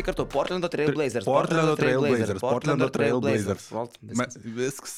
[0.00, 0.26] Visi kartu.
[0.26, 0.68] Portlando.
[1.24, 2.40] Portlando Trailblazers.
[2.40, 2.90] Portlando Trailblazers.
[2.92, 3.70] Trailblazers.
[3.70, 4.44] Volt- Me- viskas.
[4.44, 4.94] Viskas.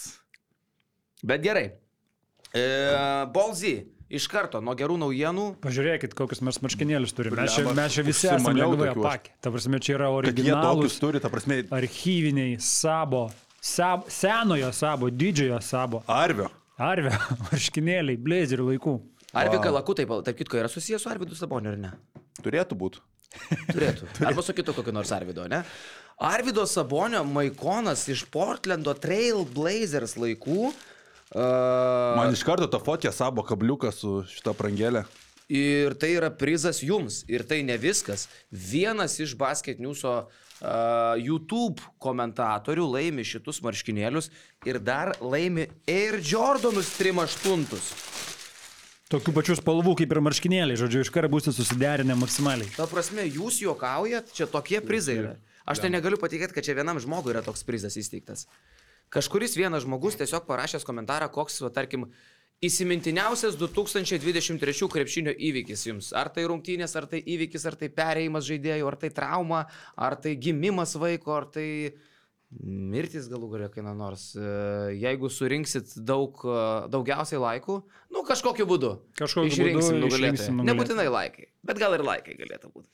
[1.22, 1.72] Bet gerai.
[2.54, 3.86] E, Bolzy.
[4.12, 5.44] Iš karto, nuo gerų naujienų.
[5.64, 7.38] Pažiūrėkit, kokius mes marškinėlius turime.
[7.40, 9.30] Mes čia, mes čia visi esame lengvai apakę.
[9.40, 16.02] Ta prasme, čia yra originalūs, turi, ta prasme, archyviniai, sabo, sab, senojo sabo, didžiojo sabo,
[16.06, 16.50] arvio.
[16.76, 17.14] arvio,
[17.48, 18.94] marškinėliai, blazerių laikų.
[19.32, 19.64] Arvi Wow.
[19.64, 21.94] Kalaku, taip, tarp kitko, yra susijęs su Arvidu Saboniu, ar ne?
[22.44, 23.00] Turėtų būti.
[23.72, 24.08] Turėtų.
[24.28, 25.62] Arba su kitu kokiu nors Arvido, ne?
[26.22, 30.70] Arvido Sabonio maikonas iš Portlando Trailblazers laikų.
[31.32, 35.06] Uh, Man iš karto ta fotė sabo kabliuką su šita prangėlė.
[35.52, 37.22] Ir tai yra prizas jums.
[37.28, 38.28] Ir tai ne viskas.
[38.52, 44.30] Vienas iš Basket News'o uh, YouTube komentatorių laimi šitus marškinėlius
[44.68, 47.66] ir dar laimi Air Jordanus 38.
[49.12, 52.70] Tokių pačių spalvų kaip ir marškinėliai, žodžiu, iš karto būsite susiderinę maksimaliai.
[52.78, 55.32] Ta prasme, jūs juokaujat, čia tokie prizai yra.
[55.68, 58.46] Aš tai negaliu patikėti, kad čia vienam žmogui yra toks prizas įsteigtas.
[59.12, 62.06] Kažkuris vienas žmogus tiesiog parašęs komentarą, koks, va, tarkim,
[62.64, 66.08] įsimintiniausias 2023 krepšinio įvykis jums.
[66.16, 70.38] Ar tai rungtynės, ar tai įvykis, ar tai perėjimas žaidėjų, ar tai trauma, ar tai
[70.40, 71.68] gimimas vaiko, ar tai
[72.60, 74.32] mirtis galų galia kaina nors.
[74.36, 74.44] E,
[75.00, 76.58] Jeigu surinksit daug, e,
[76.92, 77.78] daugiausiai laikų,
[78.12, 78.92] nu kažkokiu būdu.
[79.18, 80.56] Kažkokiu išrinksim būdu nugalėtoją.
[80.68, 82.88] Nebūtinai laikai, bet gal ir laikai galėtų būti.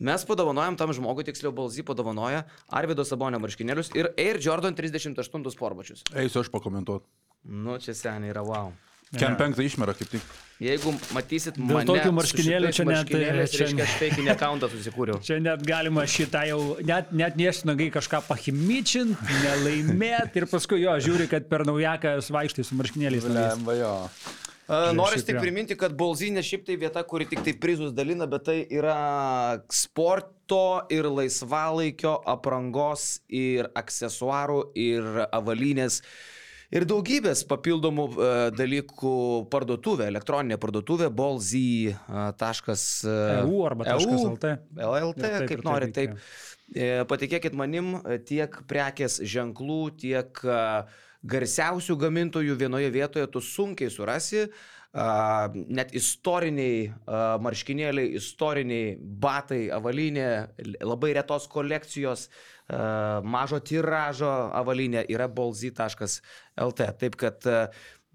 [0.00, 6.06] Mes padovanojam tam žmogui, tiksliau Balzy padovanoja Arvido Sabonio marškinėlius ir Air Jordan 38 sporbačius.
[6.16, 7.04] Eisiu aš pakomentuoti.
[7.44, 8.72] Nu, čia seniai yra wow.
[9.18, 10.26] Kem penktą išmera kaip tik.
[10.60, 15.22] Jeigu matysit Dėl mane tokių su marškinėlių čia net, čia- reiškia, aš feikinį akantą susikūriau.
[15.26, 21.26] Čia net galima šitą jau, net, net nesnagai kažką pahimičint, nelaimėt ir paskui jo, žiūri,
[21.32, 23.26] kad per naujaką vaikštai su marškinėliais.
[23.34, 23.94] Lemba jo.
[24.70, 28.44] Uh, Noriu tik priminti, kad Bolzinė šiaip tai vieta, kuri tik tai prizus dalina, bet
[28.46, 28.98] tai yra
[29.74, 36.04] sporto ir laisvalaikio aprangos ir aksesuarų ir avalynės.
[36.70, 39.14] Ir daugybės papildomų uh, dalykų
[39.50, 41.96] parduotuvė, elektroninė parduotuvė bolzy.eu
[43.10, 44.52] EU E arba LT.
[44.78, 46.14] LLT, taip, kaip ir taip taip.
[46.70, 50.86] E, Patikėkit manim, e, tiek prekės ženklų, tiek a,
[51.22, 54.46] garsiausių gamintojų vienoje vietoje tu sunkiai surasi.
[54.92, 60.30] a, Net istoriniai a, marškinėliai, istoriniai batai, avalinė,
[60.82, 66.90] labai retos kolekcijos, a, mažo tiražo avalinė yra bolzy.lt.
[67.00, 67.60] Taip kad e,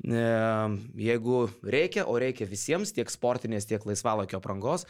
[0.04, 4.86] jeigu reikia, o reikia visiems, tiek sportinės, tiek laisvalokio aprangos,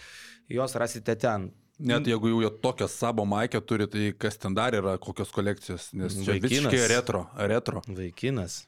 [0.50, 1.52] jos rasite ten.
[1.80, 6.16] Net jeigu jau tokią sabo maikę turi, tai kas ten dar yra, kokios kolekcijos, nes
[6.22, 6.72] čia Vaikinas.
[6.72, 7.26] visiškai retro.
[7.36, 7.82] Retro.
[7.88, 8.62] Vaikinas.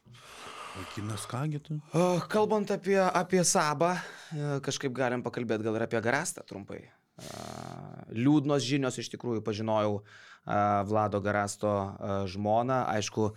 [0.76, 1.78] Vaikinas kągi tu?
[2.28, 6.84] Kalbant apie, apie Sabą, e, kažkaip galim pakalbėti gal ir apie Garastą trumpai.
[7.18, 11.72] A, Liūdnos žinios iš tikrųjų pažinojau a, Vlado Garasto
[12.30, 12.84] žmoną.
[12.92, 13.32] Aišku,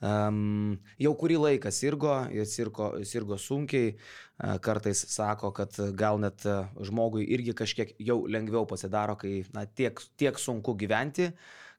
[0.00, 3.94] um, jau kurį laiką sirgo ir sirgo, sirgo sunkiai.
[4.40, 9.66] A, Kartais sako, kad gal net a, žmogui irgi kažkiek jau lengviau pasidaro, kai na,
[9.68, 11.30] tiek, tiek sunku gyventi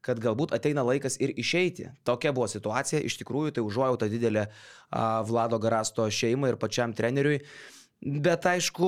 [0.01, 1.91] kad galbūt ateina laikas ir išeiti.
[2.07, 4.47] Tokia buvo situacija, iš tikrųjų tai užuojauta didelė
[5.29, 7.43] Vlado Garasto šeimai ir pačiam treneriui.
[8.01, 8.87] Bet aišku,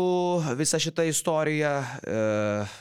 [0.58, 2.14] visa šita istorija, e,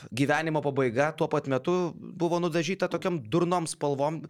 [0.09, 4.23] gyvenimo pabaiga tuo pat metu buvo nudažyta tokiam durnom spalvom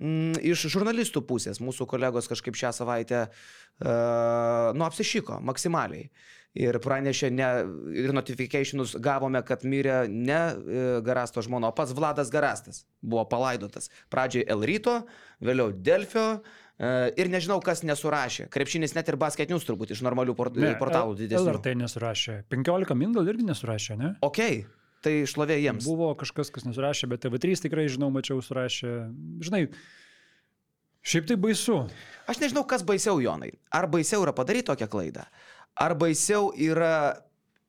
[0.00, 1.60] m, iš žurnalistų pusės.
[1.60, 3.28] Mūsų kolegos kažkaip šią savaitę e,
[3.84, 6.08] nu, apsišiko maksimaliai.
[6.56, 7.50] Ir pranešė, ne,
[7.92, 13.92] ir notifikationus gavome, kad mirė ne e, Garasto žmona, o pats Vladas Garastas buvo palaidotas.
[14.08, 15.02] Pradžiai Elryto,
[15.44, 16.40] vėliau Delfio
[16.80, 18.46] ir nežinau, kas nesurašė.
[18.52, 21.46] Krepšinis net ir basketinius turbūt iš normalių port Ne, portalų L- didesnių.
[21.52, 22.36] LRT nesurašė.
[22.48, 24.14] 15 min gal irgi nesurašė, ne?
[24.24, 24.40] Ok,
[25.04, 25.84] tai šlovė jiems.
[25.84, 28.94] Buvo kažkas, kas nesurašė, bet TV3 tikrai, žinau, mačiau, surašė.
[29.44, 29.66] Žinai,
[31.04, 31.82] šiaip tai baisu.
[32.28, 33.52] Aš nežinau, kas baisiau, Jonai.
[33.72, 35.24] Ar baisiau yra padaryti tokią klaidą?
[35.80, 37.16] Ar baisiau yra,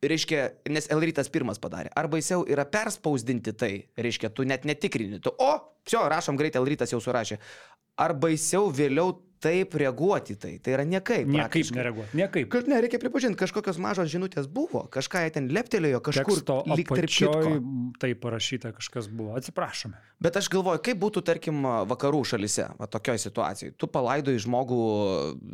[0.03, 5.31] reiškia, nes Elrytas pirmas padarė, ar baisiau yra perspausdinti tai, reiškia, tu net netikrini, tu,
[5.37, 5.51] o,
[5.87, 7.37] čia, rašom greitai, Elrytas jau surašė.
[7.99, 10.51] Ar baisiau vėliau taip reaguoti į tai?
[10.61, 11.25] Tai yra niekaip.
[11.29, 12.17] Niekaip nereaguoti.
[12.17, 12.47] Niekaip.
[12.53, 16.91] Kad ne, reikia pripažinti, kažkokios mažos žinutės buvo, kažką jie ten leptelėjo, kažkur Teksto lyg
[16.91, 17.53] tarp kitko.
[18.01, 19.33] tai parašyta kažkas buvo.
[19.39, 19.97] Atsiprašome.
[20.21, 23.73] Bet aš galvoju, kaip būtų, tarkim, vakarų šalise, va, tokioj situacijai.
[23.73, 24.81] Tu palaidoji žmogų,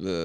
[0.03, 0.17] e,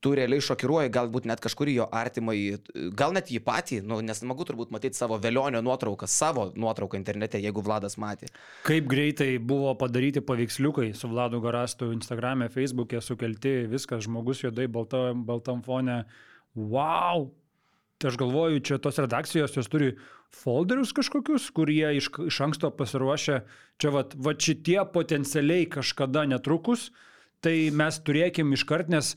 [0.00, 2.60] tu realiai šokiruoji, galbūt net kažkurį jo artimąjį,
[2.96, 7.40] gal net jį patį, nu, nes smagu turbūt matyti savo velionio nuotrauką, savo nuotrauką internete,
[7.42, 8.30] jeigu Vladas matė.
[8.68, 15.10] Kaip greitai buvo padaryti paveiksliukai su Vladu Garastu Instagram'e, Facebook'e sukelti, viskas, žmogus juodai balta,
[15.14, 16.02] baltam fone.
[16.56, 17.28] Wow!
[18.00, 19.90] tai aš galvoju, čia tos redakcijos, jos turi
[20.32, 23.42] folderius kažkokius, kurie iš, iš anksto pasiruošę,
[23.80, 26.88] čia vat, vat šitie potencialiai kažkada netrukus,
[27.44, 29.12] tai mes turėkim iškart, nes,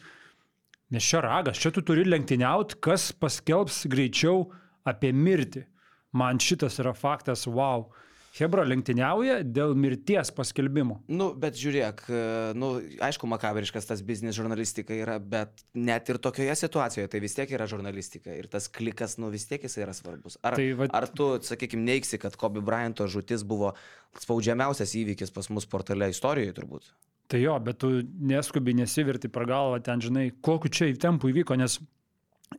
[0.94, 4.46] nes čia ragas, čia tu turi lenktyniauti, kas paskelbs greičiau
[4.88, 5.66] apie mirtį.
[6.14, 7.88] Man šitas yra faktas, wow.
[8.34, 10.96] Hebra lenktyniauja dėl mirties paskelbimo.
[11.14, 12.22] Nu, bet žiūrėk, e,
[12.58, 12.72] nu,
[13.06, 17.68] aišku, makaberiškas tas biznis žurnalistika yra, bet net ir tokioje situacijoje tai vis tiek yra
[17.70, 20.40] žurnalistika ir tas klikas, nu, vis tiek jis yra svarbus.
[20.42, 23.76] Ar, Tai vat- ar tu, sakykime, neiksi, kad Kobe Bryanto žūtis buvo
[24.18, 26.90] spaudžiamiausias įvykis pas mus portale istorijoje turbūt?
[27.34, 27.88] Tai jo, bet tu
[28.30, 31.80] neskubi, nesiverti per galvą ten, žinai, kokiu čia įtempų įvyko, nes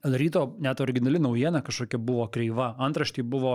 [0.02, 2.72] ryto net originali naujiena kažkokia buvo kreiva.
[2.82, 3.52] Antraštį buvo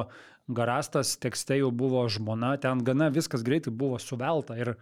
[0.47, 4.77] garastas, tekste jau buvo žmona, ten gana viskas greitai buvo suvelta ir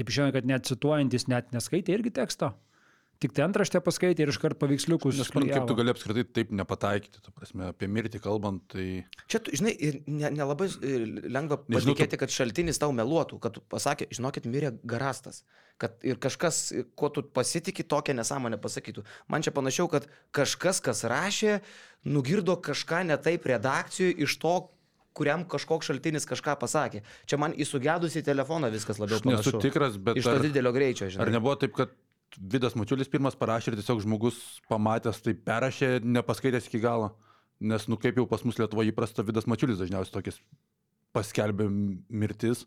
[0.00, 2.54] taip žinai, kad net cituojantis net neskaitė irgi teksto.
[3.22, 5.14] Tik tai antraštę paskaitė ir iškart paveiksliukus.
[5.20, 8.86] Nesuprantu, kaip tu gali apskritai taip nepataikyti, ta prasme, apie mirtį kalbant, tai...
[9.30, 13.54] Čia, tu, žinai, ir ne- nelabai ne lengva Nežinau, patikėti, kad šaltinis tau meluotų, kad
[13.54, 15.44] tu pasakė, žinokit, mirė garastas.
[15.78, 16.58] Kad ir kažkas,
[16.98, 19.06] kuo tu pasitikė, tokią nesąmonę pasakytų.
[19.30, 21.60] Man čia panašiau, kad kažkas, kas rašė,
[22.10, 24.56] nugirdo kažką netaip redakcijoje iš to,
[25.16, 27.02] kuriam kažkoks šaltinis kažką pasakė.
[27.28, 29.60] Čia man į sugedusį telefoną viskas labiau Aš nesu panašu.
[29.64, 31.26] tikras, bet Iš to ar, didelio greičio, žinai.
[31.26, 31.92] ar nebuvo taip, kad
[32.38, 34.38] Vidas Mačiulis pirmas parašė ir tiesiog žmogus
[34.70, 37.12] pamatęs tai perrašė, nepaskaitęs iki galo?
[37.62, 40.40] Nes, nu kaip jau pas mus Lietuvoje įprasta, Vidas Mačiulis dažniausiai tokias
[41.14, 42.64] paskelbė mirtis.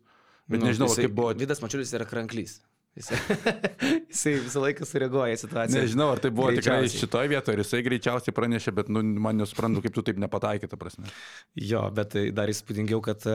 [0.48, 1.34] Bet nu, nežinau, jisai- kaip buvo.
[1.36, 2.60] Vidas Mačiulis yra kranklys.
[2.96, 3.18] Jisai,
[4.14, 5.82] jisai visą laiką sureaguoja į situaciją.
[5.84, 9.82] Nežinau, ar tai buvo tikrai šitoje vietoje, ir jisai greičiausiai pranešė, bet nu, man nesuprantu,
[9.84, 11.12] kaip tu taip nepataikė, ta prasme.
[11.60, 13.26] Jo, bet tai dar įspūdingiau, kad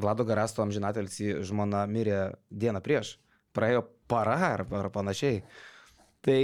[0.00, 3.18] Vlado Garasto amžinatelsi žmona mirė dieną prieš.
[3.54, 5.42] Praėjo para ar, ar panašiai.
[6.24, 6.40] Tai,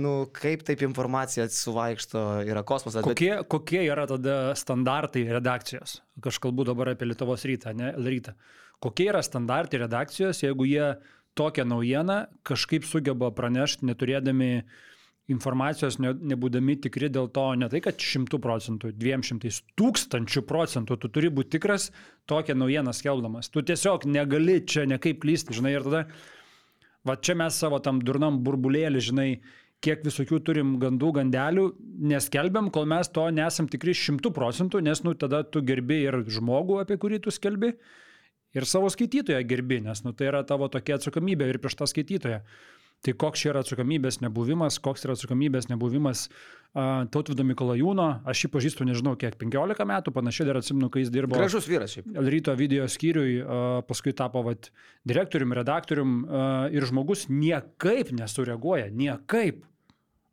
[0.00, 3.02] nu, kaip taip informacija suvaikšto, yra kosmosas.
[3.02, 5.98] Bet, Kokie, kokie yra tada standartai redakcijos?
[6.24, 8.32] Aš kalbu dabar apie Lietuvos rytą, ne rytą.
[8.80, 10.94] Kokie yra standartai redakcijos, jeigu jie
[11.36, 14.48] tokią naujieną kažkaip sugeba pranešti, neturėdami
[15.28, 20.96] informacijos, ne, nebūdami tikri dėl to, ne tai, kad šimtų procentų, dviem šimtais tūkstančių procentų,
[21.02, 21.90] tu turi būti tikras
[22.30, 23.52] tokią naujieną skelbdamas.
[23.52, 26.06] Tu tiesiog negali čia nekaip klysti, žinai, ir tada
[27.06, 29.28] Va čia mes savo tam durnam burbulėlį, žinai,
[29.84, 31.68] kiek visokių turim gandų, gandelių,
[32.10, 36.80] neskelbiam, kol mes to nesam tikri šimtų procentų, nes nu tada tu gerbi ir žmogų,
[36.82, 37.74] apie kurį tu skelbi,
[38.58, 42.42] ir savo skaitytoją gerbi, nes nu tai yra tavo tokia atsakomybė ir prieš tą skaitytoją.
[43.06, 46.58] Tai koks čia yra atsakomybės nebuvimas, koks yra atsakomybės nebuvimas uh,
[47.14, 51.38] Tautvido Mikolajūno, aš jį pažįstu, nežinau, kiek 15 metų, panašiai dar atsimenu, kai jis dirbo.
[51.38, 52.10] gražus vyras šiaip.
[52.34, 54.68] Ryto video skyriui, a, paskui tapo vat,
[55.08, 59.64] direktorium, redaktorium a, ir žmogus niekaip nesureaguoja, niekaip.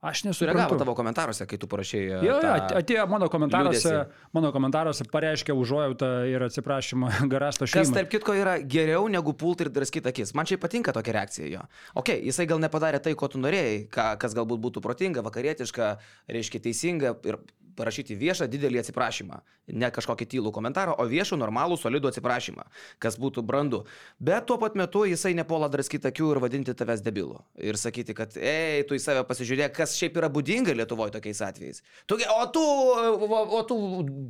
[0.06, 0.78] Aš nesuprantu.
[0.78, 2.20] tavo komentaruose, kai tu parašėjai.
[2.22, 4.30] Jo, jo, at- atėjo mano komentaruose, liūdesį.
[4.38, 7.96] mano komentaruose pareiškė užuojautą ir atsiprašymą Garasto Kas šeimai.
[7.98, 10.36] tarp kitko yra geriau negu pult ir draskyti akis.
[10.38, 11.66] Man čia patinka tokia reakcija jo.
[11.96, 15.96] Ok, jisai gal nepadarė tai, ko tu norėjai, ką, kas galbūt būtų protinga, vakarietiška,
[16.30, 17.40] reiškia teisinga ir
[17.78, 19.40] parašyti viešą didelį atsiprašymą.
[19.76, 22.66] Ne kažkokį tylų komentarą, o viešą, normalų, solidų atsiprašymą,
[23.04, 23.84] kas būtų brandu.
[24.20, 27.40] Bet tuo pat metu jisai nepuola draskyti akių ir vadinti tavęs debilu.
[27.60, 31.84] Ir sakyti, kad, ei, tu į save pasižiūrėk, kas šiaip yra būdinga Lietuvoje tokiais atvejais.
[32.08, 33.78] Tu, o tu, o, o tu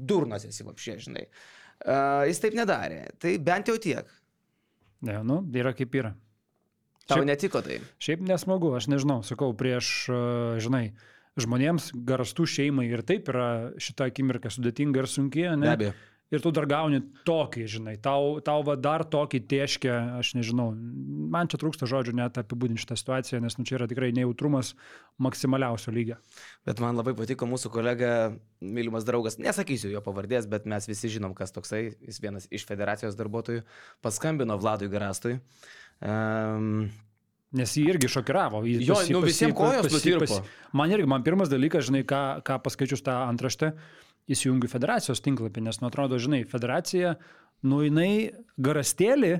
[0.09, 1.25] durnas esi, apšė, žinai.
[1.85, 3.01] Uh, jis taip nedarė.
[3.19, 4.07] Tai bent jau tiek.
[5.05, 6.15] Ne, nu, yra kaip yra.
[7.05, 7.77] Tau Šiaip- netiko tai.
[8.01, 10.07] Šiaip nesmagu, aš nežinau, sakau, prieš,
[10.63, 10.95] žinai,
[11.39, 13.47] žmonėms garstų šeimai ir taip yra
[13.81, 15.65] šita akimirka sudėtinga ir sunki, ne?
[15.65, 15.95] Be abejo.
[16.33, 21.51] Ir tu dar gauni tokį, žinai, tau, tau va dar tokį tieškę, aš nežinau, man
[21.51, 24.73] čia trūksta žodžių net apibūdinti šitą situaciją, nes nu, čia yra tikrai nejautrumas
[25.21, 26.17] maksimaliausio lygio.
[26.65, 28.09] Bet man labai patiko mūsų kolega,
[28.57, 33.19] mylimas draugas, nesakysiu jo pavardės, bet mes visi žinom, kas toksai, jis vienas iš federacijos
[33.21, 33.61] darbuotojų,
[34.01, 35.37] paskambino Vladui Garastui.
[36.01, 36.87] Um,
[37.55, 38.63] Nes jį irgi šokiravo.
[38.67, 40.41] Jį Jo, pasi- nu, pasi- visiem kojos nutirpo.
[40.75, 43.73] Man irgi, man pirmas dalykas, žinai, ką, ką paskaičius tą antraštę,
[44.27, 47.15] įsijungiu federacijos tinklapį, nes, nu, atrodo, žinai, federacija,
[47.63, 49.35] nu, jinai garastėlį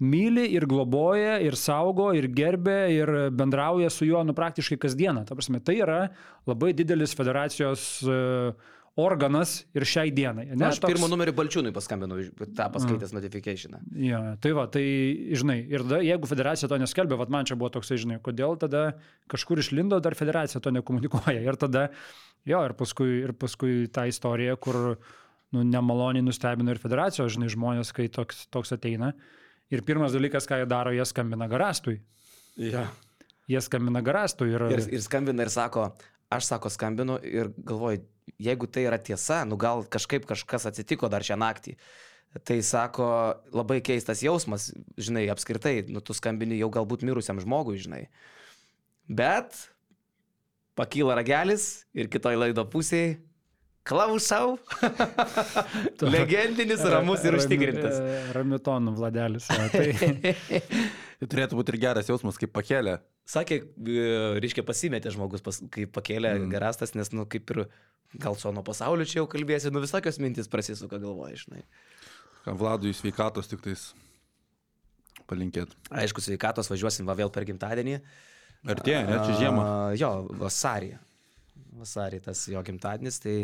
[0.00, 5.22] myli ir globoja, ir saugo, ir gerbė, ir bendrauja su juo, nu, praktiškai kasdieną.
[5.28, 6.00] Ta prasme, tai yra
[6.48, 8.18] labai didelis federacijos e,
[8.96, 10.46] organas ir šiai dienai.
[10.48, 12.16] ne, Ne, aš pirmo numerį Balčiūnui paskambinau,
[12.56, 13.82] tą paskaitęs notificationą.
[14.00, 14.84] Ja, tai va, tai,
[15.36, 18.86] žinai, ir da, jeigu federacija to neskelbia, vat man čia buvo toksai, žinai, kodėl tada
[19.32, 21.44] kažkur išlindo, dar federacija to nekomunikuoja.
[21.44, 21.90] Ir tada,
[22.48, 24.96] jo, ir paskui, ir paskui ta istorija, kur,
[25.52, 29.12] nu, nemaloniai nustebino ir federacijos, žinai, žmonės, kai toks, toks ateina.
[29.72, 31.98] Ir pirmas dalykas, ką jie daro, jie skambina garastui.
[32.56, 32.88] Ja.
[33.50, 34.70] Jie skambina garastui ir...
[34.72, 35.90] Ir, ir skambina ir sako,
[36.32, 38.06] aš sako skambinu ir galvoju,
[38.42, 41.76] jeigu tai yra tiesa, nu gal kažkaip kažkas atsitiko dar šią naktį.
[42.44, 43.06] Tai sako,
[43.54, 44.68] labai keistas jausmas,
[45.00, 48.02] žinai, apskritai, nu tu skambini jau galbūt mirusiam žmogui, žinai.
[49.08, 49.56] Bet
[50.76, 53.16] pakyla ragelis ir kitoj laido pusėje
[53.86, 54.56] klausau.
[56.14, 58.00] Legendinis, ramus ir užtikrintas.
[58.36, 59.46] Ramiu tonu, Vladelis.
[59.48, 59.86] Tai,
[61.16, 62.98] Tai turėtų būti ir geras jausmas, kaip pakėlė.
[63.26, 64.08] Sakė, e,
[64.42, 66.50] reiškia, pasimetė žmogus, pas, kai pakėlė mm.
[66.52, 67.62] garastas, nes, nu, kaip ir
[68.20, 71.64] gal su nuo pasaulio čia jau kalbėsi, nu, visokios mintis prasisuka galvoje, žinai.
[72.46, 73.88] Vladui sveikatos tik tais
[75.26, 75.72] palinkėt.
[76.04, 77.98] Aišku, sveikatos važiuosim va vėl per gimtadienį.
[78.76, 79.66] Artėja, ne, čia žiemą.
[79.98, 80.10] Jo,
[80.42, 80.92] vasarį.
[81.80, 83.38] Vasarį tas jo gimtadienis, tai...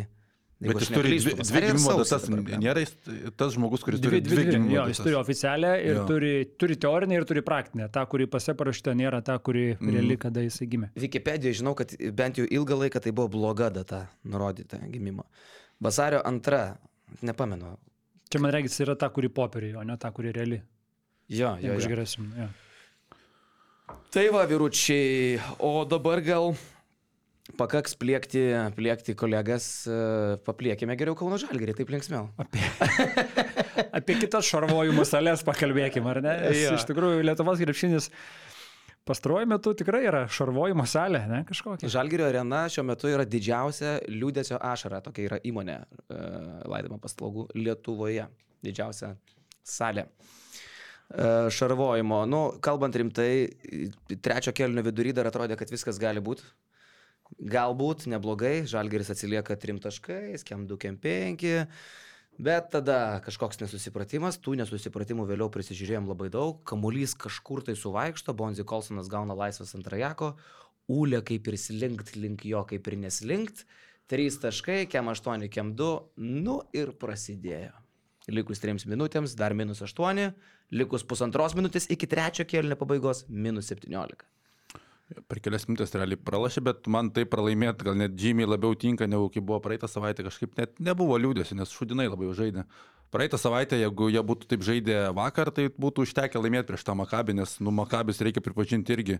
[0.62, 2.92] Bet jis turi dvi, dvi gimimo datas, nėra jis
[3.36, 5.06] tas žmogus, kuris dvi, turi dvi, dvi gimimo jo, jis datas.
[5.08, 6.04] turi oficialią ir Jo.
[6.06, 7.88] turi, turi teorinę ir turi praktinę.
[7.92, 9.90] Ta, kuri pase parašyta, nėra ta, kuri Mhm.
[9.96, 10.90] reali, kada jis gimė.
[10.94, 15.24] Wikipedijoje žinau, kad bent jau ilgą laiką tai buvo bloga data nurodyta gimimo.
[15.80, 16.76] Vasario antra,
[17.22, 17.76] nepamenu.
[18.30, 20.62] Čia man regis yra ta, kuri popieriai, o ne ta, kuri reali.
[21.28, 22.06] Jo, jo, Jeigu.
[22.38, 22.48] Jo.
[24.12, 26.54] Tai va, vyručiai, o dabar gal
[27.58, 28.42] pakaks pliekti,
[28.76, 32.28] pliekti kolegas, e, papliekime geriau Kauno Žalgerį, taip linksmiau.
[32.42, 32.62] Apie,
[33.98, 36.34] apie kitas šarvojimo salės pakalbėkime, ar ne?
[36.56, 36.76] Jo.
[36.78, 38.10] Iš tikrųjų, Lietuvos krepšinis
[39.08, 41.90] pastaruoju metu tikrai yra šarvojimo salė, ne kažkokia.
[41.92, 46.20] Žalgerio arena šiuo metu yra didžiausia liūdėsio ašara, tokia yra įmonė e,
[46.70, 48.28] laidimo paslaugų Lietuvoje.
[48.62, 49.16] Didžiausia
[49.66, 50.06] salė.
[51.12, 53.32] E, šarvojimo, nu, kalbant rimtai,
[54.22, 56.46] trečio kelnio vidury dar atrodė, kad viskas gali būti.
[57.40, 61.46] Galbūt neblogai, Žalgeris atsilieka trim taškais, kem 2, kem 5.
[62.42, 68.64] Bet tada kažkoks nesusipratimas, tų nesusipratimų vėliau prisižiūrėjom labai daug, kamuolys kažkur tai suvaikšto, Bonzi
[68.64, 70.32] Kolsonas gauna laisvas ant rajako,
[70.90, 73.62] Ūlė kaip ir slinkt link jo, kaip ir neslinkt,
[74.10, 75.90] 3 taškai, kem 8, kem 2,
[76.42, 77.76] nu ir prasidėjo.
[78.32, 80.32] Likus 3 minutėms, dar minus 8,
[80.74, 84.26] likus pusantros minutės iki trečio kėlinio pabaigos, minus 17.
[85.28, 89.30] Per kelias minutės realiai pralašė, bet man tai pralaimėti gal net žymiai labiau tinka, negu
[89.32, 92.66] kai buvo praeitą savaitę, kažkaip net nebuvo liūdėsi, nes šudinai labai žaidė.
[93.12, 97.36] Praeitą savaitę, jeigu jie būtų taip žaidę vakar, tai būtų užtekę laimėti prieš tą Makabį,
[97.42, 99.18] nes nu Makabis reikia pripažinti irgi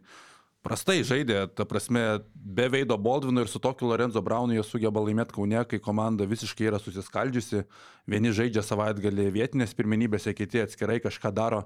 [0.62, 5.34] prastai žaidė, ta prasme, be Veido Baldvino ir su tokiu Lorenzo Braunu jie sugeba laimėti
[5.36, 7.64] Kaune, kai komanda visiškai yra susiskaldžiusi,
[8.08, 11.64] vieni žaidžia savaitgalį vietinės pirmenybėse, kiti atskirai kažką daro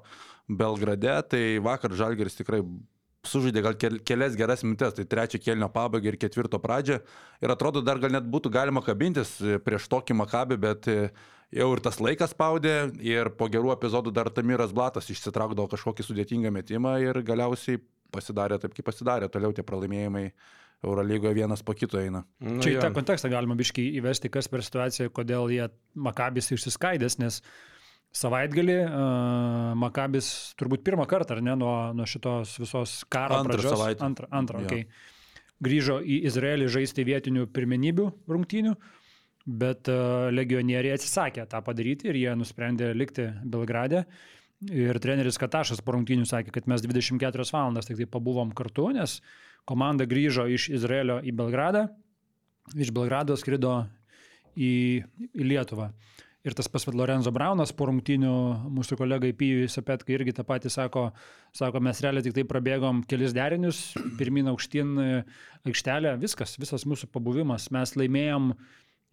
[0.48, 2.62] Belgrade, tai vakar Žalgeris tikrai
[3.30, 7.00] sužaidė gal kel- kelias geras minutės, tai trečio kelnio pabaigą ir ketvirto pradžią.
[7.44, 11.10] Ir atrodo, dar gal net būtų galima kabintis e, prieš tokį makabį, bet e,
[11.54, 16.52] jau ir tas laikas spaudė ir po gerų epizodų dar Tamiras Blatas išsitraukdavo kažkokį sudėtingą
[16.54, 17.82] metimą ir galiausiai
[18.14, 19.30] pasidarė taip, kaip pasidarė.
[19.32, 20.30] Toliau tie pralaimėjimai
[20.84, 22.22] Eurolygoje vienas po kito eina.
[22.40, 27.18] Nu, Čia į tą kontekstą galima biškai įvesti, kas per situaciją, kodėl jie Makabis išsiskaidęs,
[27.22, 27.40] nes
[28.14, 30.28] savaitgalį uh, Makabis
[30.60, 33.74] turbūt pirmą kartą, ar ne, nuo, nuo šitos visos karo Antrą pradžios.
[33.76, 34.04] savaitę.
[34.06, 34.68] Antrą, antrą Jo.
[34.70, 34.86] okay.
[35.66, 38.74] Grįžo į Izraelį žaisti vietinių pirmenybių rungtynių,
[39.46, 44.04] bet uh, legionieriai atsisakė tą padaryti ir jie nusprendė likti Belgrade.
[44.72, 49.18] Ir treneris Katašas po rungtynių sakė, kad mes 24 valandas tik tai pabuvom kartu, nes
[49.68, 51.82] komanda grįžo iš Izraelio į Belgradą,
[52.72, 53.82] iš Belgrado skrido
[54.56, 55.04] į,
[55.36, 55.90] į Lietuvą.
[56.46, 58.32] Ir tas pats Lorenzo Braunas po rungtynių,
[58.70, 61.08] mūsų kolegai Pijui Sapetkai irgi tą patį sako,
[61.56, 63.80] sako, mes realiai tik tai prabėgom kelis derinius,
[64.20, 65.08] pirmin aukštyn e,
[65.66, 68.52] aikštelę, viskas, visas mūsų pabuvimas, mes laimėjom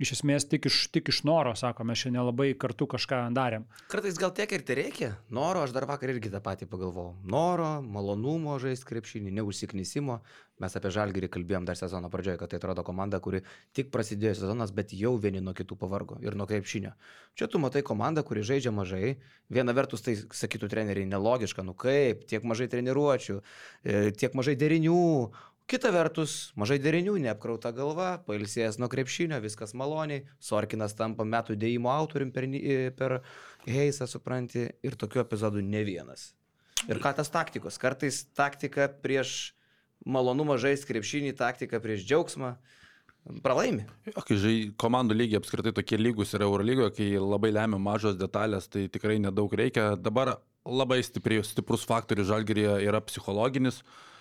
[0.02, 3.68] iš esmės tik iš, tik iš noro, sako, mes šiandien labai kartu kažką darėm.
[3.92, 5.12] Kartais gal tiek ir tai reikia.
[5.34, 7.14] Noro, aš dar vakar irgi tą patį pagalvojau.
[7.30, 10.20] Noro, malonumo žaisti krepšinį, neužsiknisimo.
[10.62, 13.42] Mes apie žalgyrį kalbėjom dar sezono pradžioje, kad tai atrodo komanda, kuri
[13.74, 16.94] tik prasidėjo sezonas, bet jau vieni nuo kitų pavargo ir nuo krepšinio.
[17.38, 19.16] Čia tu matai komandą, kuri žaidžia mažai.
[19.54, 23.40] Viena vertus tai, sakytų treneriai, nelogiška, nu kaip, tiek mažai treniruočių,
[23.84, 25.34] e, tiek mažai derinių.
[25.64, 31.92] Kita vertus, mažai derinių, neapkrauta galva, pailsėjęs nuo krepšinio, viskas maloniai, Sorkinas tampa metų dėjimo
[31.94, 33.22] autorium per, Ni- per
[33.64, 36.34] Heisą, supranti, ir tokių epizodų ne vienas.
[36.92, 37.80] Ir ką tas taktikos?
[37.80, 39.54] Kartais taktika prieš
[40.04, 42.58] malonumą žaisti krepšinį, taktika prieš džiaugsmą.
[43.40, 43.86] Pralaimi.
[44.10, 48.68] Jo, kai žai, komandų lygiai apskritai tokie lygus yra Eurolygoje, kai labai lemia mažos detalės,
[48.68, 49.94] tai tikrai nedaug reikia.
[49.96, 53.80] Dabar labai stipri, stiprus faktorius žalgerėje yra psichologinis.
[53.80, 54.13] E,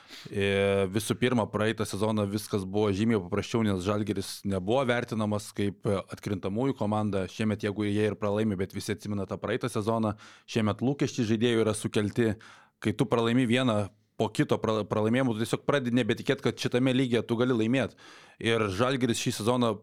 [0.92, 7.26] Visų pirma, praeitą sezoną viskas buvo žymiai paprasčiau, nes Žalgeris nebuvo vertinamas kaip atkrintamųjų komanda.
[7.30, 10.14] Šiemet, jeigu jie ir pralaimi, bet visi atsimena tą praeitą sezoną,
[10.50, 12.34] šiemet lūkesčiai žaidėjų yra sukelti.
[12.82, 13.86] Kai tu pralaimi vieną
[14.18, 17.96] po kito pra- pralaimėjimo, tu tiesiog pradedi nebetikėti, kad šitame lygyje tu gali laimėti.
[18.42, 19.76] Ir Žalgeris šį sezoną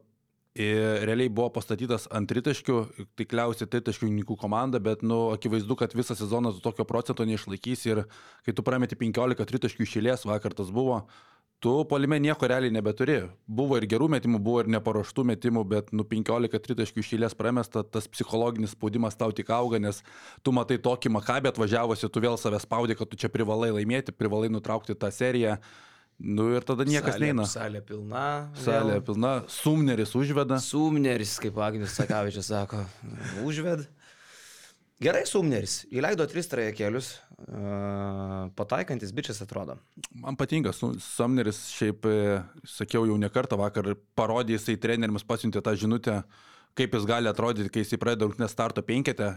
[0.60, 2.78] Ir realiai buvo pastatytas ant tritaškių,
[3.20, 8.04] tikriausiai tritaškių komanda, bet, nu, akivaizdu, kad visą sezoną tu tokio procento neišlaikys ir
[8.44, 11.06] kai tu prameti 15 tritaškių išėlės, vakar tas buvo,
[11.64, 13.22] tu polime nieko realiai nebeturi.
[13.48, 18.12] Buvo ir gerų metimų, buvo ir neparuoštų metimų, bet nu 15 tritaškių išėlės pramesta, tas
[18.12, 20.04] psichologinis spaudimas tau tik auga, nes
[20.44, 24.52] tu matai tokį makabę atvažiavusi, tu vėl save spaudai, kad tu čia privalai laimėti, privalai
[24.52, 25.60] nutraukti tą seriją.
[26.20, 27.46] Nu ir tada niekas salė, neina.
[27.48, 28.24] Salė pilna.
[28.60, 30.58] Salė pilna, Sumneris užveda.
[30.60, 32.84] Sumneris, kaip Agnius Sakavičius sako,
[33.48, 33.86] užved.
[35.00, 35.86] Gerai, Sumneris.
[35.96, 37.14] Įleido tris trajekėlius.
[37.40, 39.78] Uh, pataikantis bičias atrodo.
[40.12, 45.72] Man patinka, Sumneris šiaip, e, sakiau jau ne kartą vakar, parodė jisai treneriams pasiuntė tą
[45.80, 46.18] žinutę,
[46.76, 49.32] kaip jis gali atrodyti, kai jisai pradeda rungtynės starto penketę.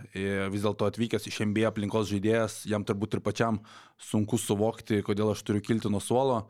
[0.50, 3.62] Vis dėlto atvykęs iš MBA aplinkos žaidėjas, jam turbūt ir pačiam
[4.02, 6.42] sunku suvokti, kodėl aš turiu kilti nuo suolo.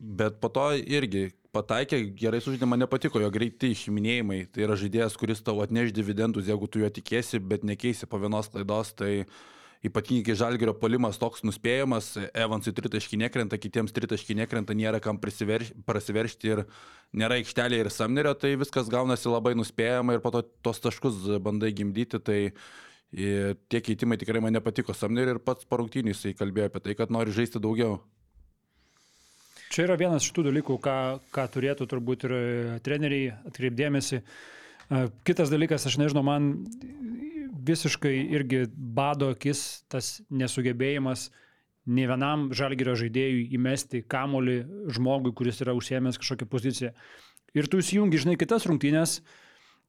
[0.00, 4.44] Bet po to irgi pataikė, gerai sužaidė, man nepatiko jo greiti išiminėjimai.
[4.54, 8.48] Tai yra žaidėjas, kuris tau atneš dividendus, jeigu tu jo tikėsi, bet nekeisi po vienos
[8.52, 8.92] klaidos.
[8.96, 9.10] Tai
[9.84, 16.52] ypatingai kai žalgerio polimas toks nuspėjamas, Evansui tritaškį nekrenta, kitiems tritaškį nekrenta, nėra kam prasiveršti
[16.52, 16.64] ir
[17.16, 21.72] nėra aikštelė ir samnerio, tai viskas gaunasi labai nuspėjama ir po to tos taškus bandai
[21.76, 22.20] gimdyti.
[22.20, 22.38] Tai
[23.10, 27.34] tie keitimai tikrai man nepatiko samneriui ir pats parungtynys jisai kalbėjo apie tai, kad nori
[27.34, 27.98] žaisti daugiau.
[29.70, 30.96] Čia yra vienas iš tų dalykų, ką,
[31.30, 32.32] ką turėtų turbūt ir
[32.82, 34.18] treneriai atkreipdėmėsi.
[35.26, 36.48] Kitas dalykas, aš nežinau, man
[37.70, 41.28] visiškai irgi bado akis tas nesugebėjimas
[41.90, 44.56] ne vienam žalgerio žaidėjui įmesti kamolį
[44.96, 46.90] žmogui, kuris yra užsiemęs kažkokią poziciją.
[47.56, 49.16] Ir tu įsijungi, žinai, kitas rungtynės,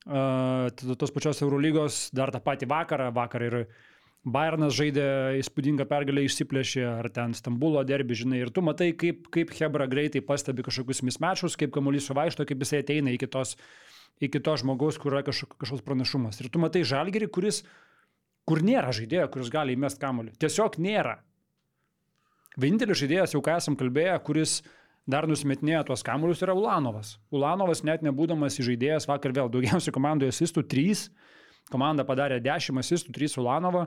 [0.08, 3.58] uh, tos pačios Eurolygos, dar tą patį vakarą, vakar ir
[4.22, 5.04] Bayernas žaidė
[5.40, 10.22] įspūdingą pergalę, išsiplėšė, ar ten Stambulo derbi, žinai, ir tu matai, kaip, kaip Hebra greitai
[10.22, 13.56] pastebi kažkokius mismečius, kaip kamuolys suvaišto, kaip jisai ateina iki tos,
[14.22, 16.38] iki to žmogaus, kur yra kažkoks, kažkoks pranašumas.
[16.38, 17.64] Ir tu matai žalgerį, kuris,
[18.46, 20.36] kur nėra žaidėjo, kuris gali įmest kamuolį.
[20.38, 21.18] Tiesiog nėra.
[22.62, 24.60] Vienintelis žaidėjas, jau ką esam kalbėję, kuris
[25.10, 27.16] dar nusimetinėjo tuos kamuolius, yra Ulanovas.
[27.34, 31.08] Ulanovas net nebūdamas žaidėjas, vakar vėl daugiausiai komandoje asistų 3
[31.72, 33.86] Komanda padarė 10 asistų, 3 Ulanovą,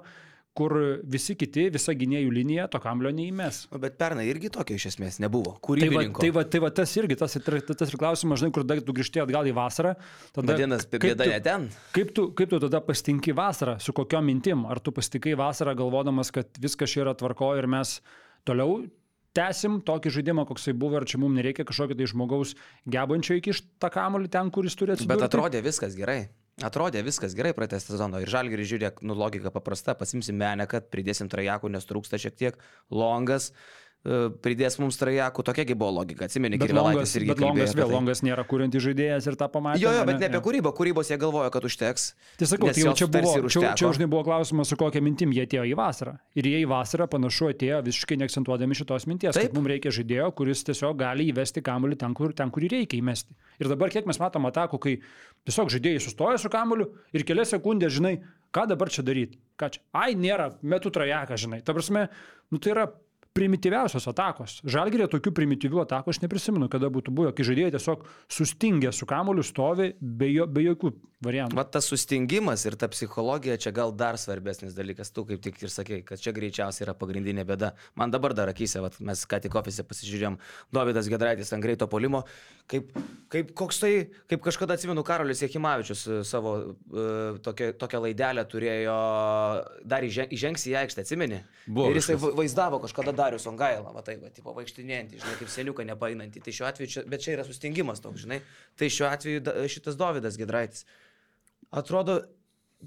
[0.54, 0.74] kur
[1.10, 3.64] visi kiti, visa gynėjų linija to kamlio neįmes.
[3.74, 5.56] O bet pernai irgi tokio iš esmės nebuvo.
[5.58, 8.94] Tai va, tai, va, tai va tas irgi, tas, tas ir klausimas, žinai, kur tu
[8.94, 9.96] grįžti atgal į vasarą.
[10.30, 11.66] Tada, Vadinasi, bėda ne ten.
[11.96, 14.62] Kaip tu, kaip tu tada pasitinki vasarą, su kokio mintim?
[14.70, 17.98] Ar tu pasitikai vasarą galvodamas, kad viskas čia yra tvarko ir mes
[18.46, 18.84] toliau
[19.34, 22.54] tęsim tokį žaidimą, koksai buvo, ar čia mums nereikia kažkokio tai žmogaus
[22.86, 25.18] gebančio įkišti tą kamolį ten, kuris turi atsidurti.
[25.18, 26.28] Bet atrodė viskas gerai.
[26.62, 31.26] Atrodė viskas gerai praeitą sezoną ir žalgerį žiūrėk, nu logika paprasta, pasimsim menę, kad pridėsim
[31.32, 32.60] trajakų, nes trūksta šiek tiek
[32.94, 33.50] longas,
[34.04, 37.30] pridės mums trajakų, tokiagi buvo logika, atsimeni, kad longas irgi.
[37.30, 37.94] Bet longas vėl, tai.
[37.96, 39.80] longas nėra kuriantis žaidėjas ir tą pamatė.
[39.80, 42.04] Jo, jo, bet ne apie kūrybą, kūrybos jie galvojo, kad užteks.
[42.42, 45.64] Sakau, tai jau čia buvo, čia, čia užnai buvo klausimas, su kokia mintim jie atėjo
[45.70, 46.18] į vasarą.
[46.36, 49.48] Ir jie į vasarą panašu atėjo visiškai neakcentuodami šitos minties, Taip.
[49.48, 53.00] kad mums reikia žaidėjo, kuris tiesiog gali įvesti kamuolį ten, kur, ten, kur jį reikia
[53.00, 53.32] įmesti.
[53.62, 54.98] Ir dabar kiek mes matom atakų, kai
[55.48, 58.18] tiesiog žaidėjai sustoja su kamuoliu ir kelias sekundės, žinai,
[58.52, 59.40] ką dabar čia daryti.
[59.60, 59.82] Ką čia?
[59.96, 61.60] Ai, nėra, metų trajeką, žinai.
[61.64, 62.08] Ta prasme,
[62.52, 62.88] nu tai yra
[63.34, 64.60] primityviausios atakos.
[64.62, 69.42] Žalgirė tokių primityvių atakų aš neprisimenu, kada būtų buvę, kai žaidėjai tiesiog sustingę su kamoliu
[69.46, 70.92] stovi be, jo, be jokių
[71.24, 71.56] variantų.
[71.58, 75.12] Vat tas sustingimas ir ta psichologija čia gal dar svarbesnis dalykas.
[75.14, 77.72] Tu kaip tik ir sakei, kad čia greičiausiai yra pagrindinė bėda.
[77.98, 80.38] Man dabar dar akise, vat, mes ką tik ofise pasižiūrėjom,
[80.74, 82.24] Dovydas Gedraitis ant greito polimo,
[82.70, 82.92] kaip,
[83.32, 83.92] kaip, tai,
[84.30, 88.98] kaip kažkada atsimenu, Karolis Jekimavičius e, savo uh, tokią, tokią laidelę turėjo
[89.88, 91.42] dar įžengs į aikštę, atsimeni?
[91.66, 91.90] Buvo.
[91.92, 95.86] Ir jisai vaizdavo kažkada dar Darius Ongaila, va tai, va, tipo, vaikštinėjantį, žinai, kaip seniuką
[95.88, 96.42] nepainantį.
[96.44, 98.40] Tai šiuo atveju, čia, bet čia yra sustingimas toks, žinai.
[98.78, 100.84] Tai šiuo atveju šitas Davidas Gedraitis.
[101.74, 102.20] Atrodo,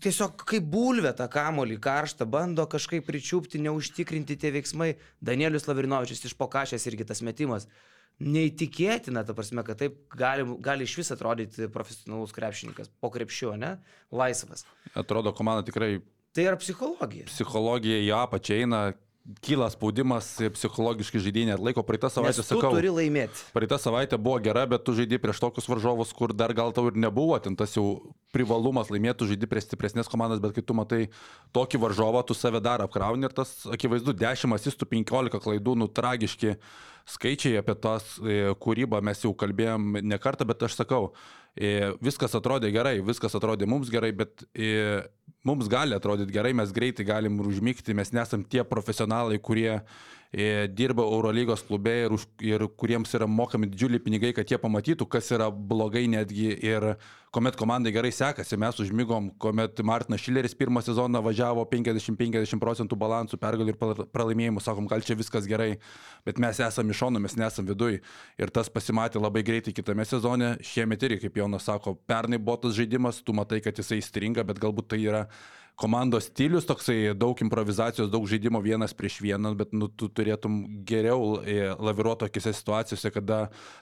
[0.03, 4.93] tiesiog kaip bulvė tą kamolį karštą, bando kažkaip pričiūpti, neužtikrinti tie veiksmai.
[5.25, 7.67] Danielius Lavrinovičius iš pokašės irgi tas metimas.
[8.17, 13.75] Neįtikėtina, ta prasme, kad taip gali, gali iš vis atrodyti profesionalus krepšininkas po krepšiu, ne?
[14.09, 14.65] Laisvas.
[14.97, 15.99] Atrodo, komanda tikrai
[16.37, 17.25] Tai yra psichologija.
[17.31, 18.79] Psichologija į apačią eina,
[19.43, 21.83] kyla spaudimas, psichologiškai žaidėjai net laiko.
[21.85, 22.71] Praeitą savaitę Nes sakau.
[22.75, 23.43] turi laimėti.
[23.55, 26.95] Praeitą savaitę buvo gera, bet tu žaidži prieš tokius varžovus, kur dar gal tau ir
[26.95, 31.01] nebuvo, ten tas jau privalumas laimėti, žaidži prieš stipresnės komandas, bet kai tu matai
[31.55, 36.55] tokį varžovą, tu save dar apkrauni ir tas akivaizdu 10 asistų 15 klaidų, nu tragiški
[37.07, 41.46] skaičiai apie tas e, kūrybą mes jau kalbėjom ne kartą, bet aš sakau, e,
[42.03, 45.01] viskas atrodė gerai, viskas atrodė mums gerai, bet e,
[45.47, 49.81] mums gali atrodyti gerai, mes greitai galim užmygti, mes nesam tie profesionalai, kurie e,
[50.77, 55.31] dirba Eurolygos klube ir, už, ir kuriems yra mokami didžiuliai pinigai, kad jie pamatytų, kas
[55.31, 56.95] yra blogai netgi ir
[57.31, 63.39] kuomet komandai gerai sekasi, mes užmygom, kuomet Martinas Šileris pirmą sezoną važiavo 50-50 procentų balansų
[63.41, 65.75] pergalių ir pralaimėjimų, sakom, gal čia viskas gerai,
[66.25, 67.99] bet mes esame iš šono, mes nesame viduj.
[68.41, 72.75] Ir tas pasimatė labai greitai kitame sezone, šiemet irgi, kaip Jonas sako, pernai buvo tas
[72.79, 75.27] žaidimas, tu matai, kad jisai stringa, bet galbūt tai yra
[75.77, 80.55] komandos stilius toksai, daug improvizacijos, daug žaidimo vienas prieš vieną, bet nu, tu turėtum
[80.89, 83.37] geriau e, laviruoti tokiuose situacijose, kada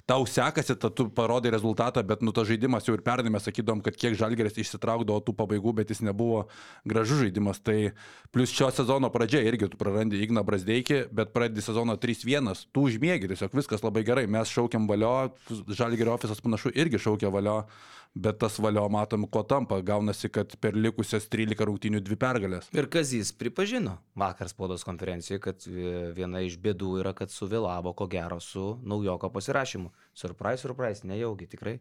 [0.09, 3.79] tau sekasi, ta, tu parodai rezultatą, bet nu, tas žaidimas jau ir pernai mes sakydom,
[3.85, 6.43] kad kiek žalgeris išsitraukdavo tų pabaigų, bet jis nebuvo
[6.83, 7.63] gražus žaidimas.
[7.63, 7.77] Tai
[8.35, 13.31] plus šio sezono pradžia irgi tu prarandi Igną Brasdeikį, bet pradedi sezono 3-1, tu užmėgi,
[13.31, 15.31] tiesiog viskas labai gerai, mes šaukiam valio,
[15.71, 17.61] žalgerio ofisas panašu irgi šaukia valio
[18.15, 19.81] bet tas valio matom, kuo tampa.
[19.85, 22.69] Gaunasi, kad per likusias 13 rungtynių dvi pergalės.
[22.75, 25.67] Ir Kazys pripažino vakar spaudos konferencijoje, kad
[26.15, 29.91] viena iš bėdų yra, kad suvėlavo ko gero su naujoko pasirašymu.
[30.15, 31.77] Surprise, surprise, nejaugi tikrai.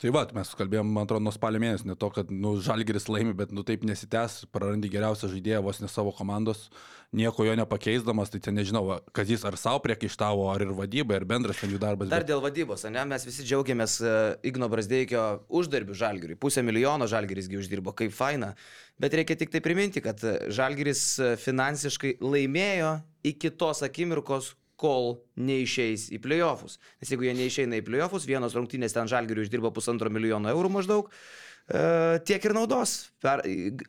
[0.00, 3.34] Tai va, mes kalbėjom, man atrodo, nuo spalio mėnesio, ne to, kad nu, žalgeris laimi,
[3.36, 6.70] bet nu, taip nesitęs, prarandi geriausią žaidėją vos ne savo komandos,
[7.12, 11.26] nieko jo nepakeisdamas, tai čia nežinau, kad jis ar savo priekaištavo, ar ir vadyba, ir
[11.28, 12.08] bendras ten jų darbas.
[12.08, 12.30] Dar bet...
[12.30, 14.14] dėl vadybos, ne, mes visi džiaugiamės uh,
[14.48, 15.26] Igno Brasdeikio
[15.60, 18.54] uždarbių žalgeriui, pusę milijono žalgerisgi uždirbo, kaip faina,
[19.00, 26.08] bet reikia tik tai priminti, kad žalgeris e, finansiškai laimėjo iki tos akimirkos, kol neišeis
[26.16, 26.78] į playoffus.
[27.02, 31.10] Nes jeigu jie neišeina į playoffus, vienos rungtynės ten žalgiriui uždirba pusantro milijono eurų maždaug,
[31.12, 31.84] e,
[32.28, 32.96] tiek ir naudos.
[33.22, 33.44] Per,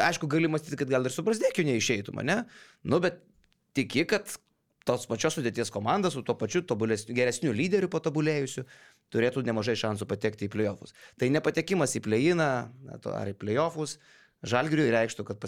[0.10, 2.42] aišku, gali mąstyti, kad gal ir su Brasdėkiu neišeitų mane,
[2.84, 3.24] nu bet
[3.78, 4.28] tiki, kad
[4.88, 6.64] tos pačios sudėties komanda su tuo pačiu
[7.14, 8.66] geresniu lyderiu patobulėjusiu
[9.14, 10.96] turėtų nemažai šansų patekti į playoffus.
[11.20, 12.50] Tai nepatekimas į playiną
[13.14, 14.00] ar į playoffus
[14.42, 15.44] Žalgiriui reikštų, kad,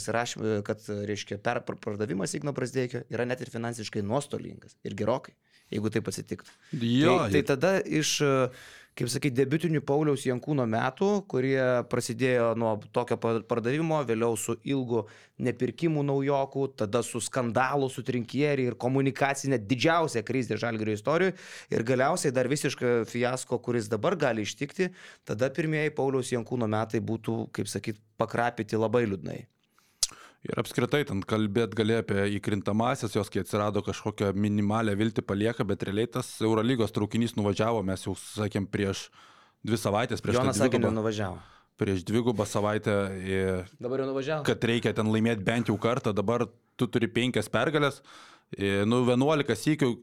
[0.67, 5.33] kad reiškia, perpardavimas Igno Brasdėkio yra net ir finansiškai nuostolingas ir gerokai,
[5.73, 6.53] jeigu taip atsitiktų.
[6.77, 8.19] Jo, tai, tai tada iš
[8.97, 15.03] kaip sakyti, debitinių Pauliaus Jankūno metų, kurie prasidėjo nuo tokio pardavimo, vėliau su ilgu
[15.43, 21.37] nepirkimų naujokų, tada su skandalu, su trinkieriai ir komunikacinė didžiausia krizė Žalgirio istorijoje
[21.73, 24.91] ir galiausiai dar visišką fiasko, kuris dabar gali ištikti,
[25.25, 29.41] tada pirmieji Pauliaus Jankūno metai būtų, kaip sakyti, pakrapyti labai liūdnai.
[30.43, 35.85] Ir apskritai ten kalbėt gali apie įkrintamasias, jos kai atsirado kažkokią minimalę viltį palieka, bet
[35.87, 39.05] realiai tas Eurolygos traukinys nuvažiavo, mes jau sakėm prieš
[39.63, 41.39] dvi savaitės, prieš Jonas sakė, nuvažiavo.
[41.79, 42.97] Prieš dvigubą savaitę.
[43.79, 44.43] Dabar jau nuvažiavo.
[44.49, 48.03] Kad reikia ten laimėti bent jau kartą, dabar tu turi penkias pergalės.
[48.59, 49.93] Nu, 11 sykių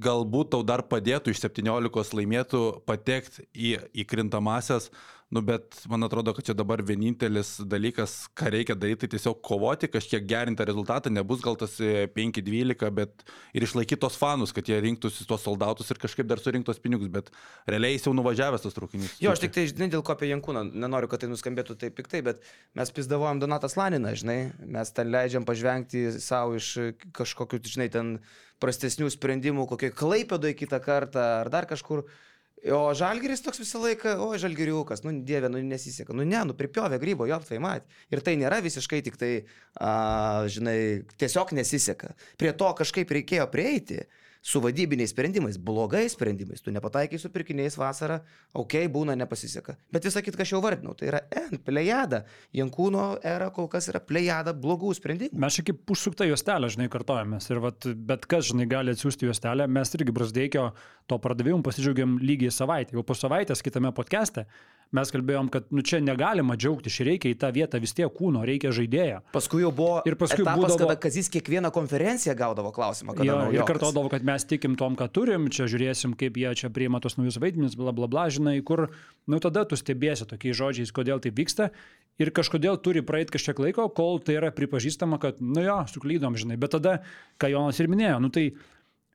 [0.00, 4.88] galbūt tau dar padėtų iš 17 laimėtų patekti į įkrintamasias.
[5.30, 9.86] Nu, bet man atrodo, kad čia dabar vienintelis dalykas, ką reikia daryti, tai tiesiog kovoti,
[9.86, 13.22] kažkiek gerinti rezultatą, nebus gal tas 5-12, e, bet
[13.54, 17.30] ir išlaikyti tos fanus, kad jie rinktųsi tuos soldatus ir kažkaip dar surinktos pinigus, bet
[17.70, 19.12] realiai jis jau nuvažiavęs tas traukinys.
[19.22, 22.24] Jo, aš tik tai, žinai, dėl ko apie Jankūną, nenoriu, kad tai nuskambėtų taip piktai,
[22.26, 22.42] bet
[22.74, 26.72] mes pizdavojam Donatas Laniną, žinai, mes ten leidžiam pažvengti savo iš
[27.14, 28.16] kažkokių, žinai, ten
[28.58, 32.02] prastesnių sprendimų, kokiai klaipėdoje kitą kartą ar dar kažkur.
[32.68, 36.98] O žalgeris toks visą laiką, o žalgeriukas, nu dieve, nu nesiseka, nu ne, nu pripjovė
[37.00, 37.86] grybo, jo, tai mat.
[38.12, 39.30] Ir tai nėra visiškai tik tai,
[39.80, 42.12] a, žinai, tiesiog nesiseka.
[42.40, 44.04] Prie to kažkaip reikėjo prieiti
[44.42, 48.20] su vadybiniais sprendimais, blogais sprendimais, tu nepataikai su pirkiniais vasarą,
[48.56, 49.76] okay, būna nepasiseka.
[49.92, 52.22] Bet visą kitką aš jau vardinau, tai yra N, plejada.
[52.56, 55.36] Jankūno era kol kas yra plejada blogų sprendimų.
[55.44, 57.50] Mes čia kaip užsuktą juostelę, žinai, kartojamės.
[57.52, 59.68] Ir vat, bet kas, žinai, gali atsiųsti juostelę.
[59.68, 60.70] Mes irgi Brasdeikio
[61.10, 62.96] to pardavimu pasidžiaugiam lygiai savaitę.
[62.96, 64.46] Jau po savaitės kitame podcast'e
[64.96, 68.72] mes kalbėjom, kad nu, čia negalima džiaugtis, reikia į tą vietą vis tiek kūno, reikia
[68.74, 69.20] žaidėjo.
[69.34, 73.14] Paskui jau buvo ir paskui etapas, būdavo, kada Kazis kiekvieną konferenciją gaudavo klausimą.
[73.26, 77.02] Jo, ir kartodavo, kad mes tikim tom, ką turim, čia žiūrėsim, kaip jie čia priima
[77.02, 78.88] tos naujus vaidmenis, bla bla bla, žinai, kur,
[79.30, 81.70] nu tada tu stebėsi tokiais žodžiais, kodėl tai vyksta.
[82.20, 86.58] Ir kažkodėl turi praeiti kažkiek laiko, kol tai yra pripažįstama, kad, nu jo, suklydom, žinai.
[86.60, 86.98] Bet tada,
[87.40, 88.50] ką Jonas ir minėjo, nu tai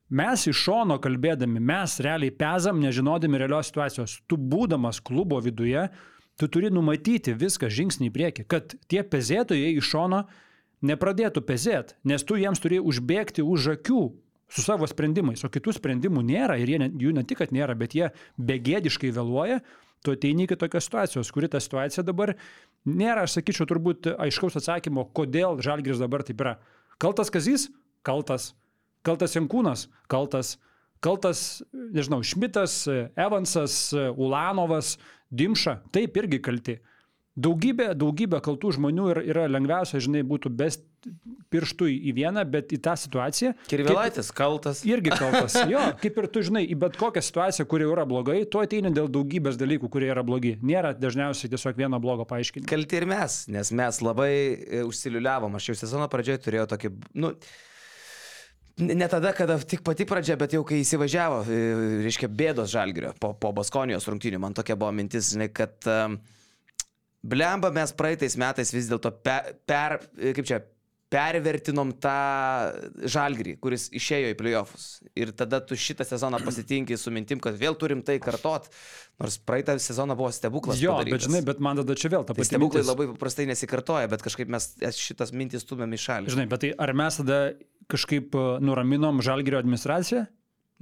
[0.10, 4.20] mes iš šono kalbėdami, mes realiai pezam, nežinodami realios situacijos.
[4.30, 5.88] Tu būdamas klubo viduje,
[6.40, 10.26] tu turi numatyti viską žingsnį į priekį, kad tie pezėtojai iš šono
[10.86, 14.04] nepradėtų pezėti, nes tu jiems turi užbėgti už akių,
[14.52, 17.96] su savo sprendimais, o kitų sprendimų nėra ir jie, jų ne tik, kad nėra, bet
[17.98, 19.62] jie begėdiškai vėluoja,
[20.06, 22.36] tu ateini iki tokios situacijos, kuri ta situacija dabar
[22.86, 26.60] nėra, aš sakyčiau, turbūt aiškaus atsakymo, kodėl Žalgiris dabar taip yra.
[27.02, 27.72] Kaltas Kazys?
[28.06, 28.54] Kaltas.
[29.06, 29.88] Kaltas Jankūnas?
[30.12, 30.56] Kaltas.
[31.06, 31.62] Kaltas,
[31.94, 34.96] nežinau, Šmitas, Evansas, Ulanovas,
[35.30, 36.80] Dimša, taip irgi kalti.
[37.36, 40.86] Daugybė, daugybė kaltų žmonių ir yra lengviausia, žinai, būtų best
[41.52, 43.52] pirštų į vieną, bet į tą situaciją.
[43.68, 44.86] Kirvilaitis kaltas.
[44.88, 45.58] Irgi kaltas.
[45.74, 49.12] Jo, kaip ir tu žinai, į bet kokią situaciją, kuri yra blogai, tu ateini dėl
[49.12, 50.56] daugybės dalykų, kurie yra blogi.
[50.64, 52.70] Nėra dažniausiai tiesiog vieno blogo paaiškinimo.
[52.72, 55.60] Kalti ir mes, nes mes labai e, užsiliuliavom.
[55.60, 57.36] Aš jau sezono pradžioje turėjau tokį, nu,
[58.78, 61.60] ne tada, kada tik pati pradžia, bet jau kai įsivažiavo, e,
[62.06, 66.20] reiškia, bėdos žalgerio po, po Baskonijos rungtynių, man tokia buvo mintis, žinai, kad um,
[67.26, 69.96] Blemba mes praeitais metais vis dėlto per, per,
[70.38, 70.60] kaip čia,
[71.16, 72.14] pervertinom tą
[73.08, 74.86] žalgrį, kuris išėjo į playoffus.
[75.18, 78.68] Ir tada tu šitą sezoną pasitinki su mintim, kad vėl turim tai kartot.
[79.22, 80.82] Nors praeitą sezoną buvo stebuklas.
[80.82, 81.16] Jo, padarytas.
[81.16, 82.50] bet žinai, bet man tada čia vėl ta Tai pati.
[82.50, 82.90] stebuklai mintis.
[82.92, 86.34] labai paprastai nesikartoja, bet kažkaip mes šitas mintis stumėm į šalį.
[86.36, 87.40] Žinai, bet tai ar mes tada
[87.92, 90.26] kažkaip e, nuraminom Žalgirio administraciją?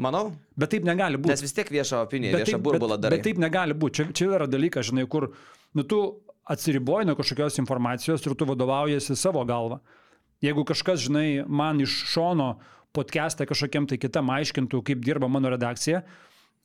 [0.01, 1.29] Manau, Bet taip negali būti.
[1.35, 3.17] nes vis tiek viešą opiniją, Bet viešą burbulą bet, darai.
[3.19, 3.99] bet taip negali būti.
[3.99, 5.27] Čia, čia yra dalykas, žinai, kur
[5.77, 5.99] nu, tu
[6.49, 9.77] atsiriboji nuo kažkokios informacijos ir tu vadovaujasi savo galvą.
[10.43, 12.55] Jeigu kažkas, žinai, man iš šono
[12.93, 16.01] podcast'ą kažkokiam tai kitam aiškintų, kaip dirba mano redakcija,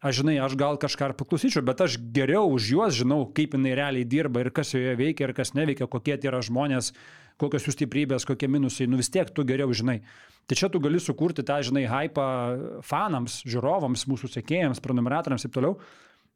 [0.00, 3.76] aš žinai, aš gal kažką ir paklausyčiau, bet aš geriau už juos žinau, kaip jinai
[3.78, 6.92] realiai dirba ir kas joje veikia ir kas neveikia, kokie tai yra žmonės,
[7.40, 10.00] kokios jų stiprybės, kokie minusai, nu vis tiek tu geriau žinai.
[10.48, 12.26] Tai čia tu gali sukurti tą, žinai, hypą
[12.86, 15.76] fanams, žiūrovams, mūsų sekėjams, prenumeratoriams ir toliau.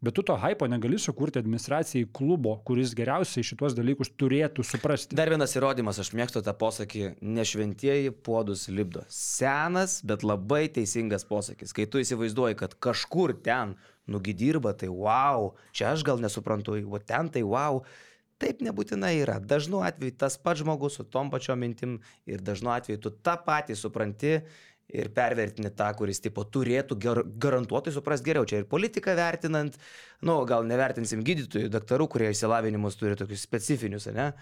[0.02, 5.14] Bet tu to hypo negali sukurti administracijai klubo, kuris geriausiai šituos dalykus turėtų suprasti.
[5.14, 9.04] Dar vienas įrodymas, aš mėgstu tą posakį, nešventieji puodus lipdo.
[9.06, 11.70] Senas, bet labai teisingas posakis.
[11.76, 13.76] Kai tu įsivaizduoji, kad kažkur ten
[14.10, 17.84] nugi dirba, tai wow, čia aš gal nesuprantu, o ten tai wow.
[18.42, 19.38] Taip nebūtinai yra.
[19.38, 23.76] Dažnu atveju tas pats žmogus su tom pačiom mintim ir dažnu atveju tu tą patį
[23.78, 24.40] supranti
[24.92, 28.46] ir pervertini tą, kuris tipo turėtų ger, garantuotai suprasti geriau.
[28.48, 29.78] Čia ir politiką vertinant,
[30.26, 34.32] nu, gal nevertinsim gydytojų, daktarų, kurie išsilavinimus turi tokius specifinius, ne?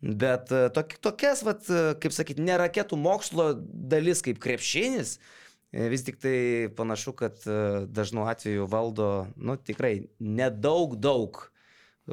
[0.00, 5.18] Bet e, tok, tokias, vat, e, kaip sakyti, ne raketų mokslo dalis kaip krepšinis,
[5.74, 6.38] e, vis tik tai
[6.78, 7.44] panašu, kad
[7.92, 11.44] dažnu atveju valdo, nu, tikrai nedaug, daug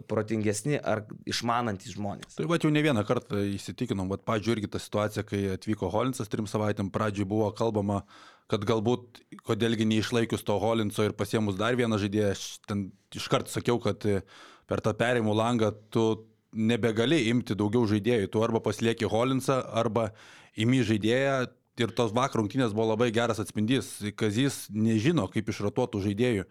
[0.09, 2.35] protingesni ar išmanantys žmonės.
[2.37, 6.31] Tai va jau ne vieną kartą įsitikinom, bet pažiūrėjau irgi tą situaciją, kai atvyko Holinsas
[6.31, 8.03] trim savaitėm, pradžioj buvo kalbama,
[8.51, 13.79] kad galbūt kodėlgi neišlaikius to Holinso ir pasiemus dar vieną žaidėją, aš ten iškart sakiau,
[13.81, 14.05] kad
[14.69, 16.05] per tą perimų langą tu
[16.55, 20.11] nebegali imti daugiau žaidėjų, tu arba pasilieki Holinsą, arba
[20.55, 21.45] imi žaidėją.
[21.75, 26.45] Ir tos vakar rungtynės buvo labai geras atspindys, Kazys nežino, kaip išratuotų žaidėjų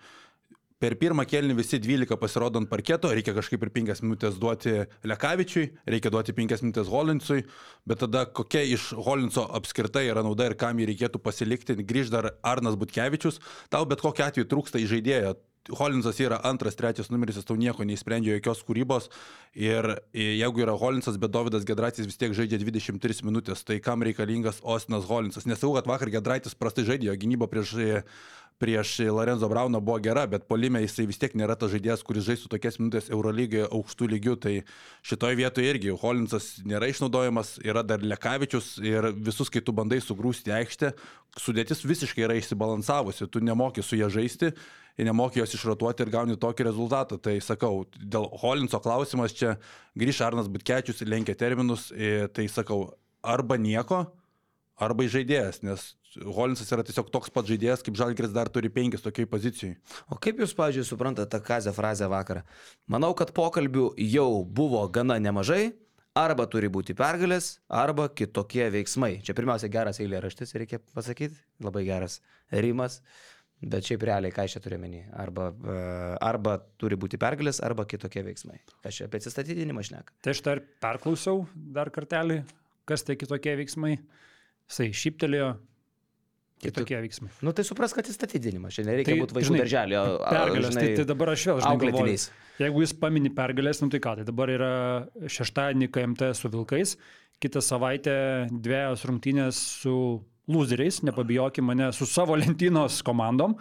[0.85, 4.75] per pirmą kelnį visi 12 pasirodo ant parketo, reikia kažkaip ir 5 minutės duoti
[5.09, 7.47] Lekavičiui, reikia duoti 5 minutės Holinsui,
[7.89, 12.35] bet tada kokia iš Holinso apskritai yra nauda ir kam jį reikėtų pasilikti, grįž dar
[12.45, 13.41] Arnas Butkevičius,
[13.73, 15.35] tau bet kokiu atveju trūksta į žaidėją.
[15.73, 19.09] Holinsas yra antras, trečias numeris, jis tau nieko neįsprendžia jokios kūrybos
[19.57, 24.61] ir jeigu yra Holinsas, bet Davidas Gedraitis vis tiek žaidžia 23 minutės, tai kam reikalingas
[24.61, 25.49] Osinas Holinsas?
[25.49, 27.77] Nesau, kad vakar Gedraitis prastai žaidė, jo gynyba prieš
[28.59, 32.53] prieš Lorenzo Brauną buvo gera, bet polime jisai vis tiek nėra tas žaidėjas, kuris žaistų
[32.53, 34.37] tokias minutės Eurolygoje aukštų lygių.
[34.45, 34.55] Tai
[35.03, 40.55] šitoje vietoje irgi Holinsas nėra išnaudojamas, yra dar Lekavičius ir visus, kai tu bandai sugrūsti
[40.55, 40.95] aikštę,
[41.41, 44.55] sudėtis visiškai yra išsibalansavusi, tu nemoki su ją žaisti
[45.03, 47.19] nemoki jos išrotuoti ir gauni tokį rezultatą.
[47.19, 49.57] Tai sakau, dėl Holinso klausimas čia
[49.99, 51.91] grįž Arnas Butkečius ir lenkia terminus,
[52.37, 52.93] tai sakau,
[53.25, 54.05] arba nieko,
[54.79, 59.27] arba žaidėjas, nes Holinsas yra tiesiog toks pat žaidėjas, kaip Žalgris dar turi penkis tokiai
[59.27, 59.75] pozicijai.
[60.15, 62.45] O kaip Jūs, pavyzdžiui, suprantate tą kazę frazę vakarą?
[62.87, 65.73] Manau, kad pokalbių jau buvo gana nemažai.
[66.15, 69.17] Arba turi būti pergalės, arba kitokie veiksmai.
[69.27, 71.35] Čia pirmiausia geras eilė raštis, reikia pasakyti.
[71.59, 72.21] Labai geras
[72.55, 73.01] rimas.
[73.71, 75.01] Bet šiaip realiai, ką aš čia turiu menį?
[75.25, 75.77] Arba, e,
[76.25, 78.59] arba turi būti pergalės, arba kitokie veiksmai.
[78.85, 80.17] Aš čia apie atsistatydinimą šneka.
[80.25, 82.43] Tai aš dar perklausiau dar kartelį,
[82.89, 83.95] kas tai kitokie veiksmai.
[84.69, 85.49] Jisai šyptelėjo,
[86.65, 87.31] kitokie veiksmai.
[87.45, 88.77] Nu tai supras, kad atsistatydinimas.
[88.77, 90.05] Čia nereikia Tai, būti vaikų darželio.
[90.25, 92.21] Pergalės, žinai, tai, tai dabar aš vėl žinai, galvoju,
[92.63, 94.73] jeigu jis pamini pergalės, nu tai ką, tai dabar yra
[95.37, 96.97] šeštadienį KMT su Vilkais,
[97.45, 98.17] kitą savaitę
[98.53, 99.97] dviejos rungtynės su
[100.51, 103.57] loseriais, nepabijokim mane, su savo lentynos komandom.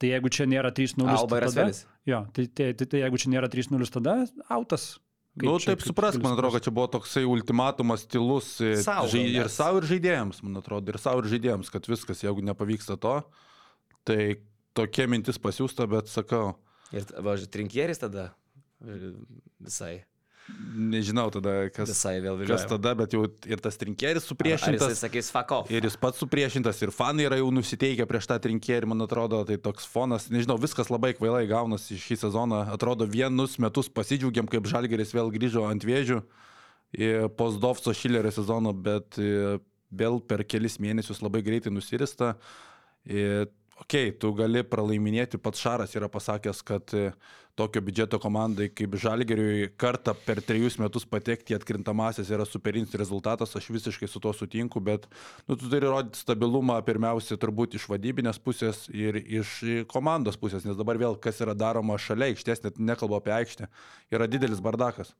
[0.00, 1.64] Tai jeigu čia nėra 3-0, Alba ir tada,
[2.10, 4.16] jo, tai, tai, tai, tai jeigu čia nėra 3-0, tada
[4.50, 4.96] autas.
[5.38, 9.22] Na, nu, taip suprask, man atrodo, kad čia buvo toksai ultimatumas tylus e, Sau žai,
[9.34, 13.16] ir savo, ir žaidėjams, man atrodo, ir savo, ir žaidėjams, kad viskas, jeigu nepavyksta to,
[14.06, 14.18] tai
[14.78, 16.52] tokia mintis pasiūsta, bet sakau,
[16.94, 18.28] Ir, va, trinkieris tada
[18.84, 19.14] e,
[19.62, 19.94] visai.
[20.74, 22.68] Nežinau tada, kas, Visai vėl kas vilioja.
[22.68, 24.98] tada, bet jau ir tas trinkėris Ar jisai supriešintas.
[25.00, 25.70] sakys off?
[25.72, 29.56] Ir jis pats supriešintas, ir fanai yra jau nusiteikę prieš tą trinkėrį, man atrodo, tai
[29.56, 32.60] toks fonas, nežinau, viskas labai kvailai gaunasi šį sezoną.
[32.76, 36.20] Atrodo, vienus metus pasidžiaugiam, kaip Žalgeris vėl grįžo ant vėžių
[36.94, 39.56] į Postdovco Šilerio sezono, bet e,
[39.90, 42.34] vėl per kelis mėnesius labai greitai nusirista.
[43.84, 47.10] Ir, Ok, tu gali pralaiminėti, pats Šaras yra pasakęs, kad e,
[47.58, 53.52] tokio biudžeto komandai kaip Žalgeriui kartą per trejus metus patekti į atkrintamasis yra superinis rezultatas,
[53.52, 55.04] aš visiškai su tuo sutinku, bet
[55.44, 59.52] nu, tu turi rodyti stabilumą pirmiausia turbūt iš vadybinės pusės ir iš
[59.92, 63.68] komandos pusės, nes dabar vėl kas yra daroma šalia aikštės, net nekalbu apie aikštę,
[64.16, 65.12] yra didelis bardakas.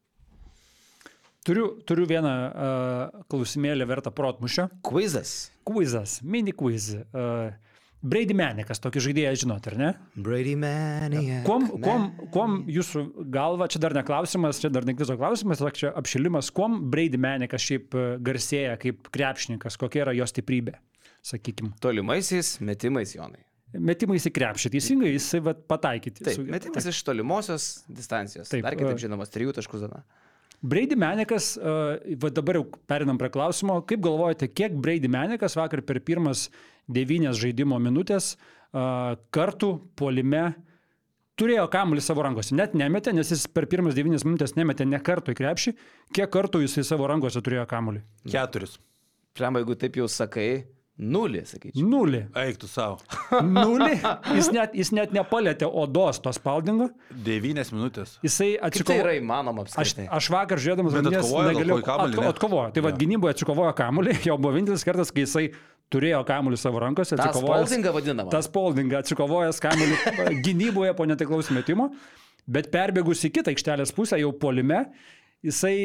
[1.44, 4.70] Turiu, turiu vieną uh, klausimėlį vertą protmušio.
[4.88, 5.52] Quizas.
[5.68, 6.94] Quizas, mini quiz.
[7.12, 7.52] Uh,
[8.04, 9.90] Brady Menikas, tokį žaidėją žinot, ar ne?
[10.20, 11.46] Brady Maniac.
[11.46, 12.02] Kuom, kuom,
[12.34, 16.50] kuom jūsų galva, čia dar ne klausimas, čia dar ne kvizo klausimas, tiesiog čia apšilimas,
[16.52, 20.76] kuom Brady Menikas šiaip e, garsėja kaip krepšininkas, kokia yra jo stiprybė,
[21.24, 21.72] sakykime.
[21.84, 23.40] Tolimaisiais metimais, Jonai.
[23.74, 26.26] Metimais į krepšį, teisingai, jisai vat, pataikyti.
[26.28, 28.52] Taip, su- metimas iš tolimosios distancijos.
[28.52, 30.04] Taip, Dar kitaip e, žinomas, trijų taškų zona.
[30.64, 35.82] Brady Menikas, uh, va dabar jau perinam prie klausimo, kaip galvojate, kiek Brady Menikas vakar
[35.84, 36.46] per pirmas
[36.88, 38.34] devynias žaidimo minutės
[39.34, 39.68] kartų
[39.98, 40.44] polime
[41.38, 42.54] turėjo kamuolį savo rankose.
[42.58, 45.72] Net nemetė, nes jis per pirmas devynias minutės nemetė ne kartų į krepšį,
[46.14, 48.04] kiek kartų jisai savo rankose turėjo kamuolį.
[48.30, 48.76] Keturis.
[49.34, 51.82] Pliam, jeigu taip jau sakai, nulį, sakyčiau.
[51.90, 52.20] Nulį.
[52.38, 53.00] Eiktų savo.
[53.42, 53.96] Nulį.
[54.36, 56.86] Jis net, jis net nepalėtė odos to spaldingo.
[57.26, 58.12] Devynias minutės.
[58.22, 59.02] Jisai Kaip tai atsikovojo.
[59.02, 60.06] yra įmanoma Aš, apskritai?
[60.14, 62.68] aš vakar žiūrėdamas atkovojo gal negalėjau kokį kamuolį, atkovojo.
[62.78, 63.00] Tai vad Jo.
[63.02, 65.48] gynyboje atsikovojo kamuolį, jau buvo vienintelis kartas, kai jisai
[65.92, 68.30] turėjo kamuolį savo rankose, Tas spaldingą vadinamą.
[68.32, 69.98] Tas Poldinga atsikovojęs kamuolį
[70.46, 71.90] gynyboje po netiklaus metimo,
[72.46, 74.84] bet perbėgus į kitą aikštelės pusę, jau polime,
[75.44, 75.76] jisai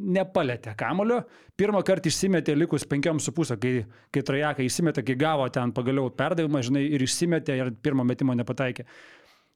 [0.00, 1.22] nepalėtė kamulio.
[1.58, 6.12] Pirmą kartą išsimetė likus penkiom su pusę, kai, kai Trajakai išsimetė, kai gavo ten pagaliau
[6.16, 8.86] perdavimą, žinai, ir išsimetė ir pirmo metimo nepataikė.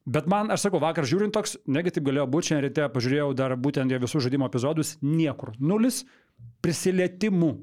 [0.05, 3.55] Bet man, aš sakau, vakar žiūrint toks, negi taip galėjo būti, šiandien ryte pažiūrėjau dar
[3.57, 5.55] būtent jo visų žaidimo epizodus, niekur.
[5.57, 6.03] Nulis
[6.65, 7.55] prisilietimų.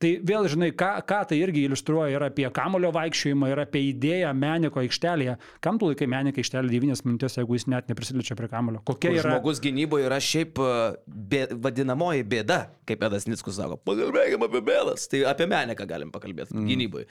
[0.00, 4.30] Tai vėl, žinai, ką, ką tai irgi iliustruoja ir apie kamulio vaikščiojimą, ir apie idėją
[4.32, 5.34] meniko aikštelėje.
[5.60, 8.80] Kam tu laikai meniką aikštelę 9 minutės, jeigu jis net neprisiliečia prie kamulio?
[8.88, 9.34] Kokia yra...
[9.34, 10.70] Žmogus gynyboje yra šiaip e,
[11.04, 12.58] bė, vadinamoji bėda,
[12.88, 13.76] kaip Edas Nickus sako.
[13.84, 15.04] Pakalbėkime apie bėdas.
[15.12, 16.72] Tai apie Meniką galim pakalbėti mm.
[16.72, 17.08] gynyboje.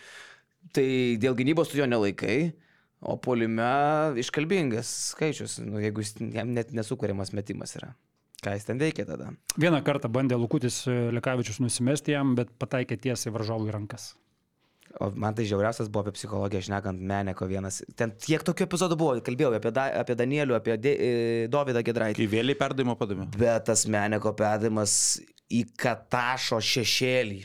[0.73, 0.89] Tai
[1.21, 2.39] dėl gynybos tu jo nelaikai,
[3.05, 3.69] o polime
[4.17, 7.93] iškalbingas skaičius, nu, jeigu jis, jam net nesukūriamas metimas yra.
[8.43, 9.33] Ką jis ten veikia tada?
[9.59, 14.13] Vieną kartą bandė Lukutis e, Lekavičius nusimesti jam, bet pataikė tiesiai varžovui į rankas.
[14.97, 17.83] O man tai žiauriausias buvo apie psichologiją, šnekant Meneko vienas.
[17.99, 22.23] Ten tiek tokių epizodų buvo, kalbėjau apie, da, apie Danielių, apie De, e, Dovydą Gedraitį.
[22.23, 23.27] Kai vėliai perdavimo padavė.
[23.37, 24.93] Bet tas Meneko perdavimas
[25.53, 27.43] į Katašo šešėlį.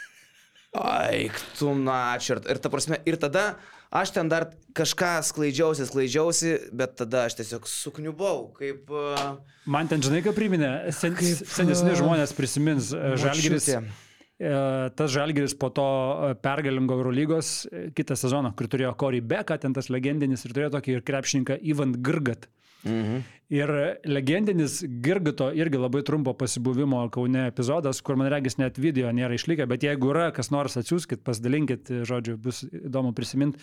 [0.86, 2.48] Aik, tu načiart.
[2.48, 3.50] Ir ta prasme, ir tada
[3.96, 8.90] aš ten dar kažką sklaidžiausi, sklaidžiausi, bet tada aš tiesiog sukniubau, kaip...
[8.92, 13.70] Uh, Man ten, žinai, ką priminė, sen, Kaip, senesni a, žmonės prisimins e, Žalgiris.
[13.72, 14.52] E,
[14.96, 19.74] Tas Žalgiris po to e, pergalingo Eurolygos e, kitą sezoną, kur turėjo Corey Becką, ten
[19.76, 22.46] tas legendinis ir turėjo tokį ir krepšininką Ivan Girgat.
[22.84, 23.24] Mhm.
[23.46, 23.70] Ir
[24.02, 29.68] legendinis Girgato irgi labai trumpo pasibuvimo Kaune epizodas, kur man regis net video nėra išlikę,
[29.70, 33.62] bet jeigu yra, kas nors atsiųskit, pasidalinkit, žodžiu, bus įdomu prisiminti.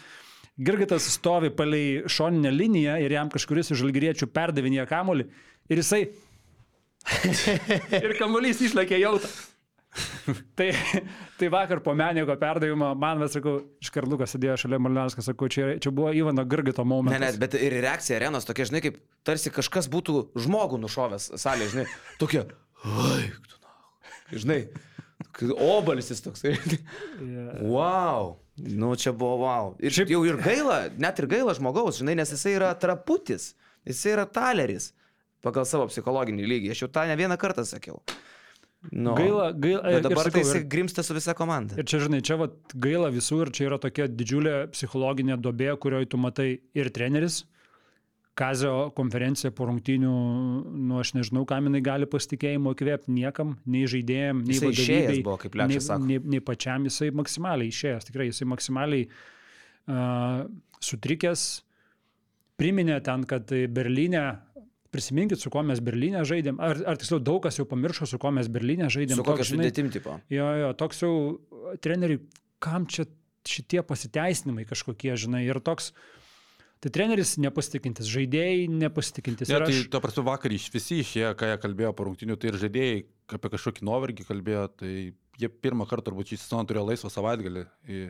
[0.56, 5.28] Girgatas stovi palei šoninę liniją ir jam kažkuris iš žalgyriečių perdavinėja kamolį
[5.68, 6.06] ir jisai...
[8.06, 9.28] ir kamuolys išlėkė jautą.
[10.58, 10.72] tai,
[11.38, 15.76] tai vakar po Meniko perdavimo man, mes sakau, iš Karlukas sėdėjo šalia Malinauskas, sakau, čia,
[15.84, 17.22] čia buvo Ivano Girgito Ne, momentas.
[17.22, 21.86] ne, bet ir reakcija arenos tokia, žinai, kaip tarsi kažkas būtų žmogų nušovęs salėje, žinai,
[22.22, 22.48] tokia,
[22.84, 23.76] aik, tu na.
[24.34, 24.60] Žinai,
[25.58, 26.58] obalsis toksai.
[27.24, 27.62] Yeah.
[27.64, 28.40] Wow.
[28.58, 29.72] Nu, čia buvo wow.
[29.82, 33.54] Ir šiaip jau ir gaila, net ir gaila žmogaus, žinai, nes jisai yra traputis,
[33.88, 34.92] jisai yra taleris
[35.44, 36.74] pagal savo psichologinį lygį.
[36.74, 38.02] Aš jau tą ne vieną kartą sakiau.
[38.92, 39.82] Nu, Gaila, gaila.
[39.88, 41.78] Bet ir dabar sakau, tai jisai grimsta su visa komanda.
[41.80, 46.10] Ir čia, žinai, čia vat, gaila visų ir čia yra tokia didžiulė psichologinė dobė, kurioje
[46.12, 47.44] tu matai ir treneris.
[48.36, 50.12] Kazio konferencija po rungtynių,
[50.90, 55.38] nu aš nežinau, kam jinai gali pasitikėjimo įkvėpti niekam, nei žaidėjim, nei vadovybei, buvo,
[55.70, 55.78] nei,
[56.08, 60.50] nei, nei pačiam, jisai maksimaliai išėjęs, tikrai jisai maksimaliai uh,
[60.82, 61.46] sutrikęs,
[62.58, 64.26] priminė ten, kad Berlyne,
[64.94, 68.32] prisiminkit, su kuo mes Berlyne žaidėm, ar, ar tiksliau daug kas jau pamiršo, su kuo
[68.36, 69.18] mes Berlyne žaidėm.
[69.20, 70.20] Su kokia sudėtim tipo.
[70.34, 71.14] Jo, jo, toks jau
[71.84, 72.22] treneriui,
[72.64, 73.08] kam čia
[73.50, 75.92] šitie pasiteisinimai kažkokie, žinai, ir toks,
[76.84, 79.48] Tai treneris nepasitikintis, žaidėjai nepasitikintis.
[79.48, 82.50] Ne, tai aš- ta prasme vakar iš visi išėjo, ką jie kalbėjo po rungtinių, tai
[82.52, 82.98] ir žaidėjai
[83.38, 84.92] apie kažkokį nuovargį kalbėjo, tai
[85.40, 87.64] jie pirmą kartą turbūt šį sezoną turėjo laisvą savaitgalį,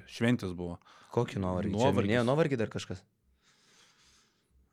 [0.09, 0.79] šventės buvo.
[1.13, 1.69] Kokį nuovargį?
[1.75, 2.01] Nuovargis.
[2.09, 3.03] minėjo nuovargį dar kažkas.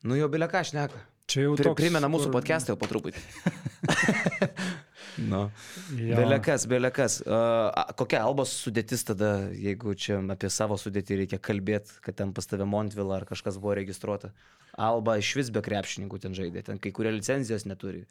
[0.02, 0.96] Nu jau bilia ką šneka.
[1.31, 3.20] Čia jau toks, primena mūsų kur- podcastą jau po truputį.
[5.33, 5.45] nu.
[5.95, 6.16] Jo.
[6.18, 7.20] Belekas, belekas.
[7.22, 12.35] Uh, a, kokia albos sudėtis tada, jeigu čia apie savo sudėtį reikia kalbėti, kad ten
[12.35, 14.33] pas tave Montvila ar kažkas buvo registruota.
[14.74, 18.07] Alba iš vis be krepšininkų ten žaidė, ten kai kurie licenzijos neturi.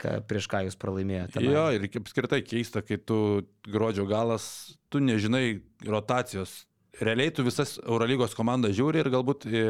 [0.00, 1.42] Ką, prieš ką jūs pralaimėjote?
[1.44, 4.44] Jo, ir kaip apskritai keista, kai tu gruodžio galas,
[4.92, 6.62] tu nežinai rotacijos.
[7.00, 9.66] Realiai tu visas Eurolygos komandas žiūri ir galbūt e,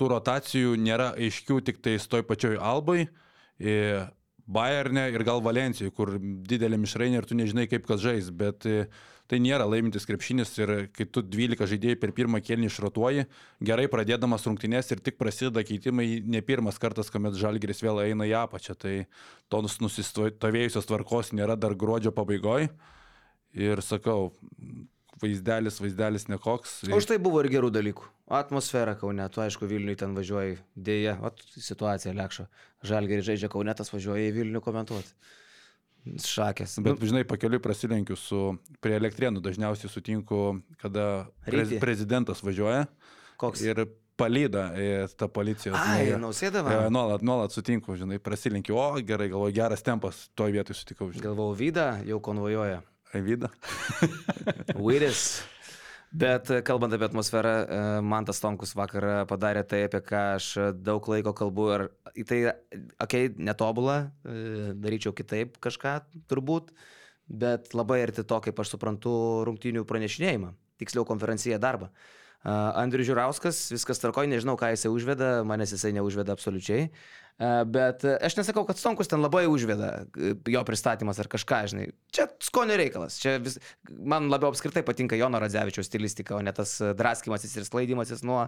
[0.00, 3.04] tų rotacijų nėra aiškių tik tai toj pačioj Albai,
[4.50, 8.66] Bayerne ir gal Valencijoje, kur didelė mišrainė ir tu nežinai, kaip kas žais, bet
[9.30, 13.28] tai nėra laimintis krepšinis ir kai tu 12 žaidėjai per pirmą kėlinį išrotuoji,
[13.62, 18.34] gerai pradėdamas rungtynės ir tik prasideda keitimai, ne pirmas kartas, kuomet Žalgiris vėl eina į
[18.40, 18.94] apačią, tai
[19.52, 22.72] tos nusistovėjusios tvarkos nėra dar gruodžio pabaigoje.
[23.54, 24.32] Ir sakau,
[25.22, 26.80] vaizdelis, vaizdelis nekoks.
[26.96, 28.08] Už tai buvo ir gerų dalykų.
[28.40, 32.46] Atmosfera Kaune, tu aišku Vilniui ten važiuoji, dėja, o situacija lekšo.
[32.86, 35.14] Žalgeriai žaidžia Kaune, tas važiuoja į Vilnių komentuoti.
[36.24, 36.78] Šakės.
[36.80, 38.38] Bet, žinai, pakeliui prasilenkiu su,
[38.80, 42.86] prie elektrienų dažniausiai sutinku, kada prez, prezidentas važiuoja
[43.40, 43.60] Koks?
[43.66, 43.82] ir
[44.20, 44.88] palyda į
[45.20, 45.76] tą policijos.
[45.76, 46.92] Ai, žinai, nausėda Jo, va.
[46.92, 51.26] Nuolat, nuolat sutinku, žinai, prasilenkiu, o gerai, galvoju, geras tempas, toj vietoj sutikau, žinai.
[51.28, 52.80] Galvau, Vyda jau konvojuoja.
[53.14, 53.50] Vyda.
[54.78, 55.42] Vyris.
[56.10, 60.46] Bet e, kalbant apie atmosferą, e, man tas Tonkus vakar padarė tai, apie ką aš
[60.74, 61.66] daug laiko kalbu.
[61.74, 61.84] Ir
[62.18, 66.00] į tai, okei, okay, netobulą, e, daryčiau kitaip kažką
[66.30, 66.72] turbūt,
[67.30, 69.12] bet labai arti to, kaip aš suprantu,
[69.46, 70.50] rungtynių pranešinėjimą,
[70.82, 71.92] tiksliau konferenciją darbą.
[72.40, 76.86] Andrius Žiūrauskas, viskas tarkoj, nežinau, ką jisai užveda, manęs jisai neužveda absoliučiai.
[76.88, 77.19] E,
[77.72, 81.86] Bet e, aš nesakau, kad Stonkus ten labai užveda e, jo pristatymas ar kažką, žinai.
[82.12, 83.16] Čia skonio reikalas.
[83.22, 83.56] Čia vis,
[83.88, 88.42] man labiau apskritai patinka Jono Radzevičiaus stilistika, o ne tas e, draskimasis ir sklaidimasis nuo,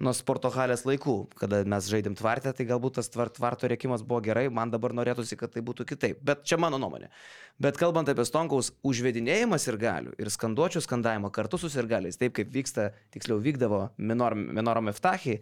[0.00, 1.18] nuo sporto halės laikų.
[1.36, 5.36] Kada mes žaidėm tvartę, tai galbūt tas tvar, tvarto rėkimas buvo gerai, man dabar norėtųsi,
[5.36, 6.24] kad tai būtų kitaip.
[6.24, 7.12] Bet čia mano nuomonė.
[7.60, 12.52] Bet kalbant apie Stonkaus užvedinėjimas ir galių ir skanduočių skandavimą kartu su sirgaliais, taip kaip
[12.54, 15.40] vyksta, tiksliau vykdavo Minor, Minoro Meftachi,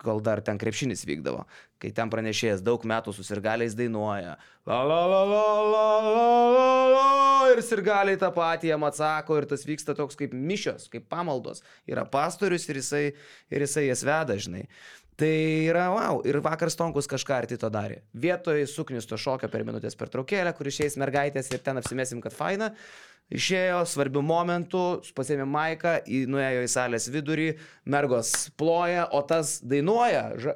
[0.00, 1.44] kol dar ten krepšinis vykdavo,
[1.82, 4.36] kai ten pranešėjas daug metų su sirgaliais dainuoja.
[4.66, 7.04] La la la la la la la la
[7.54, 11.62] ir sirgaliai tą patį jam atsako ir tas vyksta toks kaip mišios, kaip pamaldos.
[11.90, 13.04] Yra pastorius ir jisai,
[13.52, 14.64] ir jisai jas veda, žinai.
[15.14, 15.30] Tai
[15.70, 18.00] yra, wow, ir vakar Stonkus kažką arti to darė.
[18.18, 22.72] Vietoj suknisto šokio per minutės per traukėlę, kur išeis mergaitės ir ten apsimesim, kad faina.
[23.32, 24.80] Išėjo svarbių momentų,
[25.16, 25.94] pasėmė Maiką,
[26.28, 27.46] nuėjo į salės vidurį,
[27.88, 30.52] mergos ploja, o tas dainuoja ža,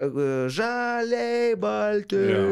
[0.53, 2.21] žaliai balti.
[2.29, 2.43] Jo.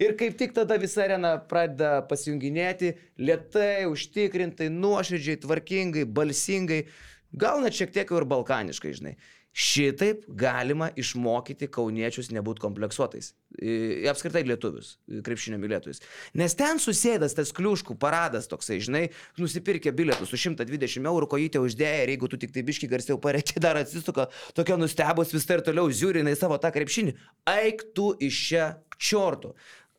[0.00, 6.86] Ir kaip tik tada visa arena pradeda pasijunginėti, lietai, užtikrintai, nuoširdžiai, tvarkingai, balsingai,
[7.36, 9.18] gal net šiek tiek ir balkaniškai, žinai.
[9.50, 13.32] Šitaip galima išmokyti kauniečius nebūti kompleksuotais.
[13.58, 14.92] I- Apskritai lietuvius,
[15.26, 15.98] krepšinio mylėtojus.
[16.38, 19.02] Nes ten susėdas tas kliuškų paradas toksai, žinai,
[19.42, 23.58] nusipirkė bilietus už 120 eurų, kojytę uždėję ir jeigu tu tik tai biški garsiau pareikia,
[23.58, 27.16] dar atsisuka, tokia nustebus vis ir toliau žiūri į savo tą krepšinį.
[27.50, 28.70] Eik tu iš čia
[29.02, 29.54] čiortų.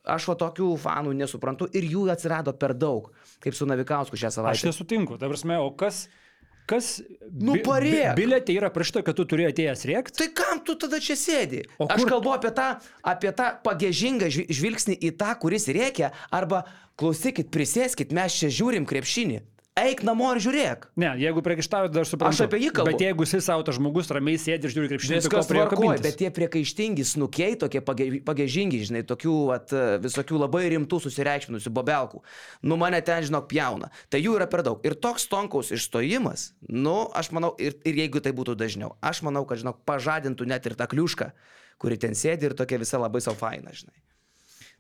[0.08, 3.12] Aš va tokių fanų nesuprantu ir jų atsirado per daug,
[3.43, 4.72] kaip su Navikausku šią Aš savaitę.
[4.72, 5.20] nesutinku.
[5.20, 6.08] Ta prasme, o kas...
[6.70, 7.01] Kas
[7.32, 8.14] Nu, parėk.
[8.16, 10.18] Biletė yra prieš tai, kad tu turi atėjęs rėkti.
[10.20, 11.64] Tai kam tu tada čia sėdi?
[11.80, 12.68] O Aš kur- kalbu apie tą,
[13.03, 16.66] apie tą pagėžingą žvi- žvilgsnį į tą, kuris rėkia, arba
[16.99, 19.41] klausykit, prisėskit, mes čia žiūrim krepšinį.
[19.82, 20.86] Eik namo ir žiūrėk.
[21.02, 22.38] Ne, jeigu priekaištauju, dar suprantu.
[22.38, 22.92] Aš apie jį kalbu.
[22.92, 26.18] Bet jeigu jis savo tas žmogus ramiai sėdi ir žiūri krepšinį, tai Viskas tvarkoja, bet
[26.20, 29.74] tie priekaištingi snukiai, tokie pagėžingi, žinai, tokių vat,
[30.04, 32.22] visokių labai rimtų susireikšminusių bobelkų,
[32.70, 33.90] nu mane ten, žinok, pjauna.
[34.12, 34.84] Tai jų yra per daug.
[34.86, 39.48] Ir toks tonkaus išstojimas, nu, aš manau, ir, ir jeigu tai būtų dažniau, aš manau,
[39.50, 41.32] kad, žinok, pažadintų net ir tą kliušką,
[41.82, 43.98] kuri ten sėdi ir tokia visa labai savo faina, žinai.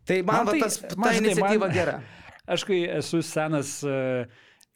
[0.05, 1.99] Tai man, man tai- tas, ta man, žinai, iniciatyva man- gera.
[2.51, 4.25] Aš kai esu senas uh,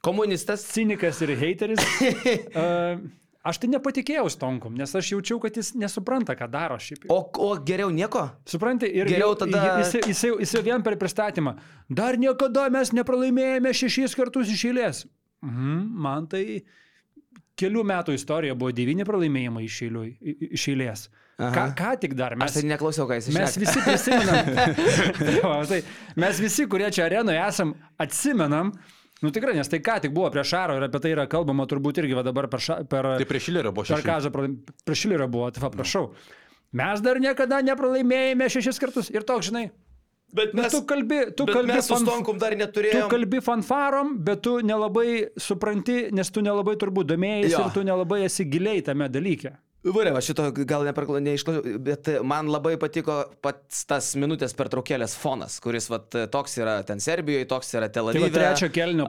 [0.05, 0.63] Komunistas.
[0.75, 1.81] cinikas ir hateris,
[2.61, 3.01] uh,
[3.45, 7.07] aš tai nepatikėjau Stonkom, nes aš jaučiau, kad jis nesupranta, ką daro šiaip.
[7.13, 8.27] O, o geriau nieko?
[8.49, 11.55] Supranti, ir Geriau jau- tada- Jis, jis, jis, jis vien per pristatymą.
[11.89, 15.03] Dar niekada mes nepralaimėjome šešis kartus iš eilės.
[15.45, 16.45] Mhm, man tai
[17.59, 20.01] kelių metų istorija buvo devyni pralaimėjimai iš, eilių,
[20.57, 21.05] iš eilės.
[21.35, 21.63] Ką, Aha.
[21.75, 22.47] ką tik dar mes.
[22.53, 23.61] Aš tai neklausiau, ką jis Mes išsakė.
[23.61, 24.45] visi prisimenam.
[25.43, 25.79] Tai tai
[26.23, 28.69] mes visi, kurie čia arenoje esam, atsimenam.
[29.23, 32.01] Nu tikrai, nes tai ką tik buvo prieš Šaro ir apie tai yra kalbama turbūt
[32.03, 34.07] irgi va dabar per, ša, per, Tai prieš Šilerą buvo per šeši.
[34.09, 34.31] Kazą,
[34.83, 36.09] prieš Šilerą buvo, tai va, prašau.
[36.75, 39.09] Mes dar niekada nepralaimėjome šešis kartus.
[39.15, 39.69] Ir toks, žinai.
[40.35, 43.07] Bet Nu, tu kalbi, tu bet kalbi, mes su fanf- Stonkum dar tu neturėjome.
[43.09, 48.43] kalbi fanfarom, bet tu nelabai supranti, nes tu nelabai turbūt domėjai ir tu nelabai esi
[48.43, 49.53] giliai tame dalyke.
[49.85, 56.09] Varėva, šito gal neišklausiau, bet man labai patiko pats tas minutės pertraukėlės fonas, kuris vat,
[56.33, 58.31] toks yra ten Serbijoje, toks yra Tel Tai Avive.
[58.31, 59.05] va trečio kelnio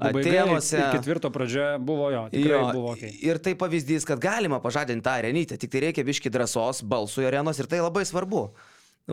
[0.76, 3.06] ir ketvirto pradžia buvo jo, tikrai Jo, buvo ok.
[3.24, 7.62] Ir tai pavyzdys, kad galima pažadinti tą arenytę, tik tai reikia biški drąsos, balsų arenos
[7.62, 8.50] ir tai labai svarbu.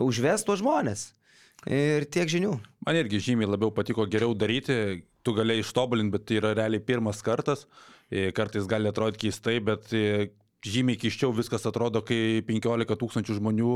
[0.04, 1.08] Užvest tuos žmonės.
[1.70, 2.58] Ir tiek žinių.
[2.84, 7.24] Man irgi žymiai labiau patiko geriau daryti, tu galėjai ištobulinti, bet tai yra realiai pirmas
[7.24, 7.64] kartas.
[8.12, 10.28] E, Kartais gali atrodyti keistai, bet e,
[10.64, 13.74] žymiai keiščiau viskas atrodo, kai 15 tūkstančių žmonių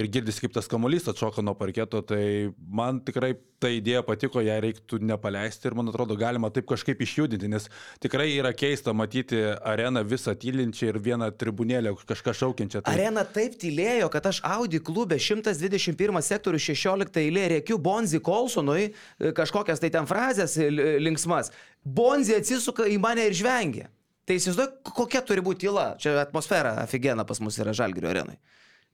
[0.00, 2.00] ir girdisi, kaip tas kamuolys atšoka nuo parketo.
[2.06, 2.22] Tai
[2.56, 7.50] man tikrai ta idėja patiko, ją reiktų nepaleisti ir man atrodo galima taip kažkaip išjudinti,
[7.52, 7.68] nes
[8.02, 12.82] tikrai yra keista matyti areną visą tylinčią ir vieną tribunėlę kažką šaukiančią.
[12.82, 12.96] Tai...
[12.96, 19.32] Arena taip tylėjo, kad aš Audi klube 121 sektorių 16 eilė rėkiu Bonzi Kolsonui e,
[19.36, 20.70] kažkokias tai ten frazės e,
[21.02, 21.52] linksmas.
[21.84, 23.90] Bonzi atsisuka į mane ir žvengia.
[24.28, 25.92] Tai įsivaizduoju, kokia turi būti tyla.
[26.00, 28.38] Čia atmosfera aфиgena pas mus yra Žalgirio arenai.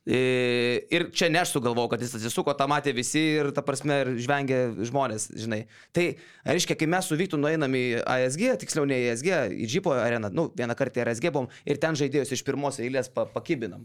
[0.09, 0.18] E,
[0.89, 4.11] Ir čia ne aš sugalvojau, kad jis atsisuko, tą matė visi ir, ta prasme, ir
[4.24, 5.66] žvengia žmonės, žinai.
[5.93, 6.07] Tai,
[6.49, 10.31] reiškia, kai mes su Vyktu nueinam į ASG, tiksliau ne į ASG, į Džipo areną,
[10.33, 13.85] nu, vieną kartą į ASG buvom ir ten žaidėjus iš pirmos eilės pa, pakibinam.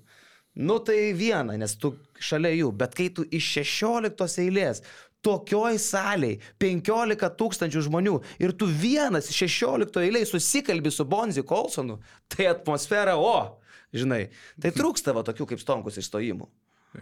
[0.55, 4.83] Nu, tai viena, nes tu šalia jų, bet kai tu iš 16 eilės
[5.23, 11.99] tokioj saliai 15 tūkstančių žmonių ir tu vienas iš 16 eilės susikalbi su Bonzi Kolsonu,
[12.27, 13.59] tai atmosfera, o,
[13.95, 14.25] žinai,
[14.61, 16.49] tai trūksta va tokių kaip Stonkus išstojimų.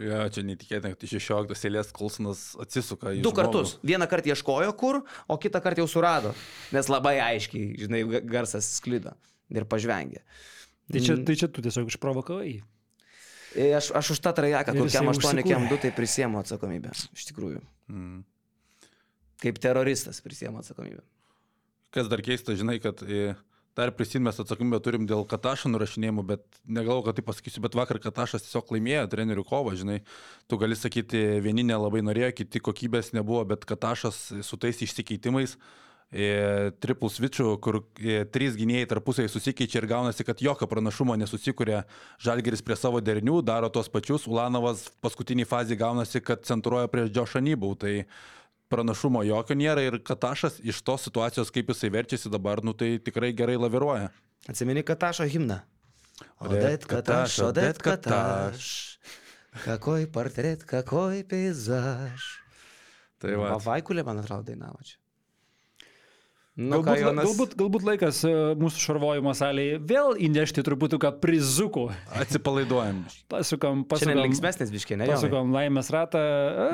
[0.00, 3.18] Ja, čia netikėtina, kad iš 16 eilės Kolsonas atsisuka į...
[3.20, 3.36] Du žmogų.
[3.42, 3.74] kartus.
[3.84, 6.30] Vieną kartą ieškojo kur, o kitą kartą jau surado,
[6.72, 9.12] nes labai aiškiai, žinai, ga- garsas sklido
[9.52, 10.22] ir pažvengė.
[10.92, 12.54] Tai čia, tai čia tu tiesiog išprovokavai.
[13.52, 15.44] E, Aš, aš už tą trajeką, kokiam jisai 8 užsikūrė.
[15.50, 16.94] kem 2, tai prisiemu atsakomybę.
[17.12, 17.60] Iš tikrųjų.
[17.90, 18.22] Mm.
[19.42, 21.02] Kaip teroristas prisiemu atsakomybę.
[21.92, 23.34] Kas dar keista, žinai, kad e,
[23.76, 28.46] dar prisimės atsakomybę turim dėl Katašo nurašinėjimų, bet negalvoju, kad tai pasakysiu, bet vakar Katašas
[28.46, 29.98] tiesiog laimėjo trenerių kovą, žinai.
[30.48, 35.58] Tu gali sakyti, vieni nelabai norėjo, kiti kokybės nebuvo, bet Katašas su tais išsikeitimais
[36.12, 37.78] triple switchų, kur
[38.34, 41.86] trys gynėjai tarpusai susikeičia ir gaunasi, kad jokio pranašumo nesusikuria.
[42.20, 47.72] Žalgeris prie savo derinių daro tos pačius, Ulanovas paskutinį fazį gaunasi, kad centruoja prieš Džošanybų.
[47.80, 47.94] Tai
[48.72, 53.32] pranašumo jokio nėra ir Katašas iš tos situacijos, kaip jisai verčiasi dabar, nu tai tikrai
[53.36, 54.12] gerai laviruoja.
[54.52, 55.62] Atsimeni Katašo himną.
[56.44, 58.98] Odet Kataš, Odet Kataš.
[59.64, 62.24] Kakoj portret, kakoj peizaž.
[63.20, 63.56] Tai va.
[63.60, 64.96] Vaikulė, man atrodo, dainavo čia.
[66.52, 68.30] Nu, Galbūt, Jonas, galbūt, galbūt laikas e,
[68.60, 71.86] mūsų šarvojimo salėje vėl įnešti truputuką prizukų.
[72.20, 72.98] Atsipalaiduojam.
[73.32, 75.06] Pasukam, pasukam, linksmesnis biškiai, ne?
[75.08, 76.20] Pasukam laimės ratą.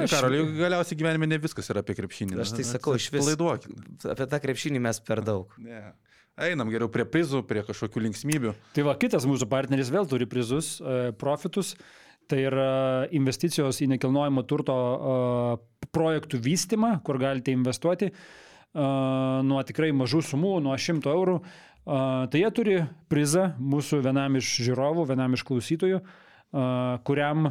[0.03, 2.41] Aš, Karoli, galiausiai gyvenime ne viskas yra apie krepšinį.
[2.43, 3.23] Aš tai sakau, iš vis.
[3.23, 4.09] Atsipalaiduokit.
[4.17, 5.55] Apie tą krepšinį mes per daug.
[5.63, 5.85] Ne.
[6.49, 8.57] Einam geriau prie prizų, prie kažkokių linksmybių.
[8.75, 11.77] Tai va, kitas mūsų partneris vėl turi prizus, e, profitus.
[12.29, 12.69] Tai yra
[13.15, 18.11] investicijos į nekilnojamo turto e, projektų vystimą, kur galite investuoti
[18.75, 21.39] nuo tikrai mažų sumų, nuo 100 eurų.
[21.89, 22.77] Tai jie turi
[23.09, 26.03] prizą mūsų vienam iš žiūrovų, vienam iš klausytojų,
[27.09, 27.49] kuriam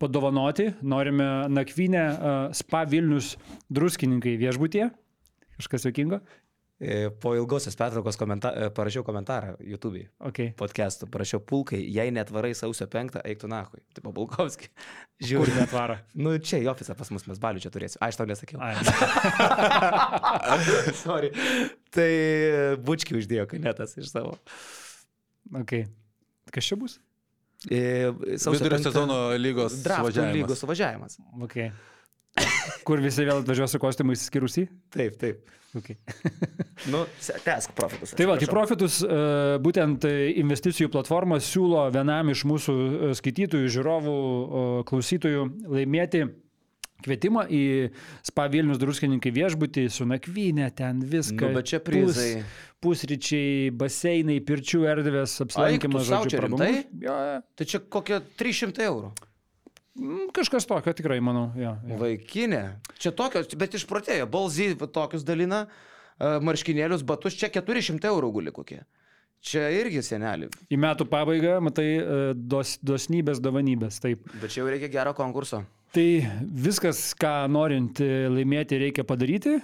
[0.00, 2.04] padovanoti norime nakvynę
[2.56, 3.34] Spa Vilnius
[3.68, 4.86] druskininkai viešbutie.
[5.58, 6.22] Kažkas jokingo?
[6.80, 10.06] E, Po ilgosios pertraukos komenta e, parašiau komentarą YouTube'ai.
[10.30, 10.54] Okay.
[10.56, 13.82] Podcastų, parašiau pulkai, jei netvarai sausio 5, eiktų nahui.
[13.92, 14.70] Tai Pabulkovski.
[14.72, 15.52] Kur Žiūri.
[15.58, 15.98] netvara?
[16.24, 18.00] Nu, čia į ofisą pas mus mes balių čia turėsim.
[18.00, 18.56] Aš tau nesakiau.
[21.04, 21.28] Sorry.
[21.92, 22.08] Tai
[22.88, 24.38] bučki uždėjo kanetas iš savo.
[25.60, 25.84] Okay.
[26.54, 26.96] Kas čia bus?
[27.68, 28.08] E,
[28.40, 30.32] sausio Vidurio penktą sezono lygos suvažiavimas.
[30.38, 31.20] lygos suvažiavimas.
[31.44, 31.68] Okay.
[32.86, 34.66] Kur visi vėl atvažiuos su kostiumais skirusį?
[34.94, 35.56] Taip, taip.
[35.76, 35.96] Okay.
[36.90, 37.04] Nu,
[37.44, 38.14] tęsk profitus.
[38.16, 39.16] Tai va, tai profitus e,
[39.62, 44.14] būtent e, investicijų platforma siūlo vienam iš mūsų e, skaitytojų, žiūrovų,
[44.88, 46.24] klausytojų laimėti
[47.04, 47.62] kvietimą į
[48.26, 51.52] Spa Vilnius druskininkai viešbutį su nakvynė, ten viską.
[51.52, 52.30] Nu, bet čia prizai.
[52.40, 56.72] Pus, pusryčiai, baseinai, pirčių erdvės, apsilankimas, žodžiu, rimtai?
[56.96, 57.40] Jo, jo.
[57.60, 59.12] Tai čia kokie 300 eurų.
[59.98, 61.48] Mm, Kažkas tokio tikrai, manau.
[61.58, 61.98] Jo, jo.
[62.00, 62.62] Vaikinė.
[63.02, 64.28] Čia tokios, bet išprotėjo.
[64.30, 68.84] Balzy tokius dalina, e, marškinėlius, batus, čia 400 eurų guli kokie.
[69.40, 70.50] Čia irgi senelį.
[70.70, 73.98] Į metų pabaigą, matai, e, dos, dosnybės, dovanybės.
[74.04, 74.28] Taip.
[74.40, 75.64] Bet čia jau reikia gero konkurso.
[75.90, 76.06] Tai
[76.54, 77.98] viskas, ką norint
[78.30, 79.56] laimėti, reikia padaryti.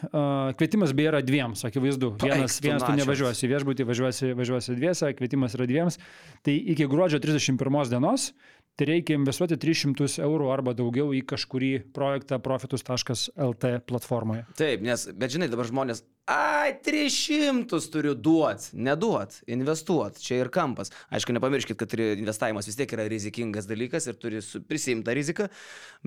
[0.59, 2.17] Kvietimas beje yra dviems, akivaizdu.
[2.19, 6.01] Vienas, vienas tu nevažiuosi viešbutį, važiuosi, važiuosi dviese, kvietimas yra dviems.
[6.43, 8.33] Tai iki gruodžio 31 dienos
[8.77, 14.45] tai reikia investuoti 300 eurų arba daugiau į kažkurį projektą profitus.lt platformoje.
[14.59, 20.93] Taip, nes, bet žinai, dabar žmonės, ai, 300 turiu duot, neduot, investuot, čia ir kampas.
[21.09, 25.49] Aišku, nepamirškit, kad investavimas vis tiek yra rizikingas dalykas ir turi su- prisiimti tą riziką,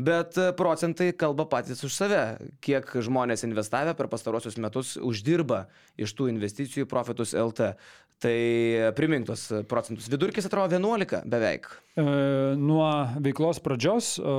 [0.09, 2.23] bet e, procentai kalba patys už save.
[2.65, 5.67] Kiek žmonės investavę per pastarosius metus uždirba
[6.01, 7.73] iš tų investicijų profitus LT.
[8.19, 10.09] Tai e, primink tos procentus.
[10.11, 11.69] Vidurkis atrodo 11 beveik.
[11.95, 12.03] E,
[12.59, 12.89] Nuo
[13.23, 14.33] veiklos pradžios e,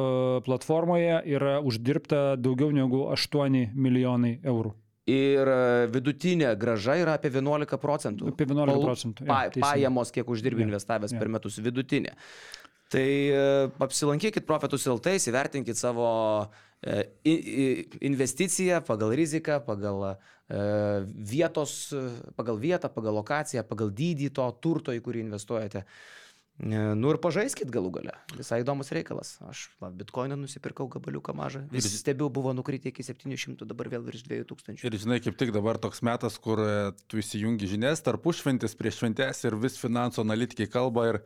[0.45, 4.75] platformoje yra uždirbta daugiau negu 8 milijonai eurų.
[5.11, 8.29] Ir e, vidutinė graža yra apie 11 procentų.
[8.35, 9.65] Apie 11 Pal- procentų, Pa, teisingai.
[9.65, 11.23] pajamos, kiek uždirbi Jo, investavęs jo.
[11.25, 12.13] per metus, vidutinė.
[12.91, 16.07] Tai e, apsilankykit Profitus LT, įvertinkit savo
[16.83, 17.05] e,
[18.03, 20.15] investiciją pagal riziką, pagal e,
[21.31, 21.93] vietos,
[22.35, 25.85] pagal vietą, pagal lokaciją, pagal dydį to turto, į kurį investuojate.
[26.61, 28.13] Nu ir pažaiskit galų gale.
[28.37, 29.31] Visai įdomus reikalas.
[29.49, 31.63] Aš va, bitkoiną nusipirkau gabaliuką mažą.
[31.73, 34.83] Vis Ir- stebiu, buvo nukritę iki 700, dabar vėl virš 2000.
[34.85, 36.61] Ir žinai, kaip tik dabar toks metas, kur
[37.09, 41.21] tu įsijungi žinias tarp užšventis prieš šventės ir vis finansų analitikai kalba ir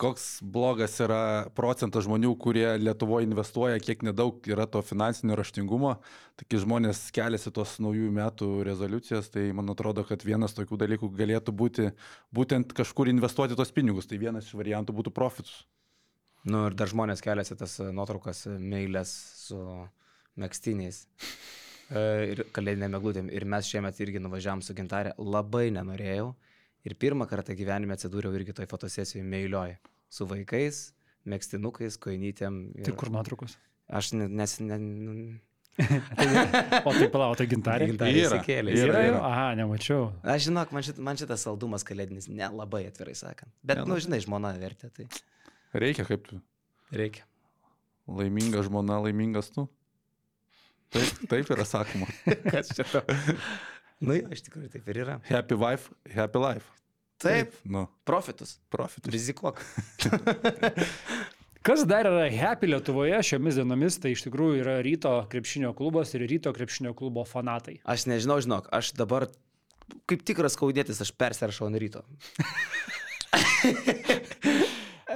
[0.00, 5.94] koks blogas yra procentas žmonių, kurie Lietuvoje investuoja, kiek nedaug yra to finansinio raštingumo.
[6.34, 11.12] Tai kai žmonės keliasi tos naujųjų metų rezoliucijas, tai man atrodo, kad vienas tokių dalykų
[11.14, 11.90] galėtų būti
[12.34, 14.10] būtent kažkur investuoti tos pinigus.
[14.10, 15.62] Tai vienas iš variantų būtų profitus.
[16.44, 19.14] Nu ir dar žmonės keliasi tas e, nuotraukas e, meilės
[19.46, 19.60] su
[20.40, 21.04] mėgstiniais.
[21.04, 22.02] E,
[22.34, 23.30] Ir kalėdinėm eglutėm.
[23.32, 25.14] Ir mes šiemet irgi nuvažiavam su gintarė.
[25.20, 26.32] Labai nenorėjau.
[26.84, 29.76] Ir pirmą kartą gyvenime atsidūriau irgi toj fotosesijoje meilioj.
[30.12, 30.92] Su vaikais,
[31.26, 32.58] mėgstinukais, koinytėm.
[32.78, 33.56] ir- Tai kur nuotraukos?
[33.88, 34.58] Aš ne- nes...
[34.60, 35.40] Ne, nu,
[36.84, 37.88] O tai palauk, tai gintarė.
[37.90, 38.74] gintarė įsikėlė.
[38.78, 39.20] yra, Yra yra.
[39.26, 40.12] Aha, nemačiau.
[40.22, 43.50] Aš žinok, man, šit, man šitas saldumas kalėdinis nelabai atvirai sakant.
[43.64, 44.00] Bet, Ne, nu, nu.
[44.04, 45.08] žinai, žmona vertė, tai
[45.74, 46.38] Reikia kaip tu.
[46.94, 47.24] reikia.
[48.06, 49.64] Laiminga žmona, laimingas tu.
[50.94, 52.06] Taip, taip yra sakoma.
[52.54, 53.02] Kas čia to?
[54.02, 55.18] Nu, jo, iš tikrųjų taip ir yra.
[55.28, 56.66] Happy wife, happy life.
[57.22, 58.56] Taip, Nu, profitus.
[58.74, 59.12] profitus.
[59.14, 59.60] Rizikuok.
[61.64, 66.26] Kas dar yra happy Lietuvoje šiomis dienomis, tai iš tikrųjų yra ryto krepšinio klubas ir
[66.28, 67.78] ryto krepšinio klubo fanatai.
[67.88, 69.30] Aš nežinau, žinok, aš dabar
[70.10, 72.04] kaip tikras kaudėtis, aš persirašau ant ryto.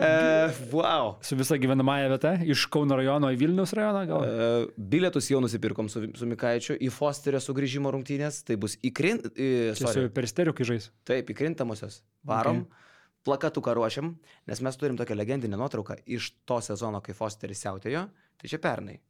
[0.01, 1.15] e, wow.
[1.25, 4.25] Su visa gyvenamąją vieta iš Kauno rajono į Vilnius rajoną gal?
[4.25, 4.49] E,
[4.95, 8.43] bilietus jau nusipirkom su, su Mikaičiu į Fosterio sugrįžimo rungtynės.
[8.49, 9.31] Tai bus įkrint...
[9.35, 10.91] į- Čia su sorry, peristeriukai žais.
[11.09, 12.03] Taip, įkrintamosios.
[12.29, 12.65] Varom.
[12.67, 12.85] Okay.
[13.29, 14.13] Plakatuką ruošiam,
[14.49, 18.07] nes mes turim tokią legendinę nuotrauką iš to sezono, kai Fosteris siautėjo.
[18.39, 19.01] Tai čia pernai.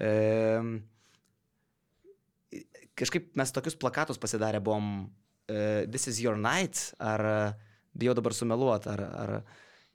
[0.00, 0.10] E,
[2.98, 7.54] kažkaip mes tokius plakatus pasidarę buvom uh, This is your night, ar
[7.94, 9.32] bijau dabar sumeluot, ar, ar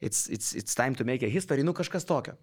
[0.06, 2.38] it's, it's, it's time to make a history, nu kažkas tokio.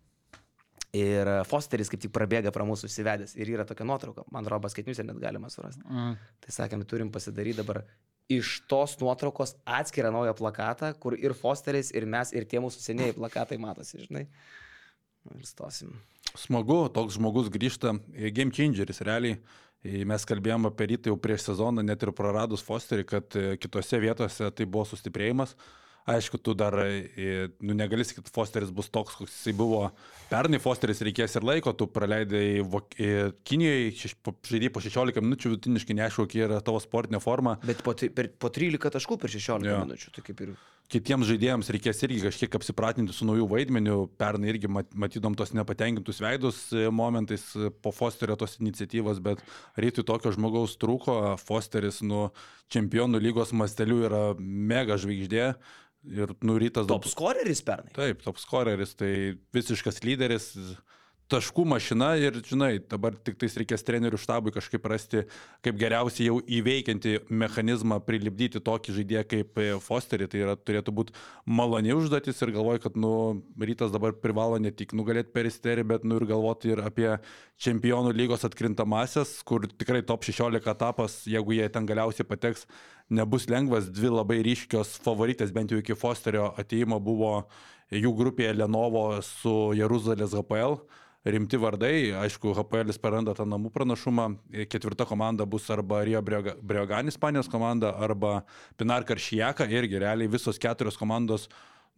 [0.93, 4.75] Ir e, Fosteris kaip tik prabėga pro mūsų įsivedęs ir yra tokia nuotrauka, man robas
[4.75, 5.85] skaitniuose net galima surasti.
[5.89, 6.17] Mm.
[6.45, 7.85] Tai sakėm, turim pasidaryti dabar
[8.33, 13.17] iš tos nuotraukos atskirą naują plakatą, kur ir Fosteris, ir mes, ir tie mūsų senieji
[13.17, 14.27] plakatai matosi, žinai.
[15.23, 15.95] Nu, Ir stosim.
[16.35, 19.39] Smagu, toks žmogus grįžta, e, game changeris realiai.
[19.83, 24.51] E, Mes kalbėjome apie rytą jau prieš sezoną, net ir praradus Fosterį, kad kitose vietose
[24.51, 25.57] tai buvo sustiprėjimas.
[26.11, 29.85] Aišku, tu dar, e, nu negali sakyti, Fosteris bus toks, koks jisai buvo.
[30.33, 33.11] Pernai Fosteris reikės ir laiko, tu praleidai e,
[33.47, 37.55] Kinijoje, šeš- po- žaidei po 16 minučių, vidutiniškai neaišku, kokia yra tavo sportinė forma.
[37.63, 39.79] Bet po, per, po 13 taškų per 16 Jo.
[39.87, 40.55] minučių, tai kaip ir...
[40.93, 44.09] kitiems žaidėjams reikės irgi kažkiek apsipratinti su naujų vaidmeniu.
[44.21, 47.45] Pernai irgi mat- matydom tos nepatenkintus veidus e, momentais
[47.81, 49.39] po Fosterio tos iniciatyvos, bet
[49.79, 51.37] rytui tokio žmogaus trūko.
[51.41, 52.33] Fosteris nuo
[52.75, 55.53] čempionų lygos mastelių yra mega žvaigždė.
[56.11, 57.93] Ir nurytas Top scoreris pernai.
[57.95, 59.13] Taip, top scoreris, tai
[59.55, 60.49] visiškas lyderis,
[61.33, 65.25] taškų mašina ir, žinai, dabar tik tais reikės trenerių štabui kažkaip rasti,
[65.65, 70.29] kaip geriausiai jau įveikianti mechanizmą prilipdyti tokį žaidėją kaip e, Fosterį.
[70.33, 71.17] Tai yra, turėtų būti
[71.49, 73.15] maloni užduotis ir galvoju, kad, nu,
[73.61, 77.11] rytas dabar privalo ne tik nugalėti peristerį, bet, nu, ir galvoti ir apie
[77.63, 82.67] čempionų lygos atkrintamasias, kur tikrai top 16 etapas, jeigu jie ten galiausiai pateks,
[83.13, 83.91] nebus lengvas.
[83.93, 87.39] Dvi labai ryškios favoritės, bent jau iki Fosterio ateimo buvo
[87.93, 90.81] jų grupėje Lenovo su Jeruzalės HPL.
[91.23, 94.25] Rimti vardai, aišku, HPL praranda tą namų pranašumą.
[94.67, 98.41] Ketvirta komanda bus arba Rio Breogan Ispanijos komanda, arba
[98.77, 99.69] Pinar Karšijaka.
[99.71, 101.47] Irgi realiai visos keturios komandos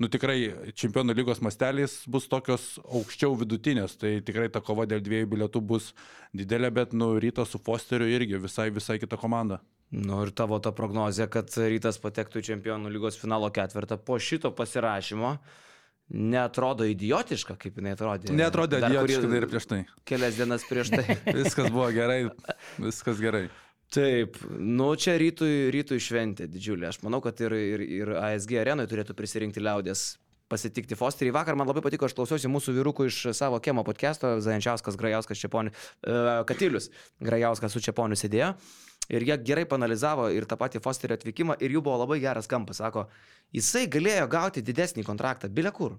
[0.03, 0.39] nu tikrai
[0.75, 5.93] čempionų lygos mastelės bus tokios aukščiau vidutinės, tai tikrai ta kova dėl dviejų bilietų bus
[6.35, 9.61] didelė, bet nu ryto su Fosteriu irgi visai, visai kita komanda.
[9.95, 14.51] Nu ir tavo ta prognozija, kad rytas patektų į čempionų lygos finalo ketvirtą po šito
[14.57, 15.37] pasirašymo.
[16.13, 18.33] Netrodo idiotiška, kaip jinai atrodė.
[18.37, 19.79] Netrodė Dar idiotiškai kurį- ir prieš tai.
[20.05, 21.17] Kelias dienas prieš tai.
[21.39, 22.27] Viskas buvo gerai,
[22.79, 23.47] viskas gerai.
[23.95, 26.91] Taip, nu čia rytui, rytui šventė didžiulė.
[26.91, 30.17] Aš manau, kad ir, ir, ir ASG arenui turėtų prisirinkti liaudės
[30.51, 31.33] pasitikti Fosterį.
[31.35, 35.73] Vakar man labai patiko, aš klausiausi mūsų vyrukų iš savo kiemo podcast'o, Zajančiauskas, Grajauskas, Čiaponių,
[35.73, 36.91] uh, Katilius,
[37.23, 38.53] Grajauskas su Čiaponiu sėdėjo.
[39.13, 42.81] Ir jie gerai panalizavo ir tą patį Fosterio atvykimą ir jų buvo labai geras kampas.
[42.81, 43.07] Sako,
[43.53, 45.99] jisai galėjo gauti didesnį kontraktą, bilia kur.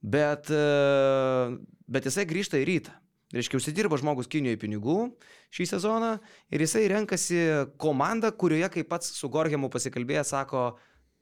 [0.00, 2.96] Bet, e, bet jisai grįžta į rytą.
[3.30, 4.96] Reiškia, užsidirba žmogus Kinijoje pinigų
[5.54, 6.16] šį sezoną
[6.50, 7.42] ir jisai renkasi
[7.78, 10.64] komandą, kurioje, kaip pats su Gorgiamu pasikalbėję, sako,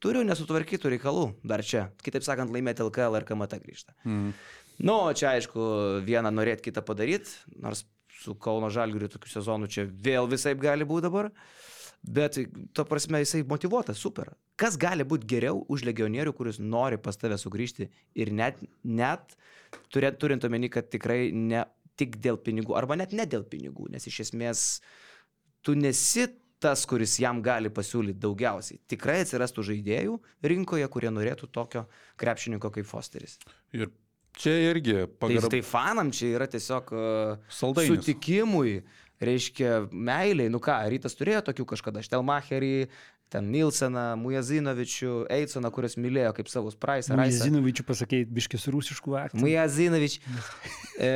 [0.01, 1.91] turiu nesutvarkytų reikalų dar čia.
[2.01, 3.97] Kitaip sakant, laimėti LKL ir KMT grįžta.
[4.09, 4.33] Mm.
[4.89, 5.61] Nu, čia aišku,
[6.07, 7.83] vieną norėt kitą padaryti, nors
[8.19, 11.31] su Kauno Žalgiriu tokiu sezonu čia vėl visai gali būti dabar.
[11.99, 12.37] Bet,
[12.79, 14.31] to prasme, jisai motivuotas, super.
[14.59, 17.89] Kas gali būti geriau už legionierių, kuris nori pas tave sugrįžti
[18.23, 19.35] ir net, net
[19.91, 21.64] turint, turint omeny, kad tikrai ne
[21.99, 24.66] tik dėl pinigų, arba net ne dėl pinigų, nes iš esmės
[25.66, 26.29] tu nesi
[26.62, 28.81] tas, kuris jam gali pasiūlyti daugiausiai.
[28.91, 30.19] Tikrai atsirastų žaidėjų
[30.53, 31.85] rinkoje, kurie norėtų tokio
[32.19, 33.39] krepšininko kaip Fosteris.
[33.75, 33.91] Ir
[34.39, 35.51] čia irgi Tai, pagarba.
[35.53, 37.99] tai fanam čia yra tiesiog uh, Saldainis.
[38.01, 38.78] sutikimui,
[39.20, 40.51] reiškia meiliai.
[40.53, 42.74] Nu ką, rytas turėjo tokių kažkada, Štelmacherį,
[43.28, 47.12] ten Nilseną, Mujazinovičių, Eisoną, kuriuos mylėjo kaip savus Price.
[47.43, 49.43] Zinovičių pasakėjai, biškis rusiškų aktų.
[49.45, 50.20] Mujazinovič.
[50.99, 51.09] E,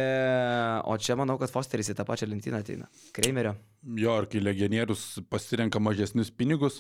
[0.87, 2.85] o čia manau, kad Fosteris į tą pačią lentyną ateina.
[3.17, 3.57] Kreimerio.
[3.99, 6.77] Jo, ir kai legionierius pasirenka mažesnius pinigus,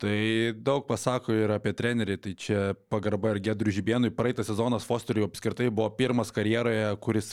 [0.00, 2.16] tai daug pasako ir apie trenerį.
[2.24, 4.12] Tai čia pagarba ir Gedrių Žibėnui.
[4.16, 7.30] Praeitą sezoną Fosteriui apskritai buvo pirmas karjeroje, kuris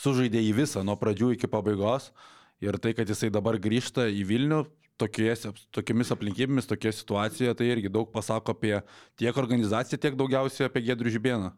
[0.00, 2.10] sužaidė į visą, nuo pradžių iki pabaigos.
[2.64, 4.62] Ir tai, kad jisai dabar grįžta į Vilnių,
[4.96, 5.44] tokies,
[5.76, 8.78] tokiamis aplinkybėmis, tokioje situacijoje, tai irgi daug pasako apie
[9.20, 11.52] tiek organizaciją, tiek daugiausiai apie Gedrių Žibėną.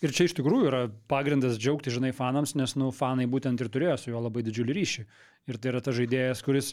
[0.00, 0.78] Ir čia iš tikrųjų yra
[1.12, 5.04] pagrindas džiaugti, žinai, fanams, nes, nu, fanai būtent ir turėjo su juo labai didžiulį ryšį.
[5.52, 6.70] Ir tai yra tas žaidėjas, kuris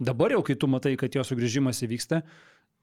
[0.00, 2.22] dabar jau, kai tu matai, kad jo sugrįžimas įvyksta,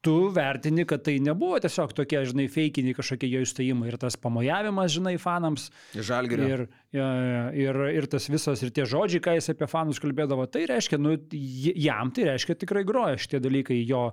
[0.00, 4.92] tu vertini, kad tai nebuvo tiesiog tokie, žinai, feikiniai kažkokie jo įstojimai ir tas pamojavimas,
[4.94, 5.68] žinai, fanams.
[5.94, 6.46] Žalgirio.
[6.46, 6.62] Ir,
[6.94, 10.68] ja, ja, ir, ir tas visas, ir tie žodžiai, ką jis apie fanus kalbėdavo, tai
[10.70, 14.04] reiškia, nu, jam tai reiškia tikrai groja šitie dalykai jo,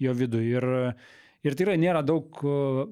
[0.00, 0.54] jo viduje.
[0.54, 0.96] Ir,
[1.44, 2.40] ir tikrai nėra daug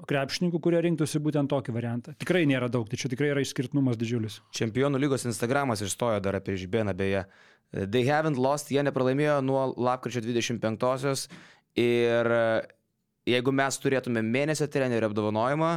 [0.08, 2.16] krepšininkų, kurie rinktųsi būtent tokį variantą.
[2.20, 4.42] Tikrai nėra daug, tai čia tikrai yra išskirtinumas didžiulis.
[4.52, 7.24] Čempionų lygos Instagramas išstojo dar apie Žibėną beje.
[7.72, 11.26] They haven't lost, jie nepralaimėjo nuo lapkričio 25-osios
[11.80, 12.44] ir e,
[13.32, 15.70] jeigu mes turėtume mėnesio trenerių apdovanojimą,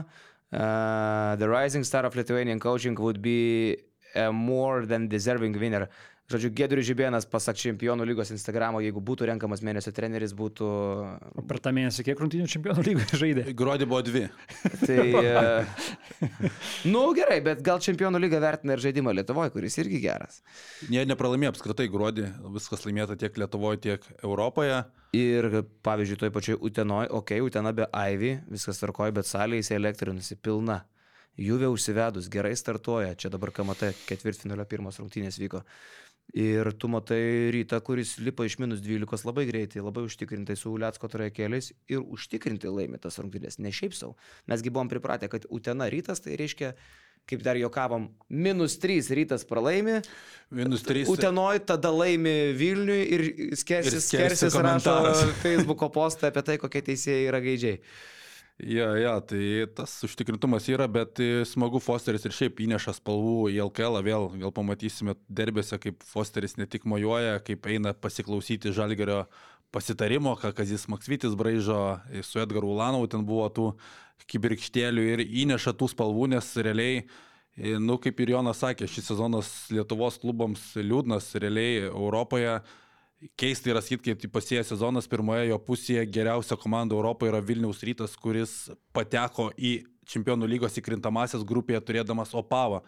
[0.52, 3.78] uh, The Rising Star of Lithuanian Coaching would be
[4.16, 5.88] a more than deserving winner.
[6.26, 10.69] Žodžiu, Gedrius Žibėnas, pasak Čempionų lygos Instagramo, jeigu būtų renkamas mėnesio treneris, būtų...
[11.38, 13.43] O per tą mėnesį kiek rungtynių čempionų lygoje žaidė?
[13.53, 14.23] Gruodį buvo dvi.
[14.82, 15.05] Tai...
[15.21, 16.32] e,
[16.89, 20.41] nu gerai, bet gal Čempionų lyga vertina ir žaidimą Lietuvoje, kuris irgi geras.
[20.89, 24.82] Jie nepralaimėjo apskritai gruodį, viskas laimėta tiek Lietuvoje, tiek Europoje.
[25.13, 30.41] Ir, pavyzdžiui, toj pačioj Utenoj, okei, okay, Utena be Ivy, viskas tvarkoja, bet salė įsielektrinusi
[30.41, 30.82] pilna.
[31.36, 35.65] Juvė užsivedus, gerai startuoja, čia dabar KMT ketvirtfinalio pirmos rungtynės vyko.
[36.34, 41.07] Ir tu matai rytą, kuris lipa iš minus 12 labai greitai, labai užtikrintai su Uliacko
[41.11, 44.17] trajekėliais ir užtikrintai laimė tas rungtynės, ne šiaip savo.
[44.49, 46.73] Mesgi buvom pripratę, kad Utena rytas, tai reiškia,
[47.30, 50.01] kaip dar jokavom, minus 3 rytas pralaimi,
[50.53, 51.07] Minus 3.
[51.09, 53.23] Utenoj tada laimi Vilniui ir
[53.57, 54.97] skersis, Ir skersis skersis rašo.
[55.41, 57.80] Facebook'o postą apie tai, kokie teisėjai yra gaidžiai.
[58.56, 63.99] Ja, ja, tai tas užtikrintumas yra, bet smagu Fosteris ir šiaip įneša spalvų į LKL,
[64.06, 69.26] vėl, vėl pamatysime derbėse, kaip Fosteris ne tik mojuoja, kaip eina pasiklausyti Žalgerio
[69.76, 73.68] pasitarimo, ką Kazis Maksvitis braižo su Edgaru Ulanovu, ten buvo tų
[74.32, 77.03] kibirkštėlių ir įneša tų spalvų, nes realiai,
[77.60, 82.62] nu kaip ir Jonas sakė, šis sezonas Lietuvos klubams liūdnas, realiai Europoje
[83.39, 88.16] Keista yra sakyti, kaip pasėjęs sezonas pirmoje jo pusėje geriausia komanda Europoje yra Vilniaus rytas,
[88.20, 92.84] kuris pateko į Čempionų lygos įkrintamasias grupėje turėdamas Opavą.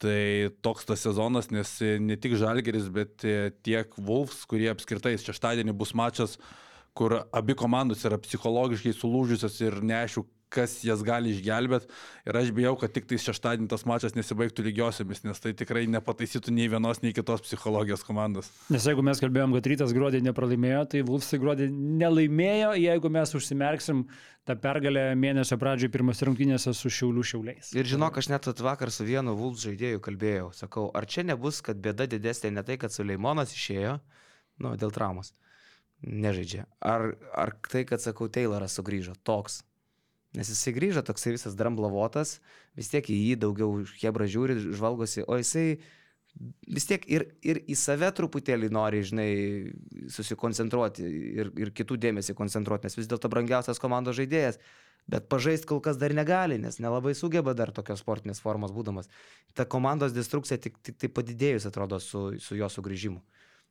[0.00, 1.70] Tai toks tas sezonas, nes
[2.00, 3.26] ne tik Žalgeris, bet
[3.66, 6.38] tiek Wolfs, kurie apskritai šeštadienį bus mačas,
[6.96, 11.88] kur abi komandos yra psichologiškai sulūžusios ir neaišku, kas jas gali išgelbėti.
[12.28, 16.54] Ir aš bijau, kad tik tai šeštadienį tas mačas nesibaigtų lygiosiamis, nes tai tikrai nepataisytų
[16.54, 18.50] nei vienos, nei kitos psichologijos komandos.
[18.72, 24.04] Nes jeigu mes kalbėjom, kad rytas gruodį nepralaimėjo, tai Vulfsai gruodį nelaimėjo, jeigu mes užsimerksim
[24.44, 27.72] tą pergalę mėnesio pradžioje pirmose rungtynėse su Šiaulių Šiauliais.
[27.76, 31.80] Ir žinok, aš net vakar su vienu Vulfs žaidėju kalbėjau, sakau, ar čia nebus, kad
[31.80, 33.96] bėda didesnė ne tai, kad Suleimonas išėjo,
[34.60, 35.32] nu, dėl traumos
[36.04, 36.66] nežaidžia.
[36.84, 39.62] Ar, ar tai, kad sakau, Tayloras sugrįžo toks.
[40.34, 42.38] Nes jisai grįžo toksai visas dramblavotas,
[42.74, 45.78] vis tiek į jį daugiau Hebra žiūri, žvalgosi, o jisai
[46.66, 49.28] vis tiek ir, ir į save truputėlį nori, žinai,
[50.10, 54.58] susikoncentruoti ir, ir kitų dėmesį koncentruoti, nes vis dėlto brangiausias komandos žaidėjas,
[55.10, 59.10] bet pažaisti kol kas dar negali, nes nelabai sugeba dar tokios sportinės formos būdamas.
[59.54, 63.22] Ta komandos destrukcija tik, tik tai padidėjus atrodo su, su jo sugrįžimu.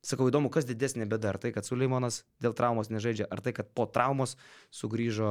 [0.03, 3.69] Sakau, įdomu, kas didesnė bėda, ar tai, kad Suleimonas dėl traumos nežaidžia, ar tai, kad
[3.71, 4.35] po traumos
[4.75, 5.29] sugrįžo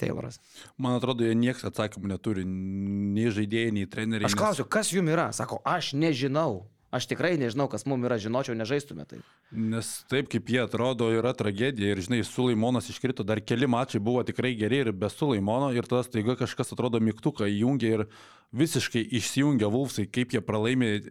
[0.00, 0.40] Tayloras.
[0.76, 4.30] Man atrodo, jie niekas atsakymų neturi, nei žaidėjai, nei treneriai.
[4.30, 5.30] Aš klausiu, kas jums yra?
[5.36, 6.64] Sako, aš nežinau.
[6.94, 9.18] Aš tikrai nežinau, kas mums yra, žinočiau, nežaistume tai.
[9.50, 14.22] Nes taip kaip jie atrodo, yra tragedija ir, žinai, Sulaimonas iškrito, dar keli mačai buvo
[14.26, 18.06] tikrai geri ir be Sulaimono ir tada staiga kažkas atrodo mygtuką įjungia ir
[18.54, 21.02] visiškai išsijungia Vulfsai, kaip jie pralaimė e,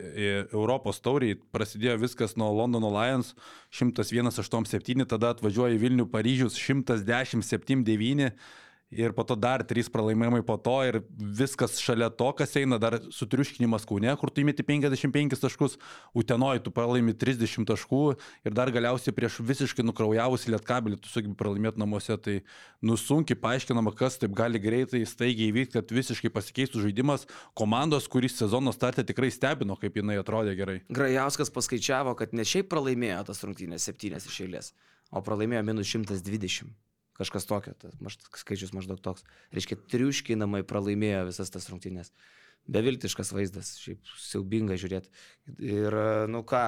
[0.55, 3.33] Europos tauriai, prasidėjo viskas nuo Londono Lions
[3.75, 8.31] 101-87, tada atvažiuoja į Vilnių Paryžius 110-79
[8.97, 12.99] ir po to dar trys pralaimėjimai po to ir viskas šalia to, kas eina, dar
[13.13, 15.77] sutriuškinimas Kūne, kur tu įmeti 55 taškus,
[16.17, 18.03] Utenoj tu pralaimi 30 taškų
[18.45, 22.37] ir dar galiausiai prieš visiškai nukraujavusi lietkabelį tu sugebi pralaimėti namuose, tai
[22.85, 27.27] nusunkiai paaiškinama, kas taip gali greitai, staigiai įvykti, kad visiškai pasikeistų žaidimas
[27.57, 30.79] komandos, kuris sezono startė tikrai stebino, kaip jinai atrodė gerai.
[30.93, 34.73] Grajauskas paskaičiavo, kad ne šiaip pralaimėjo tas rungtynės septynės iš eilės,
[35.11, 36.73] o pralaimėjo minus 120.
[37.17, 39.25] Kažkas tokio, tas maž, skaičius maždaug toks.
[39.53, 42.09] Reiškia, triuškinamai pralaimėjo visas tas rungtynės.
[42.73, 45.11] Beviltiškas vaizdas, šiaip siaubinga žiūrėti.
[45.61, 45.97] Ir,
[46.31, 46.63] nu ką,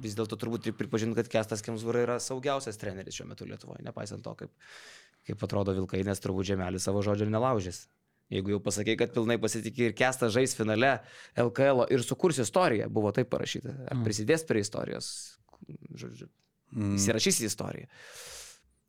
[0.00, 4.32] vis dėlto turbūt pripažinti, kad Kestas Kemsvara yra saugiausias treneris šiuo metu Lietuvoje, nepaisant to,
[4.38, 4.54] kaip,
[5.28, 7.84] kaip atrodo Vilkai, nes turbūt Žemelis savo žodžio nelaužys.
[8.32, 10.94] Jeigu jau pasakai, kad pilnai pasitikė ir Kestas žais finale
[11.36, 15.10] LKL ir sukurs istoriją, buvo taip parašyta, ar prisidės prie istorijos,
[15.92, 16.30] žodžiu,
[16.72, 16.94] mm.
[16.96, 17.90] įsirašys į istoriją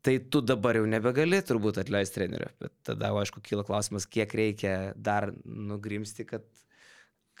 [0.04, 2.50] tai tu dabar jau nebegali turbūt atleisti trenerio.
[2.60, 6.44] Bet tada, aišku, kyla klausimas, kiek reikia dar nugrimsti, kad,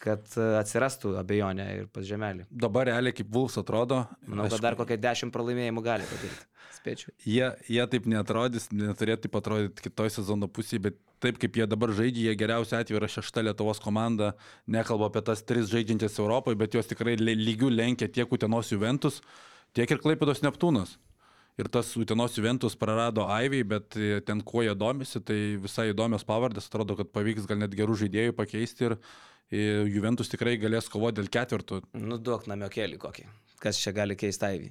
[0.00, 0.24] kad
[0.62, 2.48] atsirastų abejonė ir pas žemelį.
[2.64, 4.06] Dabar realiai kaip Vulfs atrodo.
[4.24, 6.50] Manau, kad dar kokią dešimt pralaimėjimų gali patirti.
[6.78, 7.12] Spėčiau.
[7.28, 11.92] Jie, jie taip netrodys, neturėtų taip atrodyti kitoj sezono pusėje, bet taip kaip jie dabar
[11.96, 14.34] žaidžia, jie geriausiai atveju yra šešta Lietuvos komanda,
[14.68, 19.22] nekalba apie tas tris žaidžiančias Europoje, bet jos tikrai lygių lenkia tiek Utenos Juventus,
[19.76, 20.98] tiek ir Klaipėdos Neptūnas
[21.60, 26.26] ir tas Utenos Juventus prarado Aivį, bet e, ten kuo jie domisi, tai visai įdomios
[26.26, 29.62] pavardės, atrodo, kad pavyks gal net gerų žaidėjų pakeisti ir e,
[29.94, 31.80] Juventus tikrai galės kovoti dėl ketvirtų.
[32.00, 33.28] Nu, duok namiokėlį kokį.
[33.62, 34.70] Kas čia gali keisti Aivį?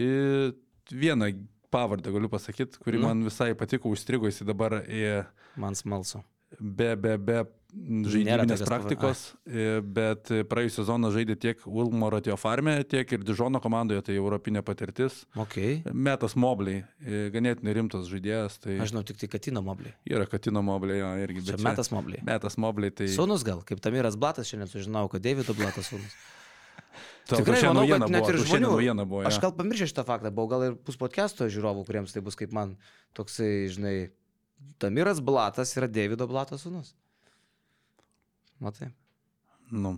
[0.00, 0.54] Ir
[0.90, 1.32] vieną
[1.70, 3.06] pavardę galiu pasakyti, kuri nu.
[3.06, 4.80] man visai patiko, užstrigo jis dabar.
[4.88, 5.20] Į...
[5.60, 6.24] Man smalsu.
[6.58, 9.80] Be, be, be žaidybinės praktikos, Ai.
[9.84, 15.22] bet praėjusią sezoną žaidė tiek Wilmoro Tio Farme, tiek ir Dižono komandoje, tai europinė patirtis.
[15.46, 15.80] Okay.
[15.92, 16.82] Metas Mobliai,
[17.34, 18.58] ganėtinai rimtas žaidėjas.
[18.64, 18.78] Tai...
[18.82, 19.94] Aš žinau tik tai Katino Mobliai.
[20.10, 21.44] Yra Katino Mobliai, jo, irgi.
[21.46, 22.24] Bet čia Metas Mobliai.
[22.26, 23.10] Metas Mobliai, tai...
[23.14, 26.16] Sūnus gal, kaip Tamiras Blatas, šiandien sužinau, kad Davido Blatas sūnus.
[27.30, 28.70] Tikrai manau, kad net buvo, ir žmonių.
[29.04, 29.30] Buvo, ja.
[29.30, 32.54] Aš gal pamiršiu šitą faktą, buvau gal ir pus podcast'o žiūrovų, kuriems tai bus kaip
[32.56, 32.74] man
[33.14, 33.94] toksai, žinai,
[34.82, 36.94] Tamiras Blatas yra Davido Blato sūnus.
[38.60, 38.90] Matai.
[39.70, 39.96] Nu.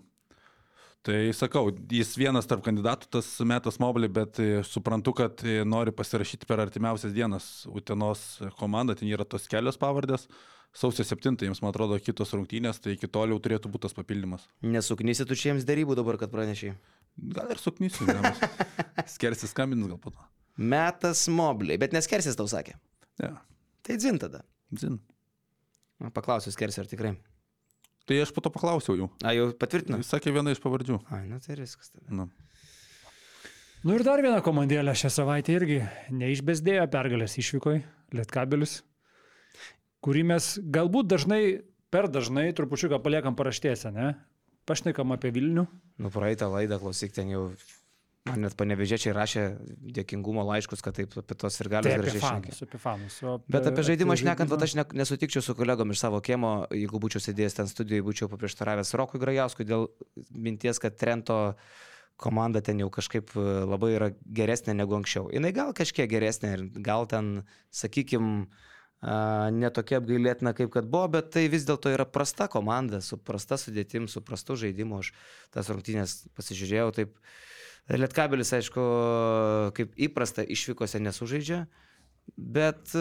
[1.02, 5.90] Tai sakau, jis vienas tarp kandidatų, tas metas mobilį, bet e, suprantu, kad e, nori
[5.98, 8.22] pasirašyti per artimiausias dienas Utenos
[8.60, 10.28] komandą, ten yra tos kelios pavardės.
[10.72, 14.46] Sausio 7, jiems man atrodo kitos rungtynės, tai iki toliau turėtų būti tas papildymas.
[14.62, 16.76] Nesuknysi tu šiems darybų dabar, kad pranešiai?
[17.34, 18.06] Gal ir suknysiu,
[19.16, 20.22] skersis skambins gal po to.
[20.56, 22.78] Metas mobiliai, bet neskersis tau sakė.
[23.18, 23.34] Ja.
[23.82, 24.46] Tai dzin tada.
[24.70, 25.02] Dzin.
[26.14, 27.16] Paklausiu skersi, ar tikrai.
[28.08, 29.08] Tai aš po to paklausiau jų.
[29.22, 30.00] A, jau patvirtino?
[30.00, 30.98] Jis sakė vieną iš pavardžių.
[31.06, 32.06] A, na tai viskas tada.
[32.10, 32.26] Nu.
[33.82, 35.80] Nu ir dar viena komandėlė šią savaitę irgi
[36.14, 37.80] neišbesdėjo pergalės išvykoje,
[38.14, 38.76] Lietkabelis,
[40.06, 41.42] kurį mes galbūt dažnai,
[41.90, 44.12] per dažnai trupučiuką paliekam paraštėse, ne?
[44.70, 45.66] Pašnekam apie Vilnių.
[45.98, 47.48] Nu, praeitą laidą klausyk, ten jau
[48.30, 49.44] Man net panevežėčiai rašė
[49.98, 52.68] dėkingumo laiškus, kad taip apie tos ir gali gražiai šnekėti.
[53.50, 57.22] Bet apie žaidimą aš nekant, aš ne, nesutikčiau su kolegom iš savo kiemo, jeigu būčiau
[57.24, 59.88] sėdėjęs ten studijoje, būčiau paprieštaravęs Rokui Grajauskui dėl
[60.30, 61.38] minties, kad Trento
[62.22, 65.26] komanda ten jau kažkaip e, labai yra geresnė negu anksčiau.
[65.34, 67.40] Jis gal kažkiek geresnė ir gal ten,
[67.74, 68.46] sakykim,
[69.02, 74.06] netokia apgailėtina, kaip kad buvo, bet tai vis dėlto yra prasta komanda, su prasta sudėtim,
[74.06, 75.00] su prastu žaidimu.
[75.02, 75.10] Aš
[75.50, 77.16] tas rungtynės pasižiūrėjau taip.
[77.90, 78.82] Lietkabelis, aišku,
[79.76, 81.64] kaip įprasta, išvykose nesužaidžia,
[82.38, 82.92] bet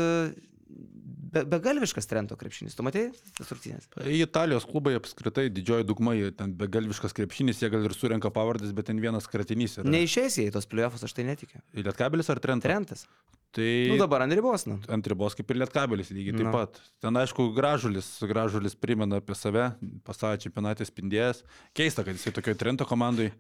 [1.32, 2.76] be, begalviškas Trento krepšinis.
[2.76, 3.88] Tu matei tas rungtynės?
[4.10, 8.90] Italijos klubai apskritai didžioji dauguma, jie ten begalviškas krepšinis, jie gal ir surenka pavardės, bet
[8.90, 9.88] ten vienas kratinys yra.
[9.94, 11.62] Neišės jie į tos playoffs, aš tai netikiu.
[11.78, 12.68] Lietkabelis ar Trentas?
[12.72, 13.06] Trentas.
[13.52, 14.78] Tai Nu dabar ant ribos, nu.
[14.88, 16.52] ant ribos kaip ir Lietkabelis lygiai taip Nu.
[16.56, 16.78] pat.
[17.04, 19.74] Ten aišku, gražulis, gražulis primena apie save,
[20.08, 21.42] pasaulio čempionatės spindėjęs.
[21.76, 23.34] Keista, kad jisai tokio Trento komandai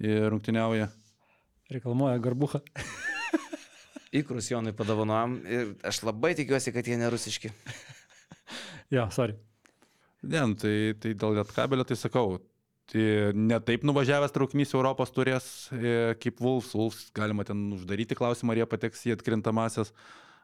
[0.00, 0.88] rungtyniauja.
[1.72, 2.60] Reklamuoja garbuchą.
[4.22, 7.52] Įkrus Jonui padovanojom ir aš labai tikiuosi, kad jie nerusiški.
[8.92, 9.38] Jo, sorry.
[10.22, 12.36] Ne, nu, tai, tai dėl Lietkabelio tai sakau.
[12.92, 13.04] Tai
[13.38, 16.74] ne taip nuvažiavęs traukinys Europos turės e, kaip Wolfs.
[16.76, 19.94] Wolfs galima ten uždaryti klausimą, ar jie pateks į atkrintamasias.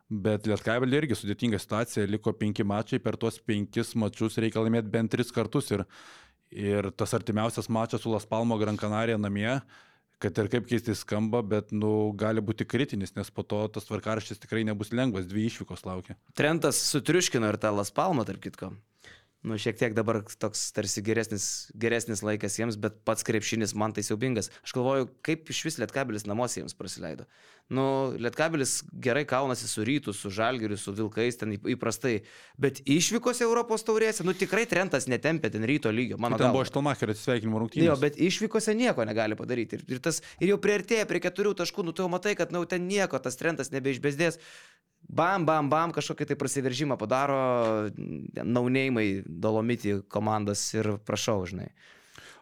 [0.08, 2.08] Bet Lietkabelį irgi sudėtinga situacija.
[2.08, 5.68] Liko penki mačai, per tuos penkis mačius reikia laimėti bent tris kartus.
[5.76, 5.84] Ir,
[6.50, 9.60] ir tas artimiausias mačas su Las Palmo Gran Canaria namie,
[10.18, 14.42] kad ir kaip keistai skamba, bet nu, gali būti kritinis, nes po to tas tvarkaraštis
[14.42, 16.18] tikrai nebus lengvas, dvi išvykos laukia.
[16.38, 18.72] Trentas sutriuškino ir tą Las Palmą, tarp kitko.
[19.46, 21.44] Nu, šiek tiek dabar toks tarsi geresnis,
[21.78, 24.50] geresnis laikas jiems, bet pats krepšinis man tai siaubingas.
[24.66, 27.28] Aš galvoju, kaip iš vis Lietkabilis namuose jiems praleido.
[27.70, 27.84] Nu,
[28.18, 32.16] Lietkabilis gerai kaunasi su rytu, su žalgiriu, su vilkais, ten įp- įprastai.
[32.58, 36.70] Bet išvykose Europos taurėse, nu tikrai Trentas netempė ten ryto lygio, mano Ten buvo galva.
[36.72, 37.90] Štelmacherio atsisveikinimo rungtynės.
[37.92, 39.78] Jo, bet išvykose nieko negali padaryti.
[39.78, 42.64] Ir, ir, tas, ir jau prieartėja prie keturių taškų, nu tu jau matai, kad nu,
[42.66, 44.40] ten nieko, tas trendas nebeišbėsdės.
[45.08, 47.38] Bam, bam, bam, kažkokį tai prasiveržimą padaro
[48.36, 51.70] naunėjimai Dolomitį komandas ir prašau, žinai.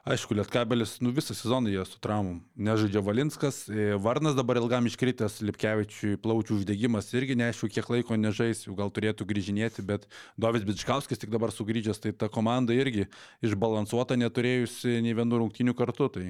[0.07, 2.37] Aišku, Lietkabelis, nu visą sezoną jie su traumom.
[2.55, 8.63] Nežaidžia Valinskas, e, Varnas dabar ilgam iškritęs, Lipkevičiui plaučių uždegimas irgi neaišku, kiek laiko nežais,
[8.69, 10.07] jau gal turėtų grįžinėti, bet
[10.39, 13.09] Dovis Bičkauskis tik dabar sugrįžęs, tai ta komanda irgi
[13.43, 16.07] išbalansuota, neturėjusi nei vienų rungtynių kartu.
[16.07, 16.27] Tai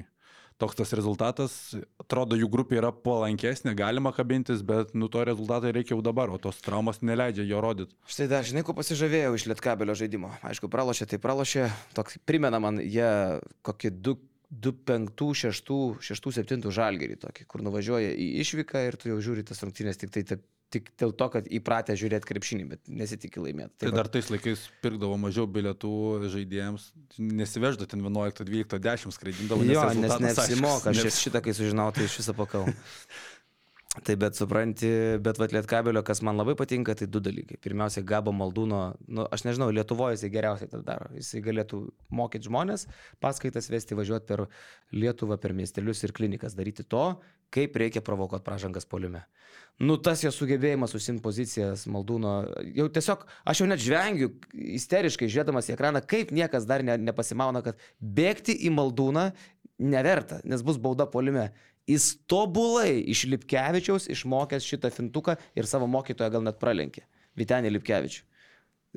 [0.61, 1.53] toks tas rezultatas,
[2.01, 6.39] atrodo, jų grupė yra palankesnė, galima kabintis, bet nu to rezultatai reikia jau dabar, o
[6.41, 7.97] tos traumos neleidžia jo rodyti.
[8.09, 10.33] Štai dar, žinai, ko pasižavėjau iš Lietkabelio žaidimo.
[10.47, 13.09] Aišku, pralošė, tai pralošė, toks primena man, jie
[13.67, 14.17] kokį 2,
[14.67, 15.73] 2 5, 6,
[16.09, 20.13] 6, 7 žalgerį tokį, kur nuvažiuoja į išvyką ir tu jau žiūri tas rungtynės tik,
[20.15, 23.73] tai, taip, tik dėl to, kad įpratę žiūrėti krepšinį, bet nesitikė laimėti.
[23.83, 25.91] Tai dar tais laikais pirkdavo mažiau bilietų
[26.33, 29.67] žaidėjams, nesiveždavo ten 11, 12, 10 skraidindavo.
[29.67, 31.21] Jo, nes neapsimoka, aš nes...
[31.23, 32.65] šitą, kai sužinau, tai iš viso pakau.
[34.03, 34.89] Tai bet supranti,
[35.23, 37.57] bet vat Lietkabelio, kas man labai patinka, tai du dalykai.
[37.63, 41.07] Pirmiausia, Gabo Maldūno, nu, aš nežinau, Lietuvoje jisai geriausiai tą daro.
[41.17, 41.79] Jisai galėtų
[42.13, 42.85] mokyti žmonės,
[43.23, 44.45] paskaitas vesti, važiuoti per
[44.93, 47.05] Lietuvą, per miestelius ir klinikas, daryti to,
[47.53, 49.23] kaip reikia provokuoti pražangas poliume.
[49.81, 52.33] Nu, tas jo sugebėjimas užsimti pozicijas Maldūno,
[52.77, 54.31] jau tiesiog, aš jau net žvengiu,
[54.77, 59.29] isteriškai žiūrėdamas į ekraną, kaip niekas dar ne, nepasimauna, kad bėgti į Maldūną
[59.77, 61.51] neverta, nes bus bauda poliume.
[61.87, 67.05] Jis tobulai iš Lipkevičiaus išmokęs šitą fintuką ir savo mokytoją gal net pralenkė.
[67.39, 68.25] Vitenį Lipkevičių.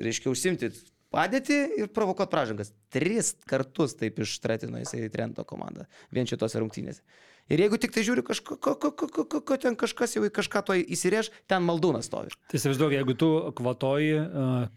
[0.01, 0.71] Reiškia užsimti
[1.11, 2.71] padėti ir provokuoti pražangas.
[2.91, 5.85] Tris kartus taip ištratino jisai Trento komandą.
[6.11, 7.03] Vien šitose rungtynėse.
[7.51, 10.23] Ir jeigu tik tai žiūri, kažko, ko, ko, ko, ko, ko, ko ten kažkas jau
[10.23, 12.31] į kažką to įsirėž, ten maldūnas stovi.
[12.47, 14.19] Tai įsivaizduok, jeigu tu kvatoji,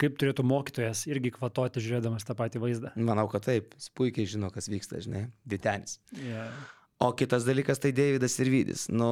[0.00, 2.94] kaip turėtų mokytojas irgi kvatoti žiūrėdamas tą patį vaizdą.
[2.98, 3.76] Manau, kad taip.
[3.78, 5.28] Jis puikiai žino, kas vyksta, žinai.
[5.46, 6.00] Vitenis.
[6.18, 6.50] Yeah.
[7.02, 8.86] O kitas dalykas tai Davidas ir Vydis.
[8.88, 9.08] Nu,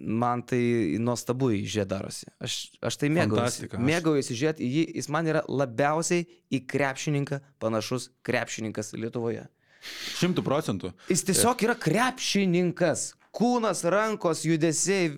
[0.00, 2.26] man tai nuostabu į jį darosi.
[2.42, 3.68] Aš, aš tai mėgaujuosi.
[3.78, 4.84] Mėgaujuosi žiūrėti į jį.
[4.98, 9.44] Jis man yra labiausiai į krepšininką panašus krepšininkas Lietuvoje.
[10.18, 10.94] Šimtų procentų.
[11.12, 13.12] Jis tiesiog yra krepšininkas.
[13.34, 15.08] Kūnas, rankos, judesiai,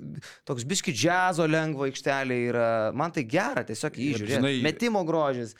[0.48, 2.68] toks biški džiazo lengvo aikštelė yra.
[2.96, 4.38] Man tai gera tiesiog jį žiūrėti.
[4.40, 5.52] žinai- Metimo grožis,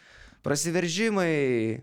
[0.43, 1.82] prasiveržimai,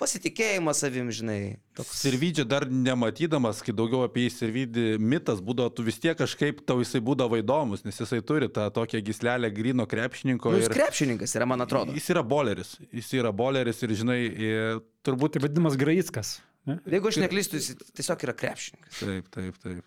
[0.00, 1.56] pasitikėjimas savim, žinai.
[1.76, 6.60] Toks Sirvidžio dar nematydamas, kai daugiau apie jį Sirvidį mitas būdavo, tu vis tiek kažkaip
[6.68, 10.52] tau jisai būdavo įdomus, nes jisai turi tą tokią gislelę grino krepšininko.
[10.52, 11.96] Nu, jis ir- krepšininkas yra, man atrodo.
[11.96, 12.76] Jis yra boleris.
[12.92, 14.20] Jis yra boleris ir, žinai,
[14.50, 15.36] ir turbūt...
[15.36, 16.36] Tai vadinamas Graickas.
[16.68, 16.78] ne?
[16.86, 19.00] Jeigu aš neklystu, jis tiesiog yra krepšininkas.
[19.02, 19.84] Taip, taip, taip.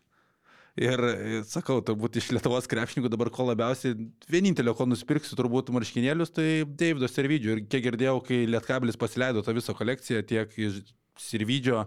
[0.80, 3.98] Ir e, sakau, turbūt iš Lietuvos krepšininkų dabar ko labiausiai,
[4.32, 7.58] vienintelio, ko nusipirksiu, turbūt marškinėlius, tai Davido Servidžio.
[7.58, 10.80] Ir kiek girdėjau, kai Lietkabilis pasileido tą visą kolekciją, tiek iš
[11.20, 11.82] Servidžio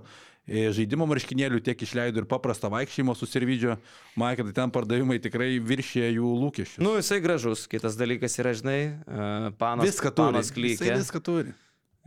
[0.44, 3.78] e, žaidimo marškinėlių, tiek išleido ir paprastą vaikščiojimo su Servidžio,
[4.20, 6.82] man, kad ten pardavimai tikrai viršė jų lūkesčius.
[6.84, 7.64] Nu, jisai gražus.
[7.72, 9.88] Kitas dalykas yra, žinai, uh, panas.
[9.88, 10.34] viską turi.
[10.34, 10.94] Panas Jisai klykė.
[11.00, 11.56] viską turi.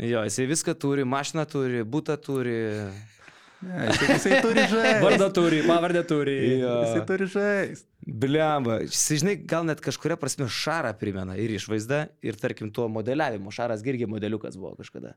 [0.05, 2.57] Jo, jisai viską turi, mašiną turi, būtą turi.
[3.63, 5.03] Ne, jisai, jisai turi žaisti.
[5.03, 6.35] Vardą turi, pavardę turi.
[6.59, 6.73] Jo.
[6.83, 7.87] Jisai turi žaisti.
[8.05, 13.53] Bliamba, jis, žinai, gal net kažkuria prasme Šarą primena ir išvaizda, ir tarkim tuo modeliavimu.
[13.55, 15.15] Šaras irgi modeliukas buvo kažkada.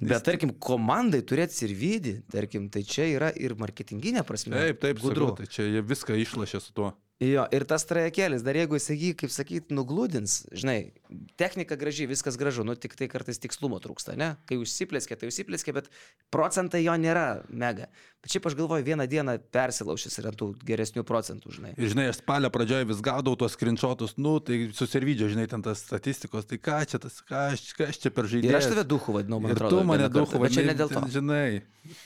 [0.00, 4.56] Bet tarkim, komandai turėti sirvidį, tarkim, tai čia yra ir marketinginė prasme.
[4.58, 5.30] Taip, taip, gudru.
[5.30, 5.36] gudru.
[5.40, 6.90] Tai čia jie viską išlašė su tuo.
[7.16, 10.92] Jo, ir tas trajekėlis, dar jeigu jis jį, kaip sakyt, nuglūdins, žinai,
[11.40, 14.34] technika graži, viskas gražu, nu tik tai kartais tikslumo trūksta, ne?
[14.44, 15.88] Kai užsiplėskė, tai užsiplėskė, bet
[16.28, 17.88] procentai jo nėra mega.
[18.26, 21.68] Bet šiaip aš galvoju, vieną dieną persilaušęs ant tų geresnių procentų, žinai.
[21.78, 25.84] Ir žinai, aš spalio pradžioje vis gaudavau tuos skrinčiotus, nu, tai susirvydžio, žinai, ten tas
[25.84, 28.50] statistikos, tai ką čia tas, ką aš, ką aš čia per žaidimą.
[28.50, 29.78] Ir aš tave duhu vadinau, man Ir atrodo.
[29.78, 31.04] tu mane kartą, daug bet čia ne dėl to.
[31.14, 31.46] Žinai,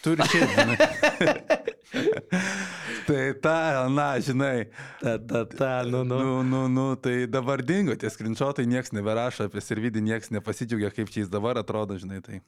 [0.05, 1.71] turi šiaip, žinai.
[3.09, 4.69] tai ta, na, žinai.
[5.01, 6.21] Ta, ta, ta, nu, nu.
[6.21, 11.11] Nu, nu, nu, tai dabar dingo tie skrinčiotai, niekas neberašo apie servidį, niekas nepasidžiaugia, kaip
[11.11, 12.21] čia jis dabar atrodo, žinai.
[12.25, 12.41] Tai.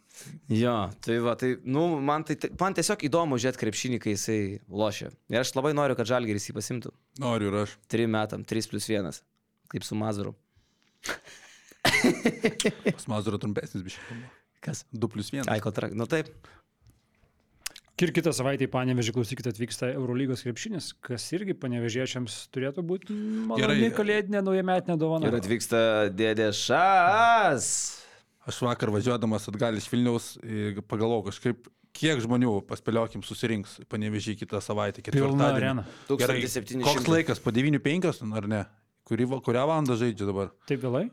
[0.52, 4.40] Jo, tai va, tai, nu, man, tai, tai, man tiesiog įdomu žiūrėti krepšinį, kai jisai
[4.68, 5.12] lošia.
[5.32, 6.92] Ir aš labai noriu, kad Žalgeris jį pasimtų.
[7.22, 7.76] Noriu ir aš.
[7.92, 9.22] Trim metam, 3 plus 1,
[9.72, 10.34] kaip su Mazaru.
[12.94, 14.18] Pas Mazuro trumpesnis biškai.
[14.62, 14.84] Kas?
[14.94, 15.48] 2 plus 1.
[15.50, 15.96] Ai, kontrakt.
[15.98, 16.30] Nu taip.
[18.02, 23.14] Ir kitą savaitę į Panevežį, klausykite, atvyksta Eurolygos krepšinis, kas irgi panevežiečiams turėtų būti
[23.46, 25.28] maloni kalėdinė naujametinė dovana.
[25.28, 27.68] Ir atvyksta dėdė Šas.
[28.48, 34.60] Aš vakar važiuodamas atgal iš Vilniaus e, pagalvojau kažkaip, kiek žmonių paspėliokim susirinks panevežį kitą
[34.64, 35.02] savaitę.
[35.04, 35.84] Ketvirtadienį.
[36.18, 36.84] Gerai, 1700.
[36.86, 38.62] koks laikas, po 9.5 ar ne?
[39.08, 40.52] Kuri, kurią valandą žaidžia dabar?
[40.70, 41.08] Taip vėlai?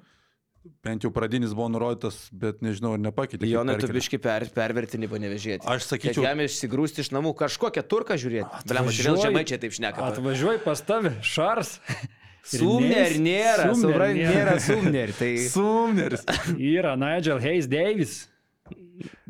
[0.83, 3.47] Bent jau pradinis buvo nurodytas, bet nežinau, ar nepakeitė.
[3.47, 5.63] Jonai, tu biški per, pervertini panevežėti.
[5.65, 8.65] Aš sakyčiau- Jam išsigrūsti iš namų kažkokią turką žiūrėti.
[8.67, 10.03] Blem, aš vėl žemai čia taip šneka.
[10.11, 11.79] Atvažiuoji pas tave, Šars.
[12.49, 15.11] Sumner nėra, Sumner supranti, nėra Sumner.
[15.15, 16.23] Tai, Sumneris.
[16.55, 18.27] Yra Nigel Hayes Davis.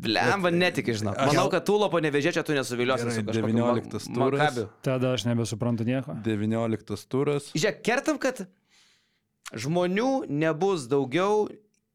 [0.00, 1.14] Blem, netiki, žinau.
[1.18, 4.40] Manau, kad tūlo panevežėčio tu nesuviliosi su kažkokiu 19 ma- turas.
[4.42, 4.68] makabiu.
[4.86, 6.16] Tada aš nebesuprantu nieko.
[6.26, 7.50] 19 turas.
[7.54, 8.44] Žiūrėk, kertam, kad
[9.54, 11.48] žmonių nebus daugiau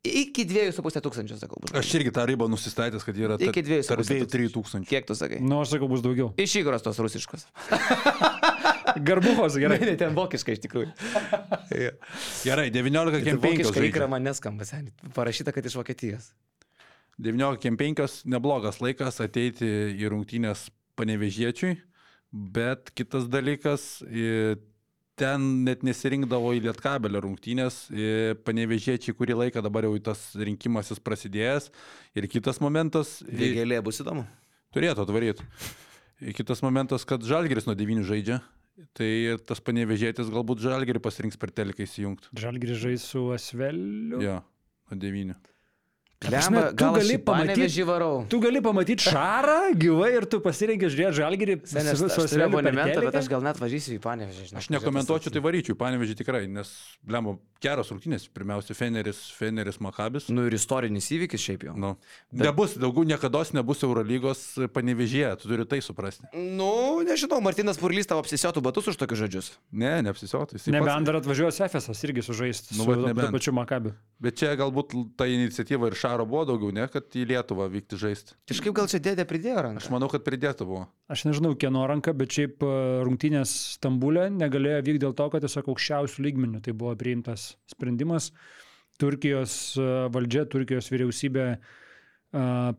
[0.06, 1.60] iki 2,5 tūkstančių, sakau.
[1.62, 1.74] Bus.
[1.78, 4.90] Aš irgi tą ribą nusistatęs, kad yra Iki dviejų su tarp puse 2-3 tūkstančių.
[4.92, 5.40] Kiek tu sakai?
[5.42, 6.32] Nu, aš sakau, bus daugiau.
[6.42, 7.48] Iš įgros tos rusiškos.
[9.08, 9.80] Garbuhos, gerai.
[9.82, 10.92] Ne, ten vokiškai iš tikrųjų.
[12.46, 13.64] Gerai, 19 kem 5.
[13.66, 14.94] Vokiškai įkra man neskamba, seniai.
[15.16, 16.30] Parašyta, kad iš Vokietijos.
[17.22, 20.68] 19 kem 5 neblogas laikas ateiti į rungtynės
[21.00, 21.78] panevežiečiui,
[22.32, 23.86] bet kitas dalykas,
[25.16, 27.86] ten net nesirinkdavo į Lietkabelio rungtynės,
[28.44, 31.70] panevežiečiai kurį laiką dabar jau tas rinkimasis prasidėjęs.
[32.20, 34.26] Ir kitas momentas, Vėgėlė bus įdomu.
[34.76, 35.48] turėtų atvaryti.
[36.20, 38.42] Ir Kitas momentas, kad Žalgeris nuo 9 žaidžia.
[38.96, 42.28] Tai ir tas panevežėtis galbūt Žalgerį pasirinks per teliką įsijungti.
[42.36, 44.20] Žalgris žais su Asveliu.
[44.20, 44.42] Jo,
[44.92, 45.36] nuo 9.
[46.26, 48.26] Lemba, tu gal gali pamatyti pamatyt- žyvarau.
[48.30, 52.46] Tu gali pamatyti Šarą gyvai ir tu pasirinkai žiūrėti Žalgirį Senės, su, aš su turiu
[52.48, 54.46] abonementą, bet aš gal net važiuosiu į Panevežį.
[54.50, 56.72] žinok, Aš nekomentuočiau, tai varyčiau, panevežį tikrai, nes,
[57.06, 58.26] blemba, geros rungtynės.
[58.34, 60.30] Pirmiausia, Feneris, Feneris Makabis.
[60.30, 61.76] Nu ir istorinis įvykis šiaip jau.
[61.78, 61.98] Nu.
[62.32, 66.24] Nebus, daugiau niekada nebus Eurolygos panevežėje, tu turi tai suprasti.
[66.34, 69.52] Nu, nežinau, Martinas Purlys tavo apsisiotų batus už tokius žodžius.
[69.72, 70.58] Ne, neapsisiotai.
[70.58, 73.32] jisai Nebent pats- dar atvažiuos Efesas irgi sužaisti Nu, su tuo nebent.
[73.36, 73.94] pačiu Makabiu.
[74.20, 78.36] Bet čia galbūt ta iniciatyva ir Šaro buvo daugiau, ne, kad į Lietuvą vykti žaisti.
[78.48, 79.90] Kažkaip gal čia dėdė pridėjo Aš ranką.
[79.92, 80.86] manau, kad pridėta buvo.
[81.12, 82.70] Aš nežinau, kieno ranka, bet šiaip e,
[83.04, 88.30] rungtynės Stambulė negalėjo vykti dėl to, kad tiesiog aukščiausių lygmenių tai buvo priimtas sprendimas.
[89.02, 91.60] Turkijos e, valdžia, Turkijos vyriausybė e,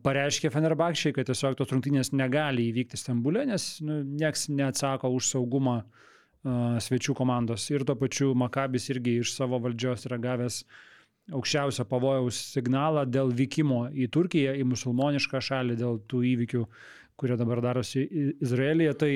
[0.09, 5.83] pareiškė Fenerbakščiai, kad tiesiog tos rungtynės negali įvykti Stambulė, nes nu, nieks neatsako už saugumą
[6.47, 7.65] svečių komandos.
[7.73, 10.61] Ir tuo pačiu Makabis irgi iš savo valdžios yra gavęs
[11.33, 16.63] aukščiausio pavojaus signalą dėl vykimo į Turkiją, į musulmonišką šalį, dėl tų įvykių,
[17.19, 18.93] kurie dabar darosi I- Izraelyje.
[18.97, 19.11] Tai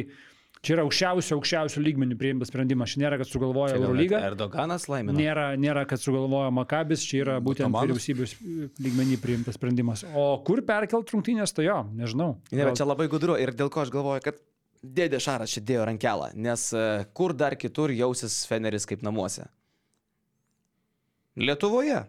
[0.61, 2.91] čia yra aukščiausio, aukščiausio lygmenių priimtas sprendimas.
[2.93, 4.19] Čia nėra, kad sugalvoja Eurolyga.
[4.31, 5.15] Erdoganas laimina.
[5.17, 7.95] Nėra, nėra, kad sugalvojo Makabis, čia yra būtent komandos.
[8.03, 8.35] vyriausybės
[8.81, 10.03] lygmenį priimtas sprendimas.
[10.13, 12.35] O kur perkelt rungtynės, tai jo, nežinau.
[12.51, 14.41] Ne, bet čia labai gudru ir dėl ko aš galvoju, kad
[14.81, 19.45] dėdė Šaras čia dėjo rankelą, nes e, kur dar kitur jausis Feneris kaip namuose?
[21.39, 22.01] Lietuvoje.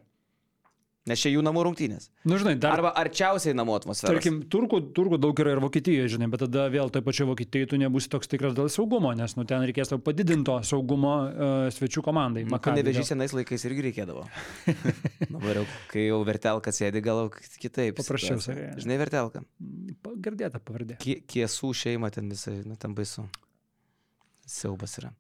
[1.03, 2.05] Nes čia jų namų rungtynės.
[2.31, 2.77] Nu, žinai, dar.
[2.79, 4.13] Arba arčiausiai namų atmosferos.
[4.15, 7.81] Tarkim, turkų, turkų daug yra ir Vokietijoje, žinai, bet tada vėl toje pačioje Vokietijoje tu
[7.83, 12.45] nebūsi toks tikras dėl saugumo, nes nu, ten reikės tau padidinto saugumo uh, svečių komandai.
[12.47, 14.23] Maccabi Nevežys dėl- senais laikais irgi reikėdavo.
[15.35, 17.99] Dabar jau, kai jau vertelka sėdi, gal kitaip.
[17.99, 18.71] Paprasčiau situacija.
[18.71, 18.87] sakai.
[18.87, 19.43] Žinai vertelką.
[20.07, 21.01] Pa- Girdėta pavardė.
[21.03, 23.27] Kie- Kiesų šeima ten visai, nu ten baisu.
[24.47, 25.11] Siaubas yra.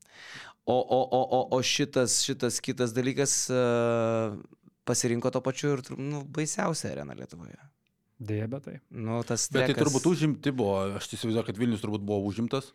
[0.64, 4.36] O, o, o, o, o šitas, šitas kitas dalykas uh,
[4.86, 7.58] pasirinko to pačiu ir nu, baisiausią areną Lietuvoje.
[8.22, 8.76] Dėja, bet tai.
[8.94, 12.70] Nu, tas Bet tai trekas- turbūt užimti buvo, aš įsivaizduoju, kad Vilnius turbūt buvo užimtas.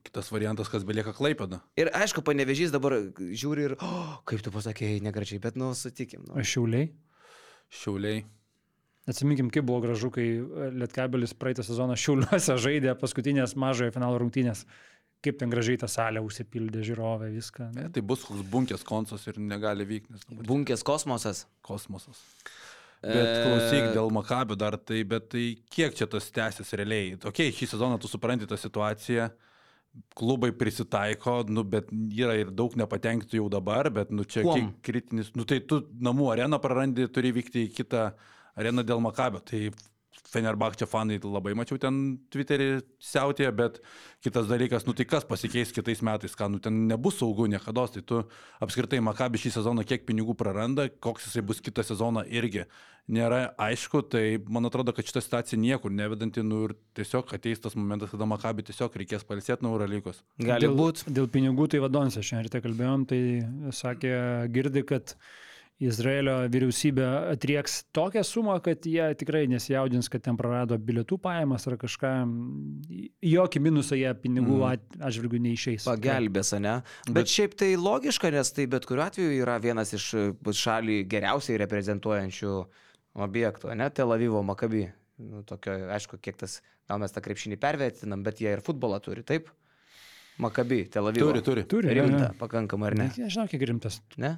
[0.00, 1.58] Kitas variantas, kas belieka klaipėda.
[1.78, 6.24] Ir aišku, panevežys dabar žiūri ir, oh, kaip tu pasakėjai, negražiai, bet nu, sutikim.
[6.30, 6.40] Nu.
[6.40, 6.88] Šiauliai.
[7.68, 8.24] Šiauliai.
[9.04, 10.24] Atsiminkim, kaip buvo gražu, kai
[10.80, 14.64] Lietkabelis praeitą sezoną Šiauliuose žaidė paskutinės mažojo finalo rungtynės.
[15.24, 17.70] Kaip ten gražiai ta salė užsipildė žiūrovę, viską.
[17.76, 20.12] Ne, tai bus koks bunkės koncas ir negali vykti.
[20.12, 21.46] nes Bunkės kosmosas.
[21.64, 22.20] Kosmosas.
[23.04, 27.16] Bet klausyk, dėl Makabio dar tai, bet tai kiek čia tas tęsis realiai?
[27.28, 29.28] Ok, šį sezoną tu supranti tą situaciją,
[30.16, 34.72] klubai prisitaiko, nu, bet yra ir daug nepatenkintų jau dabar, bet nu, čia Kuom?
[34.84, 38.06] kritinis, nu, tai tu namų areną prarandi, turi vykti į kitą
[38.56, 39.42] areną dėl Makabio.
[39.44, 39.68] Tai
[40.30, 42.68] Fenerbakčio fanai labai mačiau ten Twitterį
[43.02, 43.80] siautėje, bet
[44.24, 48.02] kitas dalykas, nu tai kas pasikeis kitais metais, ką, nu ten nebus saugu niekada, tai
[48.02, 48.22] tu
[48.64, 52.64] apskritai Makabi šį sezoną kiek pinigų praranda, koks jisai bus kitą sezoną irgi
[53.10, 57.76] nėra aišku, tai man atrodo, kad šita situacija niekur nevedanti, nu ir tiesiog ateis tas
[57.76, 60.22] momentas, kada Makabi tiesiog reikės palsėti nuo Eurolygos.
[60.40, 61.12] Gali dėl, būti.
[61.12, 63.20] Dėl pinigų tai vadonse šiandien ryte kalbėjom, tai
[63.76, 64.14] sakė,
[64.54, 65.16] girdi, kad
[65.82, 71.74] Izraelio vyriausybė atrieks tokią sumą, kad jie tikrai nesijaudins, kad ten prarado bilietų pajamas ar
[71.80, 72.12] kažką.
[73.26, 75.02] Jokį minusą jie pinigų mm.
[75.08, 75.88] atžvilgių neišeis.
[75.88, 76.76] Pagelbės, ne?
[77.08, 80.06] Bet, bet šiaip tai logiška, nes tai bet kuriuo atveju yra vienas iš
[80.62, 82.54] šalį geriausiai reprezentuojančių
[83.26, 83.90] objektų, ne?
[83.94, 84.86] Tel Avivo Makabi.
[85.24, 86.60] Nu, tokio, aišku, kiek tas,
[86.90, 89.50] gal mes tą krepšinį pervertinam, bet jie ir futbolą turi, taip?
[90.42, 91.30] Makabi, Tel Avivo.
[91.30, 91.68] Turi, turi.
[91.70, 92.34] Turi, Rimta, ne, ne.
[92.38, 93.12] pakankamai ar ne?
[93.18, 94.00] Nežinau, kiek rimtas.
[94.18, 94.36] Ne?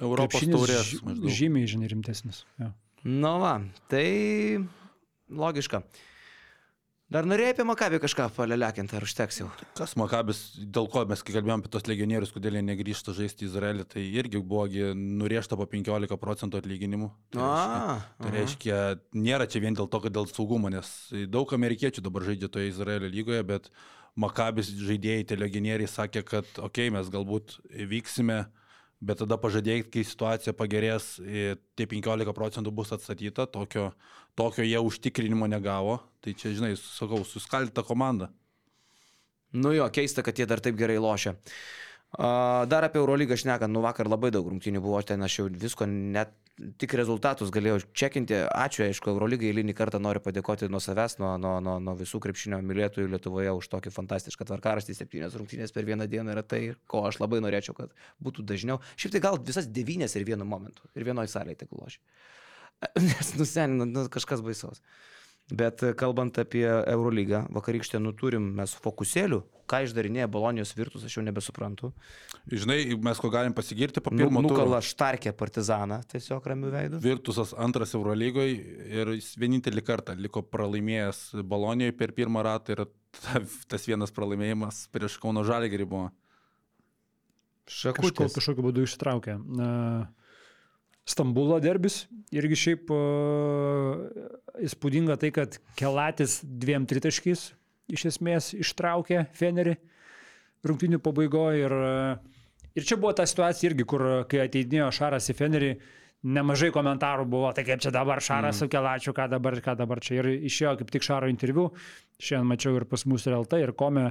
[0.00, 0.94] Europos taurės.
[1.40, 2.44] Žymiai, žinai, rimtesnis.
[2.60, 2.72] Jo.
[3.04, 3.58] Nu va,
[3.92, 4.06] tai
[5.32, 5.84] logiška.
[7.10, 9.48] Dar norėjai apie Makabį kažką palelekinti, ar užteks jau?
[9.74, 13.48] Kas Makabis, dėl ko mes kai kalbėjome apie tos legionierius, kodėl jie negrįžta žaisti į
[13.48, 17.08] Izraelį, tai irgi buvogi nuriešta po 15 procentų atlyginimų.
[17.34, 18.78] Tai reiškia, Tai reiškia,
[19.26, 20.92] nėra čia vien dėl to, kad dėl saugumo, nes
[21.34, 23.66] daug amerikiečių dabar žaidžia toje Izraelio lygoje, bet
[24.14, 27.58] Makabis žaidėjai, tie legionieriai sakė, kad okei, okay, mes galbūt
[27.90, 28.44] vyksime,
[29.00, 31.14] bet tada pažadėjai, kai situacija pagerės,
[31.76, 33.90] tie 15 procentų bus atstatyta, tokio,
[34.38, 35.98] tokio jie užtikrinimo negavo.
[36.20, 38.28] Tai čia, žinai, sakau, suskaldyta komanda.
[39.56, 41.34] Nu jo, keista, kad jie dar taip gerai lošia.
[42.10, 46.32] Dar apie Eurolygą šnekant, nu vakar labai daug rungtynių buvo, ten aš jau visko net
[46.80, 48.34] tik rezultatus galėjau čekinti.
[48.50, 52.58] Ačiū, aišku, Eurolygai eilinį kartą noriu padėkoti nuo savęs, nuo, nuo, nuo, nuo visų krepšinio
[52.66, 54.96] mylėtojų Lietuvoje už tokį fantastišką tvarkaraštį.
[54.98, 56.60] Septynės rungtynės per vieną dieną yra tai,
[56.90, 58.80] ko aš labai norėčiau, kad būtų dažniau.
[59.00, 60.84] Šiaip tai gal visas devynės ir vienu momentu.
[60.98, 62.02] Ir vienoje salėje tik lošia.
[63.06, 64.82] Nes nusenina nu, kažkas baisaus.
[65.50, 69.40] Bet e, kalbant apie Eurolygą, vakarykštę nuturim mes fokusėlių,
[69.70, 71.90] ką išdarinėja Bolonijos virtus, aš jau nebesuprantu.
[72.50, 74.54] Žinai, mes ko galim pasigirti po Nu, pirmo turo.
[74.56, 77.02] Nukala Štarkė partizaną tiesiog ramių veidų.
[77.04, 78.56] Virtusas antras Eurolygoje
[79.00, 82.86] ir jis vienintelį kartą liko pralaimėjęs Balonijoje per pirmą ratą ir
[83.20, 86.08] ta, tas vienas pralaimėjimas prieš Kauno Žalgirį buvo.
[87.70, 88.34] Kažko, Šakutės.
[88.34, 89.36] kažkokiu būdu išsitraukė.
[89.46, 89.68] Na,
[91.10, 92.04] Stambulo derbis
[92.34, 94.02] irgi šiaip uh,
[94.62, 97.48] įspūdinga tai, kad Kelatis dviem tritaškiais
[97.90, 99.74] iš esmės ištraukė Fenerį
[100.66, 101.64] rungtinių pabaigoje.
[101.64, 105.72] Ir, uh, ir čia buvo ta situacija irgi, kur kai ateidinėjo Šaras į Fenerį,
[106.20, 108.60] nemažai komentarų buvo, tai kaip čia dabar Šaras mm.
[108.60, 110.20] su Kelačiu, ką dabar, ką dabar čia.
[110.20, 111.70] Ir išėjo kaip tik Šaro interviu,
[112.20, 114.10] šiandien mačiau ir pas mus ir LT, ir Kome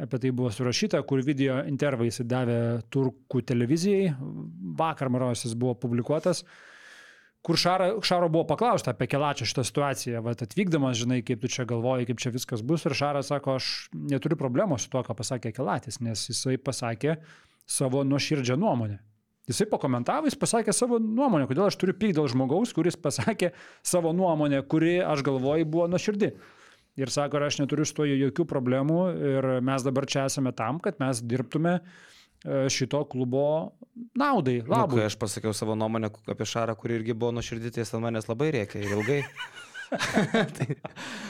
[0.00, 2.58] apie tai buvo surašyta, kur video intervą jis davė
[2.92, 4.12] turkų televizijai,
[4.78, 6.44] vakar maros jis buvo publikuotas,
[7.46, 11.64] kur Šara, Šaro buvo paklausta apie Kelačią šitą situaciją, va atvykdamas, žinai, kaip tu čia
[11.68, 15.54] galvoji, kaip čia viskas bus, ir Šaras sako, aš neturiu problemos su to, ką pasakė
[15.56, 17.16] Kelatis, nes jisai pasakė
[17.70, 19.00] savo nuoširdžią nuomonę.
[19.50, 23.50] Jisai pakomentavo, jis pasakė savo nuomonę, kodėl aš turiu pykti dėl žmogaus, kuris pasakė
[23.82, 26.34] savo nuomonę, kuri, aš galvoju, buvo nuoširdi.
[26.98, 29.00] Ir sako, ar aš neturiu su to jokių problemų
[29.34, 33.44] ir mes dabar čia esame tam, kad mes dirbtume e, šito klubo
[34.18, 34.98] naudai, Nu, labui.
[35.00, 38.50] kai aš pasakiau savo nuomonę apie Šarą, kuri irgi buvo nuoširdį, jis ant manęs labai
[38.58, 39.20] rėkė ir ilgai.
[40.56, 40.66] tai,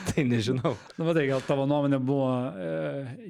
[0.09, 0.75] tai nežinau.
[0.99, 2.73] Nu, matai, gal tavo nuomonė buvo e,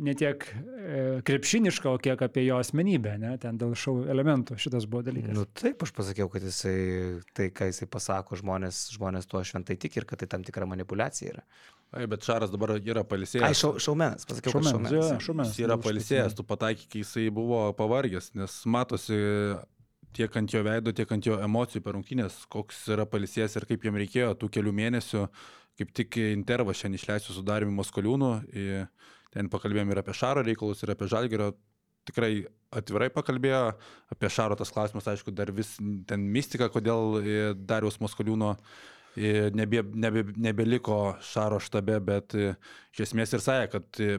[0.03, 3.37] ne tiek e, krepšiniška, o kiek apie jo asmenybę, ne?
[3.43, 5.35] ten dėl šau elementų šitas buvo dalykas.
[5.37, 6.75] Nu taip, aš pasakiau, kad jisai,
[7.37, 11.37] tai ką jisai pasako, žmonės, žmonės tuo šventai tik ir kad tai tam tikra manipulacija
[11.37, 11.47] yra.
[11.91, 13.59] Ai, bet Šaras dabar yra Ai, palisėjęs.
[13.59, 15.25] šau, šaumenas, pasakiau, kad Šaumenas, jo, šaumenas.
[15.27, 15.55] šaumenas.
[15.57, 19.19] Jis yra palisėjęs, tu pataikai, kai jisai buvo pavargęs, nes matosi
[20.15, 23.89] tiek ant jo veido, tiek ant jo emocijų per rungtynės, koks yra palisėjęs ir kaip
[23.89, 25.25] jam reikėjo tų kelių mėnesių,
[25.81, 28.31] kaip tik intervą šiandien išleisiu su Dariumi Moskoliūnu.
[29.31, 31.53] Ten pakalbėjom ir apie Šaro reikalus, ir apie Žalgerio.
[32.09, 32.33] Tikrai
[32.75, 33.75] atvirai kalbėjo
[34.11, 35.77] apie Šaro tas klausimas, aišku, dar vis
[36.09, 38.55] ten mistika, kodėl i, Dariaus Moskoliūno
[39.17, 42.53] nebe, nebe, nebeliko Šaro štabe, bet i,
[42.95, 44.19] iš esmės ir sąja, kad i,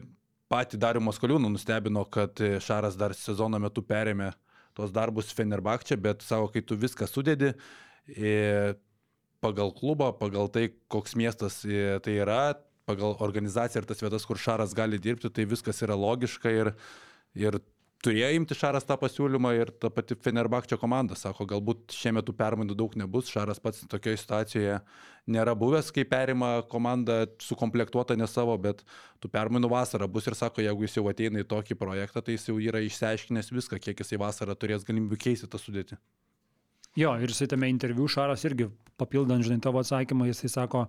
[0.52, 4.32] patį Darių Maskoliūną nustebino, kad e, Šaras dar sezono metu perėmė
[4.76, 7.52] tos darbus Fenerbakčia, bet savo, kai tu viską sudedi,
[8.08, 8.74] e,
[9.44, 12.42] pagal klubą, pagal tai, koks miestas e, tai yra,
[12.88, 16.72] pagal organizaciją ir tas vietas, kur Šaras gali dirbti, tai viskas yra logiška ir,
[17.38, 17.60] ir
[18.02, 22.76] turėjo imti Šaras tą pasiūlymą ir ta pati Fenerbakčio komanda sako, galbūt šiemet tų permainų
[22.78, 24.80] daug nebus, Šaras pats tokioje situacijoje
[25.32, 28.82] nėra buvęs, kai perima komanda sukomplektuota ne savo, bet
[29.22, 32.48] tų permainų vasarą bus ir sako, jeigu jis jau ateina į tokį projektą, tai jis
[32.50, 36.00] jau yra išsiaiškinęs viską, kiek jisai vasarą turės galimybių keisti tą sudėtį.
[36.98, 38.68] Jo, ir jisai tame interviu Šaras irgi
[39.00, 40.88] papildant, žinai, tavo atsakymą, jisai sako,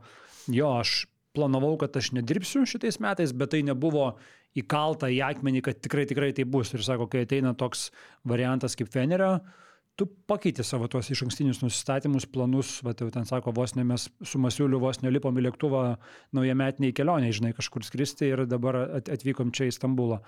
[0.51, 1.03] jo, aš
[1.33, 4.13] planavau, kad aš nedirbsiu šitais metais, bet tai nebuvo
[4.59, 6.73] įkalta į akmenį, kad tikrai tikrai tai bus.
[6.75, 7.89] Ir sako, kai ateina toks
[8.29, 9.39] variantas kaip Fenerio,
[9.97, 14.07] tu pakeiti savo tuos iš ankstinius nusistatymus, planus, va, jau ten sako, vos ne mes
[14.25, 15.83] su Masiuliu vos nelipom į lėktuvą
[16.37, 20.21] naujametiniai kelionė, žinai, kažkur skristi ir dabar atvykom čia į Stambulą.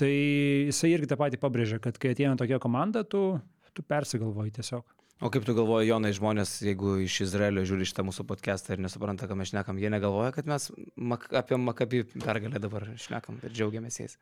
[0.00, 3.36] Tai jisai irgi tą patį pabrėžia, kad kai ateina tokia komanda, tu,
[3.76, 4.86] tu persigalvoji tiesiog.
[5.22, 9.28] O kaip tu galvoji, Jonai, žmonės, jeigu iš Izraelio žiūri šitą mūsų podcastą ir nesupranta,
[9.30, 10.66] ką mes šnekam, jie negalvoja, kad mes
[10.98, 14.18] mak apie Makabį pergalę dabar šnekam ir džiaugiamės jais.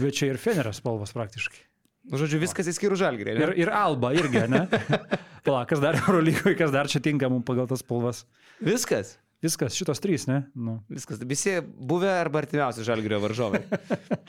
[0.00, 1.60] Bet čia ir Feneras spalvos praktiškai.
[2.08, 3.34] Nu, žodžiu, viskas įskyrų žalgrį.
[3.36, 4.64] Ir, ir Alba irgi, ne?
[5.46, 8.24] Pala, kas dar Eurolygoje, kas dar čia tinka mums pagal tas spalvas?
[8.64, 9.18] Viskas.
[9.40, 10.42] Viskas, šitos trys, ne?
[10.52, 10.82] Nu.
[10.92, 11.22] Viskas.
[11.24, 13.62] Visi buvę arba artimiausi žalgrio varžovai.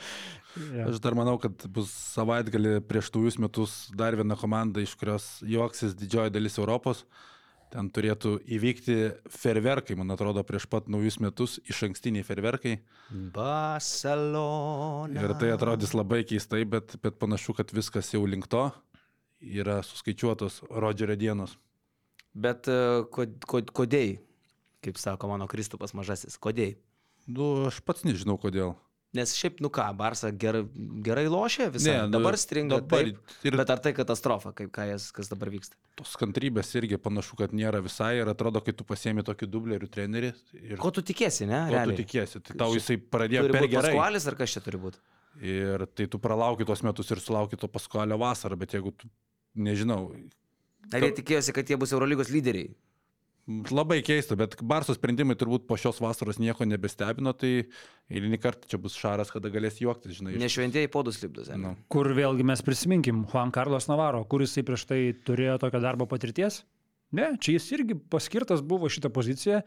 [0.78, 0.86] ja.
[0.86, 5.92] Aš dar manau, kad bus savaitgalį prieš naujus metus dar viena komanda, iš kurios juoksis
[6.00, 7.04] didžioji dalis Europos.
[7.72, 8.96] Ten turėtų įvykti
[9.32, 12.74] ferverkai, man atrodo, prieš pat naujus metus, iš ankstiniai ferverkai.
[13.36, 15.20] Barcelona.
[15.20, 18.66] Ir tai atrodys labai keistai, bet, bet panašu, kad viskas jau link to
[19.42, 21.56] yra suskaičiuotos Rodžerio dienos.
[22.32, 24.20] Bet uh, kod, kod, kodėl?
[24.82, 26.38] Kaip sako mano Kristupas mažasis.
[26.42, 26.76] Kodėl?
[27.30, 28.74] Nu, aš pats nežinau kodėl.
[29.12, 30.62] Nes šiaip, nu ką, Barsa ger,
[31.04, 31.92] gerai lošia visą.
[32.06, 32.78] Nu, dabar stringa.
[32.80, 33.56] Dabar, taip, ir...
[33.60, 35.76] Bet ar tai katastrofa, kaip, jas, kas dabar vyksta?
[36.00, 40.30] Tos kantrybės irgi panašu, kad nėra visai ir atrodo, kai tu pasiemi tokį dublerių trenerį.
[40.62, 40.78] Ir...
[40.80, 41.60] Ko tu tikėsi, ne?
[41.68, 41.98] Ko realiai?
[41.98, 42.40] tu tikėsi?
[42.48, 43.90] Tai tau jisai pradėjo per gerai.
[43.92, 45.04] Paskualis ar kas čia turi būti?
[45.52, 49.12] Ir tai tu pralauki tos metus ir sulauki to paskualio vasarą, bet jeigu tu,
[49.60, 50.06] nežinau.
[50.88, 52.72] Ar jie tikėjosi, kad jie bus Eurolygos lyderiai?
[53.50, 57.64] Labai keista, bet Barso sprendimai turbūt po šios vasaros nieko nebestebino, tai
[58.06, 60.36] eilinį kartą čia bus šaras, kada galės juoktis, žinai.
[60.38, 61.50] Nešventėjai podus lipdus.
[61.58, 61.72] Nu.
[61.90, 66.60] Kur vėlgi mes prisiminkim Juan Carlos Navarro, kuris jisai prieš tai turėjo tokią darbo patirties.
[67.18, 69.64] Ne, čia jis irgi paskirtas buvo šitą poziciją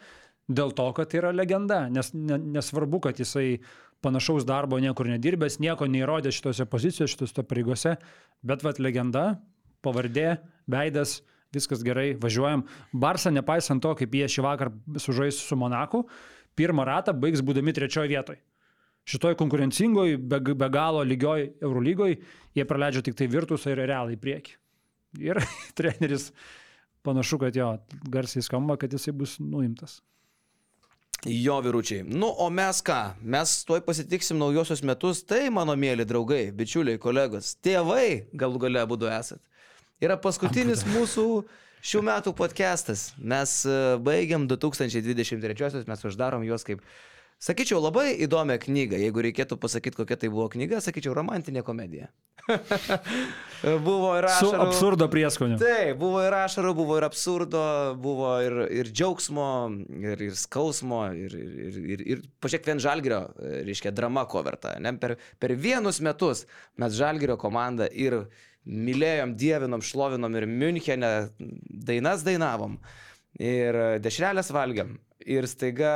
[0.48, 3.60] dėl to, kad tai yra legenda, nes ne, nesvarbu, kad jisai
[4.06, 7.98] panašaus darbo niekur nedirbęs, nieko neįrodė šitose pozicijose, šitose pareigose,
[8.46, 9.34] bet vad legenda,
[9.86, 10.38] pavardė,
[10.72, 11.20] veidas
[11.56, 12.66] viskas gerai, važiuojam.
[12.94, 14.72] Barsa, nepaisant to, kaip jie šį vakar
[15.02, 16.04] sužais su Monaku,
[16.60, 18.42] pirmą ratą baigs būdami trečioje vietoje.
[19.06, 22.16] Šitoj konkurencingoj, be, be galo lygioj Eurolygoj
[22.58, 24.56] jie praleidžia tik tai virtusą ir realą į priekį.
[25.22, 25.40] Ir
[25.78, 26.32] treneris
[27.06, 27.76] panašu, kad jo
[28.10, 30.00] garsiai skamba, kad jisai bus nuimtas.
[31.26, 32.04] Jo vyručiai.
[32.06, 33.00] Nu, o mes ką?
[33.22, 35.24] Mes tuoj pasitiksim naujosius metus.
[35.26, 39.42] Tai, mano mėly draugai, bičiuliai, kolegos, tėvai galų gale būdu esat.
[40.06, 41.26] Yra paskutinis mūsų
[41.86, 43.08] šių metų podcastas.
[43.18, 46.84] Mes e, baigiam 2023, mes uždarom juos kaip,
[47.42, 49.00] sakyčiau, labai įdomią knygą.
[49.02, 52.12] Jeigu reikėtų pasakyti, kokia tai buvo knyga, sakyčiau, romantinė komedija.
[53.88, 54.54] buvo ir ašarų.
[54.54, 55.58] Su absurdo prieskoniu.
[55.64, 57.66] Taip, buvo ir ašarų, buvo ir absurdo,
[57.98, 59.52] buvo ir, ir džiaugsmo,
[60.06, 64.78] ir, ir skausmo, ir, ir, ir, ir pažiūrėk vien žalgerio, e, reiškia, drama koverta.
[64.78, 64.94] Ne?
[65.02, 66.46] Per, per vienus metus
[66.78, 68.28] mes žalgerio komandą ir
[68.66, 71.12] mylėjom, dievinom, šlovinom ir Münchenė
[71.88, 72.80] dainas dainavom.
[73.42, 74.96] Ir dešrelės valgiam.
[75.26, 75.92] Ir staiga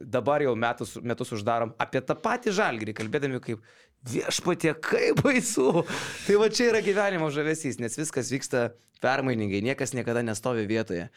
[0.00, 3.60] dabar jau metus, metus uždarom apie tą patį žalgyrį, kalbėdami kaip
[4.08, 5.84] viešpatie, kaip baisu.
[6.26, 8.70] Tai va čia yra gyvenimo žavesys, nes viskas vyksta
[9.04, 11.08] permainingai, niekas niekada nestovi vietoje.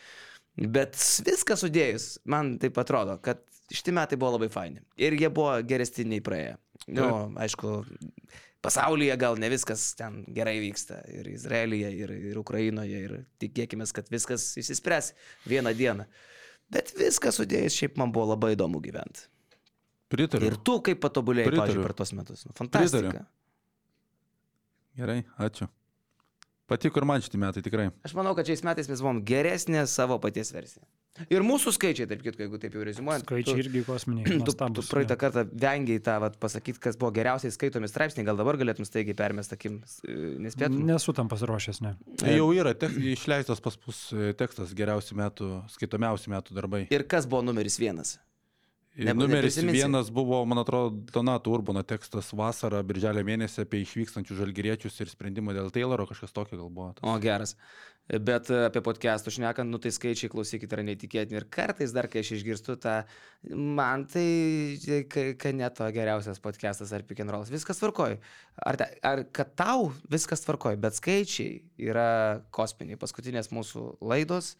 [0.55, 0.95] Bet
[1.25, 3.41] viską sudėjus, man taip atrodo, kad
[3.73, 4.83] šitie metai buvo labai faini.
[4.99, 6.55] Ir jie buvo geresni nei praėję.
[6.95, 7.07] Nu,
[7.41, 7.79] aišku,
[8.65, 10.99] pasaulyje gal ne viskas ten gerai vyksta.
[11.13, 13.03] Ir Izraelyje, ir, ir Ukrainoje.
[13.07, 15.13] Ir tikėkime, kad viskas įsispręs
[15.49, 16.09] vieną dieną.
[16.73, 19.27] Bet viską sudėjus, šiaip man buvo labai įdomu gyventi.
[20.09, 20.49] Pritariu.
[20.49, 22.45] Ir tu kaip patobulėjai, pažiūrėjau, per tos metus.
[22.47, 23.09] Nu, fantastika.
[23.09, 23.25] Pritariu.
[24.95, 25.67] Gerai, ačiū.
[26.69, 27.89] Patiko ir man šitie metai tikrai.
[28.07, 30.85] Aš manau, kad šiais metais mes buvom geresnė savo paties versija.
[31.31, 33.23] Ir mūsų skaičiai, taip kitko, jeigu taip jau rezumuojant.
[33.23, 34.39] Skaičiai tu, irgi kosminiai.
[34.43, 38.87] Tu, tu praeitą kartą vengiai tą pasakyti, kas buvo geriausiai skaitomi straipsniai, gal dabar galėtum
[38.87, 40.81] staigiai permest, takim, nespėtum.
[40.89, 41.95] Nesu tam pasiruošęs, ne.
[42.35, 46.85] Jau yra te, išleistas pas mus e, tekstas geriausių metų, skaitomiausių metų darbai.
[46.91, 48.17] Ir kas buvo numeris vienas?
[48.95, 49.81] Numeris neprisiminsi.
[49.81, 55.55] vienas buvo, man atrodo, Donato Urbono tekstas vasarą, birželio mėnesį apie išvykstančius žalgyriečius ir sprendimą
[55.57, 56.93] dėl Tayloro, kažkas tokio gal buvo.
[57.03, 57.57] O geras.
[58.05, 61.39] Bet apie podcastų šnekant, nu tai skaičiai, klausykit, yra neįtikėtini.
[61.41, 62.93] Ir kartais dar, kai aš išgirstu tą,
[63.51, 64.77] man tai,
[65.09, 68.15] kad net to geriausias podcastas ar pick and rolls, viskas tvarkoj.
[68.63, 71.59] Ar, ar kad tau viskas tvarkoj, bet skaičiai
[71.89, 72.07] yra
[72.55, 73.01] kosminiai.
[73.01, 74.53] Paskutinės mūsų laidos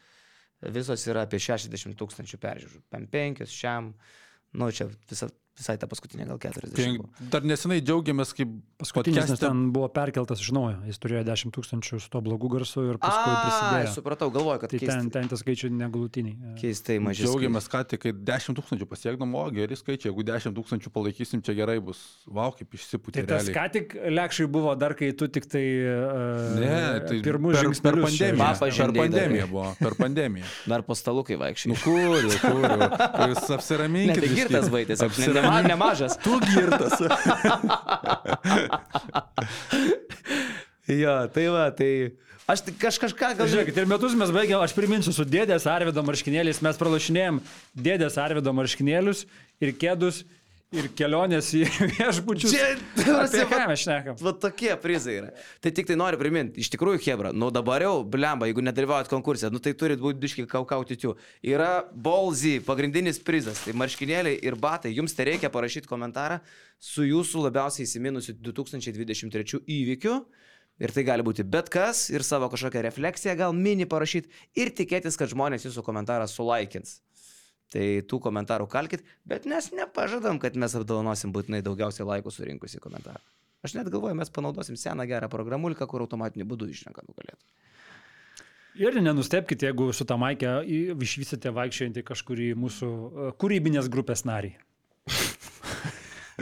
[0.75, 2.83] visos yra apie 60 tūkstančių peržiūrų.
[2.91, 4.24] PM5, šiam, nu
[4.71, 6.73] čia visa, visai ta paskutinė gal 40.
[6.75, 7.09] Tai buvo.
[7.31, 8.49] dar nesenai džiaugiamės, kaip
[8.81, 10.81] Paskutinis, podcast'e- ten buvo perkeltas iš naujo.
[10.89, 13.93] Jis turėjo 10 tūkstančių su to blogu garsu ir paskui A, prisidėjo.
[13.95, 16.55] supratau, galvoju, kad Tai ten, keistai, ten tas skaičiai negalutiniai.
[16.59, 17.29] keistai mažiau.
[17.31, 21.55] Džiaugiamės, kad tik kai 10 tūkstančių pasiekdom, o geri skaičiai, jeigu 10 tūkstančių palaikysim, čia
[21.55, 22.03] gerai bus.
[22.27, 23.23] Vau, kaip išsipūtė.
[23.23, 23.55] Tai tas realiai.
[23.55, 28.01] ką tik lekšai buvo dar, kai tu tik tai uh, Ne, tai pirmus per, per
[28.03, 28.51] pandemiją.
[28.59, 30.45] Per pandemiją buvo, per pandemiją.
[30.67, 31.71] Dar po stalu, kai vaikščiai.
[31.71, 32.89] Nu kur, kur, jau.
[33.31, 34.19] jūs apsiraminkite.
[34.19, 36.17] Ne, tai girtas vaitės, ne, nema, nemažas.
[36.21, 36.99] Tu girtas.
[41.03, 41.91] jo, tai va, tai
[42.49, 46.61] aš kaž, kažką gal Žiūrėkit, ir metus mes baigėm, aš priminsiu, su dėdės Arvido marškinėliais
[46.65, 47.41] mes pralašinėjom
[47.87, 49.25] dėdės Arvido marškinėlius
[49.63, 50.23] ir kėdus
[50.73, 51.63] ir kelionės į
[51.95, 52.53] viešbučius.
[52.53, 52.69] Čia,
[53.21, 54.17] Apie ką mes šnekam?
[54.21, 55.31] Va tokie prizai yra.
[55.63, 59.51] Tai tik tai noriu priminti, iš tikrųjų, Hebra, nu dabar jau, blemba, jeigu nedalyvaujat konkursė,
[59.53, 61.15] nu tai turit būti biški kaukauti tiu.
[61.45, 64.95] Yra Bolzy, pagrindinis prizas, tai marškinėliai ir batai.
[64.95, 66.41] Jums tai reikia parašyti komentarą
[66.81, 70.19] su jūsų labiausiai įsiminusiu 2023 įvykiu.
[70.75, 74.27] Ir tai gali būti bet kas ir savo kažkokią refleksiją gal mini parašyti
[74.59, 76.97] ir tikėtis, kad žmonės jūsų komentarą sulaikins.
[77.75, 83.19] Tai tų komentarų kalkit, bet mes nepažadam, kad mes apdovanosim būtinai daugiausiai laikų surinkusi komentarą.
[83.65, 87.41] Aš net galvoju, mes panaudosim seną gerą programuliką, kur automatiniu būdu išrenka nugalėtų.
[88.79, 94.53] Ir nenustepkite, jeigu su tą maikę išvysite vaikščiojantį kažkurį mūsų e, kūrybinės grupės narį.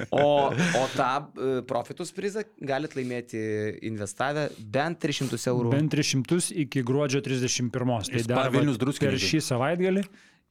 [0.09, 3.39] O, o tą e, profitus prizą galit laimėti
[3.85, 5.73] investavę bent 300 eurų.
[5.75, 8.09] Bent 300 iki gruodžio 31.
[8.09, 9.21] Tai dar Vilnius druskininkai.
[9.21, 10.03] šį savaitgalį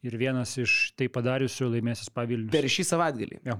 [0.06, 2.52] ir vienas iš tai padariusių laimėsis pavilnius.
[2.54, 3.40] Per šį savaitgalį.
[3.46, 3.58] Jo.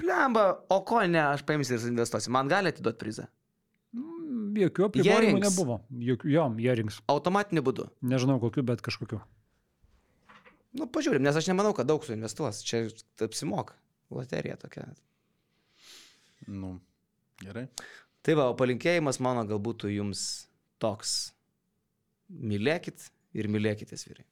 [0.00, 2.32] Plemba, o ko ne, aš paimsiu ir investuosiu.
[2.34, 3.28] Man gali atiduoti prizą.
[3.92, 5.78] Mm, Jokių apribojimų nebuvo.
[6.10, 6.98] Jokių, jo, jie rinks.
[7.12, 7.88] Automatiniu būdu.
[8.12, 9.20] Nežinau kokiu, bet kažkokiu.
[10.72, 12.62] Nu, pažiūrim, nes aš nemanau, kad daug suinvestuos.
[12.64, 12.86] Čia
[13.24, 13.76] apsimoka.
[14.12, 14.86] Loterija tokia.
[16.48, 16.78] Nu,
[17.42, 17.66] gerai.
[18.24, 20.46] Tai va, o palinkėjimas mano galbūt jums
[20.82, 21.32] toks.
[22.32, 24.24] Mylėkit ir mylėkitės vyrai.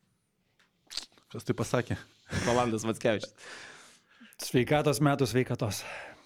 [1.30, 1.94] Kas tai pasakė?
[2.42, 3.30] Rolandas Matskevičius.
[4.42, 5.84] Sveikatos metų sveikatos.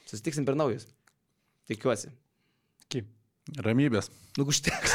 [0.08, 0.86] Susitiksim per naujus.
[1.68, 2.08] Tikiuosi.
[2.86, 3.02] Iki.
[3.66, 4.08] Ramybės.
[4.38, 4.94] Nu, užteks.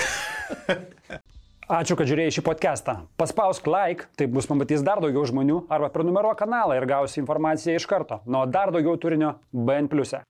[1.80, 2.95] Ačiū, kad žiūrėjai šį podcastą.
[3.22, 7.86] Paspausk like, taip bus pamatys dar daugiau žmonių, arba prenumeruok kanalą ir gausi informaciją iš
[7.86, 8.23] karto.
[8.26, 9.94] Nuo dar daugiau turinio BN⁇.
[10.18, 10.28] e.